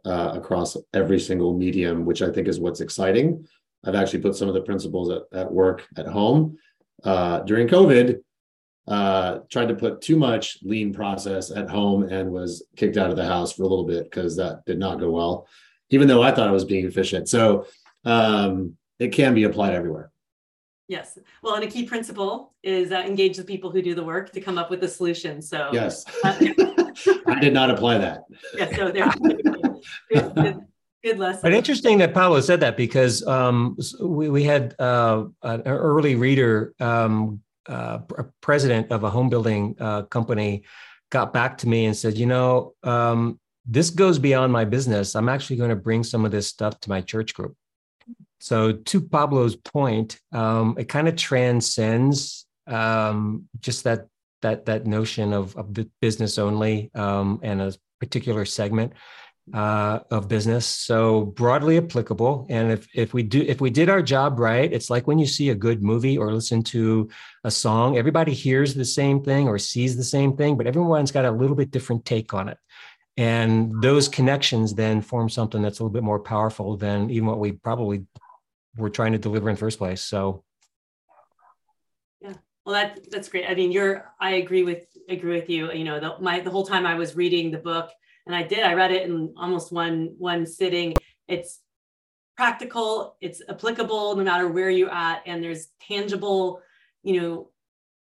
uh, 0.05 0.31
across 0.33 0.75
every 0.93 1.19
single 1.19 1.57
medium 1.57 2.03
which 2.03 2.21
i 2.21 2.29
think 2.29 2.47
is 2.47 2.59
what's 2.59 2.81
exciting. 2.81 3.47
I've 3.85 3.95
actually 3.95 4.21
put 4.21 4.35
some 4.35 4.47
of 4.47 4.55
the 4.55 4.61
principles 4.61 5.11
at, 5.11 5.21
at 5.31 5.51
work 5.51 5.87
at 5.95 6.07
home. 6.07 6.57
Uh, 7.03 7.39
during 7.41 7.67
covid 7.67 8.19
uh, 8.87 9.39
tried 9.49 9.67
to 9.67 9.75
put 9.75 10.01
too 10.01 10.15
much 10.15 10.59
lean 10.63 10.93
process 10.93 11.51
at 11.51 11.69
home 11.69 12.03
and 12.03 12.31
was 12.31 12.63
kicked 12.75 12.97
out 12.97 13.09
of 13.09 13.15
the 13.15 13.25
house 13.25 13.53
for 13.53 13.63
a 13.63 13.67
little 13.67 13.85
bit 13.85 14.03
because 14.03 14.35
that 14.35 14.63
did 14.65 14.77
not 14.77 14.99
go 14.99 15.09
well, 15.09 15.47
even 15.89 16.07
though 16.07 16.21
I 16.21 16.31
thought 16.31 16.47
I 16.47 16.51
was 16.51 16.65
being 16.65 16.85
efficient. 16.85 17.27
So 17.27 17.65
um, 18.03 18.77
it 18.99 19.09
can 19.09 19.33
be 19.33 19.43
applied 19.43 19.73
everywhere. 19.73 20.11
Yes. 20.87 21.17
Well, 21.41 21.55
and 21.55 21.63
a 21.63 21.67
key 21.67 21.85
principle 21.85 22.53
is 22.61 22.91
uh, 22.91 22.97
engage 22.97 23.37
the 23.37 23.43
people 23.43 23.71
who 23.71 23.81
do 23.81 23.95
the 23.95 24.03
work 24.03 24.31
to 24.33 24.41
come 24.41 24.59
up 24.59 24.69
with 24.69 24.83
a 24.83 24.87
solution. 24.87 25.41
So 25.41 25.69
yes, 25.73 26.05
uh, 26.23 26.37
I 27.27 27.39
did 27.39 27.53
not 27.53 27.71
apply 27.71 27.97
that. 27.97 28.25
Yeah. 28.55 28.75
So 28.75 28.91
there. 28.91 29.11
good, 30.11 30.35
good, 30.35 30.59
good 31.03 31.17
lesson. 31.17 31.39
But 31.41 31.53
interesting 31.53 31.97
that 31.97 32.13
Pablo 32.13 32.39
said 32.39 32.59
that 32.59 32.77
because 32.77 33.25
um, 33.25 33.77
we, 33.99 34.29
we 34.29 34.43
had 34.43 34.75
uh, 34.77 35.25
an 35.41 35.61
early 35.61 36.13
reader 36.13 36.75
um, 36.79 37.41
uh, 37.67 37.99
president 38.41 38.91
of 38.91 39.03
a 39.03 39.09
home 39.09 39.29
building 39.29 39.75
uh, 39.79 40.03
company 40.03 40.63
got 41.11 41.33
back 41.33 41.57
to 41.59 41.67
me 41.67 41.85
and 41.85 41.95
said, 41.95 42.17
you 42.17 42.25
know, 42.25 42.73
um, 42.83 43.39
this 43.65 43.89
goes 43.89 44.19
beyond 44.19 44.51
my 44.53 44.65
business. 44.65 45.15
I'm 45.15 45.29
actually 45.29 45.57
going 45.57 45.69
to 45.69 45.75
bring 45.75 46.03
some 46.03 46.25
of 46.25 46.31
this 46.31 46.47
stuff 46.47 46.79
to 46.81 46.89
my 46.89 47.01
church 47.01 47.33
group. 47.33 47.55
So, 48.39 48.73
to 48.73 49.01
Pablo's 49.01 49.55
point, 49.55 50.19
um, 50.31 50.75
it 50.77 50.87
kind 50.87 51.07
of 51.07 51.15
transcends 51.15 52.45
um, 52.67 53.45
just 53.59 53.83
that 53.85 54.07
that 54.41 54.65
that 54.65 54.85
notion 54.85 55.33
of, 55.33 55.55
of 55.55 55.73
business 56.01 56.37
only 56.37 56.91
um, 56.93 57.39
and 57.41 57.61
a 57.61 57.73
particular 57.99 58.45
segment 58.45 58.93
uh, 59.53 59.99
of 60.09 60.27
business. 60.27 60.65
So 60.65 61.25
broadly 61.25 61.77
applicable. 61.77 62.47
And 62.49 62.71
if 62.71 62.87
if 62.93 63.13
we 63.13 63.23
do 63.23 63.41
if 63.41 63.61
we 63.61 63.69
did 63.69 63.89
our 63.89 64.01
job 64.01 64.39
right, 64.39 64.71
it's 64.71 64.89
like 64.89 65.07
when 65.07 65.19
you 65.19 65.27
see 65.27 65.49
a 65.49 65.55
good 65.55 65.83
movie 65.83 66.17
or 66.17 66.33
listen 66.33 66.63
to 66.63 67.09
a 67.43 67.51
song, 67.51 67.97
everybody 67.97 68.33
hears 68.33 68.73
the 68.73 68.85
same 68.85 69.23
thing 69.23 69.47
or 69.47 69.59
sees 69.59 69.95
the 69.95 70.03
same 70.03 70.35
thing, 70.35 70.57
but 70.57 70.67
everyone's 70.67 71.11
got 71.11 71.25
a 71.25 71.31
little 71.31 71.55
bit 71.55 71.71
different 71.71 72.05
take 72.05 72.33
on 72.33 72.49
it. 72.49 72.57
And 73.17 73.81
those 73.81 74.09
connections 74.09 74.73
then 74.73 75.01
form 75.01 75.29
something 75.29 75.61
that's 75.61 75.79
a 75.79 75.83
little 75.83 75.93
bit 75.93 76.03
more 76.03 76.19
powerful 76.19 76.75
than 76.75 77.09
even 77.09 77.27
what 77.27 77.39
we 77.39 77.53
probably 77.53 78.05
were 78.75 78.89
trying 78.89 79.13
to 79.13 79.17
deliver 79.17 79.49
in 79.49 79.55
the 79.55 79.59
first 79.59 79.77
place. 79.77 80.01
So 80.01 80.43
yeah. 82.19 82.33
Well, 82.65 82.73
that 82.73 83.11
that's 83.11 83.29
great. 83.29 83.45
I 83.47 83.53
mean, 83.53 83.71
you're. 83.71 84.11
I 84.19 84.31
agree 84.31 84.63
with 84.63 84.87
agree 85.07 85.35
with 85.35 85.49
you. 85.49 85.71
You 85.71 85.83
know, 85.83 85.99
the 85.99 86.15
my 86.19 86.39
the 86.39 86.49
whole 86.49 86.65
time 86.65 86.85
I 86.85 86.95
was 86.95 87.15
reading 87.15 87.51
the 87.51 87.59
book, 87.59 87.91
and 88.25 88.35
I 88.35 88.43
did. 88.43 88.63
I 88.63 88.73
read 88.73 88.91
it 88.91 89.03
in 89.03 89.33
almost 89.37 89.71
one 89.71 90.15
one 90.17 90.45
sitting. 90.45 90.93
It's 91.27 91.61
practical. 92.37 93.17
It's 93.21 93.41
applicable 93.49 94.15
no 94.15 94.23
matter 94.23 94.47
where 94.47 94.69
you're 94.69 94.93
at, 94.93 95.23
and 95.25 95.43
there's 95.43 95.67
tangible, 95.79 96.61
you 97.03 97.21
know, 97.21 97.49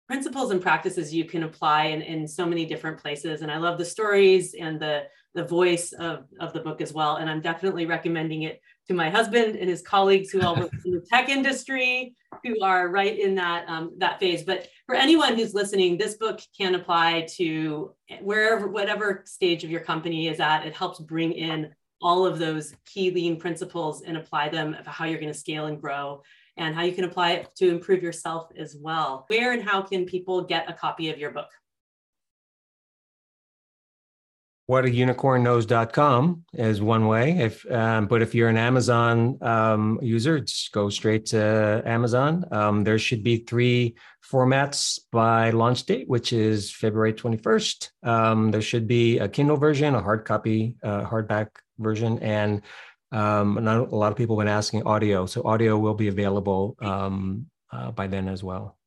principles 0.07 0.51
and 0.51 0.61
practices 0.61 1.13
you 1.13 1.25
can 1.25 1.43
apply 1.43 1.85
in, 1.85 2.01
in 2.01 2.27
so 2.27 2.45
many 2.45 2.65
different 2.65 2.97
places. 2.97 3.41
And 3.41 3.51
I 3.51 3.57
love 3.57 3.77
the 3.77 3.85
stories 3.85 4.55
and 4.59 4.79
the 4.79 5.03
the 5.35 5.43
voice 5.43 5.93
of, 5.93 6.25
of 6.39 6.53
the 6.53 6.59
book 6.59 6.81
as 6.81 6.93
well. 6.93 7.17
And 7.17 7.29
I'm 7.29 7.41
definitely 7.41 7.85
recommending 7.85 8.43
it 8.43 8.61
to 8.87 8.93
my 8.93 9.09
husband 9.09 9.55
and 9.55 9.69
his 9.69 9.81
colleagues 9.81 10.31
who 10.31 10.41
all 10.41 10.55
work 10.55 10.71
in 10.83 10.91
the 10.91 11.01
tech 11.01 11.29
industry, 11.29 12.15
who 12.43 12.61
are 12.63 12.89
right 12.89 13.17
in 13.17 13.35
that 13.35 13.69
um, 13.69 13.91
that 13.97 14.19
phase. 14.19 14.43
But 14.43 14.67
for 14.87 14.95
anyone 14.95 15.35
who's 15.35 15.53
listening, 15.53 15.97
this 15.97 16.15
book 16.15 16.39
can 16.57 16.75
apply 16.75 17.27
to 17.35 17.93
wherever, 18.21 18.67
whatever 18.67 19.23
stage 19.25 19.63
of 19.63 19.69
your 19.69 19.81
company 19.81 20.27
is 20.27 20.39
at. 20.39 20.65
It 20.65 20.75
helps 20.75 20.99
bring 20.99 21.33
in 21.33 21.73
all 22.01 22.25
of 22.25 22.39
those 22.39 22.73
key 22.85 23.11
lean 23.11 23.39
principles 23.39 24.01
and 24.01 24.17
apply 24.17 24.49
them 24.49 24.73
of 24.73 24.87
how 24.87 25.05
you're 25.05 25.19
going 25.19 25.33
to 25.33 25.37
scale 25.37 25.65
and 25.65 25.79
grow 25.79 26.23
and 26.57 26.75
how 26.75 26.81
you 26.81 26.93
can 26.93 27.03
apply 27.03 27.31
it 27.31 27.55
to 27.55 27.69
improve 27.69 28.01
yourself 28.01 28.49
as 28.57 28.75
well. 28.79 29.25
Where 29.27 29.53
and 29.53 29.63
how 29.63 29.81
can 29.81 30.05
people 30.05 30.43
get 30.43 30.69
a 30.69 30.73
copy 30.73 31.09
of 31.09 31.17
your 31.17 31.31
book? 31.31 31.49
What 34.69 34.85
a 34.85 34.91
unicorn 34.91 35.41
knows.com 35.41 36.43
is 36.53 36.79
one 36.79 37.07
way. 37.07 37.31
If 37.39 37.69
um, 37.71 38.05
but 38.05 38.21
if 38.21 38.35
you're 38.35 38.49
an 38.49 38.57
amazon 38.71 39.39
um, 39.41 39.97
user 39.99 40.39
just 40.41 40.71
go 40.71 40.91
straight 40.91 41.25
to 41.33 41.81
amazon. 41.87 42.45
Um, 42.51 42.83
there 42.83 42.99
should 42.99 43.23
be 43.23 43.37
three 43.37 43.95
formats 44.23 44.99
by 45.11 45.49
launch 45.49 45.87
date 45.87 46.07
which 46.07 46.31
is 46.33 46.71
february 46.71 47.13
21st 47.13 47.89
um, 48.03 48.51
there 48.51 48.61
should 48.61 48.85
be 48.87 49.17
a 49.17 49.27
kindle 49.27 49.57
version 49.57 49.95
a 49.95 50.03
hard 50.03 50.23
copy 50.23 50.75
uh, 50.83 51.03
hardback 51.03 51.47
version 51.79 52.19
and 52.19 52.61
um, 53.11 53.57
a 53.57 53.83
lot 53.85 54.11
of 54.11 54.17
people 54.19 54.37
have 54.37 54.45
been 54.45 54.53
asking 54.53 54.83
audio. 54.83 55.25
So 55.25 55.41
audio 55.45 55.79
will 55.79 55.95
be 55.95 56.09
available 56.09 56.77
um, 56.79 57.47
uh, 57.71 57.89
by 57.89 58.05
then 58.05 58.27
as 58.27 58.43
well. 58.43 58.77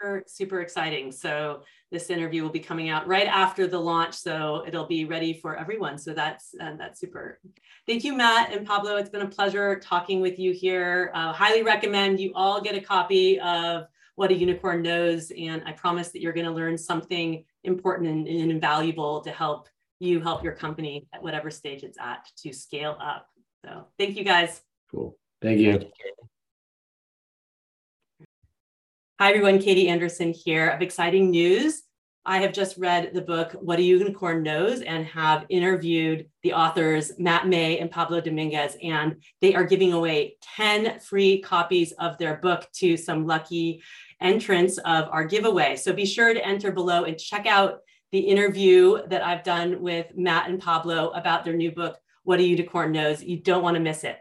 Super, 0.00 0.24
super 0.26 0.60
exciting. 0.62 1.12
So 1.12 1.62
this 1.90 2.10
interview 2.10 2.42
will 2.42 2.50
be 2.50 2.60
coming 2.60 2.90
out 2.90 3.06
right 3.06 3.26
after 3.26 3.66
the 3.66 3.78
launch, 3.78 4.14
so 4.14 4.64
it'll 4.66 4.86
be 4.86 5.04
ready 5.04 5.32
for 5.32 5.56
everyone. 5.56 5.96
So 5.96 6.12
that's 6.12 6.54
uh, 6.60 6.74
that's 6.76 7.00
super. 7.00 7.40
Thank 7.86 8.04
you, 8.04 8.14
Matt 8.14 8.52
and 8.52 8.66
Pablo. 8.66 8.96
It's 8.96 9.08
been 9.08 9.22
a 9.22 9.28
pleasure 9.28 9.78
talking 9.78 10.20
with 10.20 10.38
you 10.38 10.52
here. 10.52 11.10
Uh, 11.14 11.32
highly 11.32 11.62
recommend 11.62 12.20
you 12.20 12.32
all 12.34 12.60
get 12.60 12.74
a 12.74 12.80
copy 12.80 13.40
of 13.40 13.86
What 14.16 14.30
a 14.30 14.34
Unicorn 14.34 14.82
Knows, 14.82 15.30
and 15.30 15.62
I 15.64 15.72
promise 15.72 16.10
that 16.10 16.20
you're 16.20 16.34
going 16.34 16.46
to 16.46 16.52
learn 16.52 16.76
something 16.76 17.44
important 17.64 18.08
and, 18.08 18.28
and 18.28 18.50
invaluable 18.50 19.22
to 19.22 19.30
help 19.30 19.68
you 20.00 20.20
help 20.20 20.44
your 20.44 20.52
company 20.52 21.08
at 21.12 21.22
whatever 21.22 21.50
stage 21.50 21.82
it's 21.82 21.98
at 21.98 22.28
to 22.36 22.52
scale 22.52 22.96
up. 23.00 23.28
So 23.64 23.86
thank 23.98 24.16
you, 24.16 24.24
guys. 24.24 24.60
Cool. 24.90 25.16
Thank 25.40 25.58
you. 25.58 25.72
Thank 25.72 25.82
you. 25.84 26.28
Hi, 29.20 29.30
everyone. 29.30 29.58
Katie 29.58 29.88
Anderson 29.88 30.32
here 30.32 30.68
of 30.68 30.80
Exciting 30.80 31.32
News. 31.32 31.82
I 32.24 32.38
have 32.38 32.52
just 32.52 32.78
read 32.78 33.10
the 33.12 33.20
book, 33.20 33.50
What 33.60 33.80
a 33.80 33.82
Unicorn 33.82 34.44
Knows, 34.44 34.80
and 34.80 35.04
have 35.06 35.44
interviewed 35.48 36.28
the 36.44 36.52
authors, 36.52 37.10
Matt 37.18 37.48
May 37.48 37.80
and 37.80 37.90
Pablo 37.90 38.20
Dominguez, 38.20 38.76
and 38.80 39.16
they 39.40 39.56
are 39.56 39.64
giving 39.64 39.92
away 39.92 40.36
10 40.54 41.00
free 41.00 41.40
copies 41.40 41.90
of 41.98 42.16
their 42.18 42.36
book 42.36 42.68
to 42.74 42.96
some 42.96 43.26
lucky 43.26 43.82
entrants 44.20 44.78
of 44.78 45.08
our 45.10 45.24
giveaway. 45.24 45.74
So 45.74 45.92
be 45.92 46.06
sure 46.06 46.32
to 46.32 46.46
enter 46.46 46.70
below 46.70 47.02
and 47.02 47.18
check 47.18 47.44
out 47.44 47.80
the 48.12 48.20
interview 48.20 49.04
that 49.08 49.26
I've 49.26 49.42
done 49.42 49.82
with 49.82 50.16
Matt 50.16 50.48
and 50.48 50.60
Pablo 50.60 51.08
about 51.08 51.44
their 51.44 51.54
new 51.54 51.72
book, 51.72 51.98
What 52.22 52.38
a 52.38 52.44
Unicorn 52.44 52.92
Knows. 52.92 53.20
You 53.20 53.38
don't 53.38 53.64
want 53.64 53.74
to 53.74 53.80
miss 53.80 54.04
it. 54.04 54.20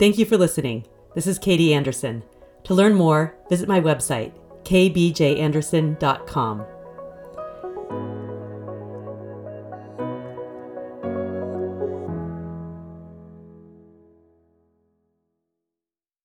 Thank 0.00 0.18
you 0.18 0.26
for 0.26 0.36
listening. 0.36 0.88
This 1.16 1.26
is 1.26 1.38
Katie 1.38 1.72
Anderson. 1.72 2.22
To 2.64 2.74
learn 2.74 2.92
more, 2.92 3.34
visit 3.48 3.66
my 3.66 3.80
website, 3.80 4.34
kbjanderson.com. 4.64 6.66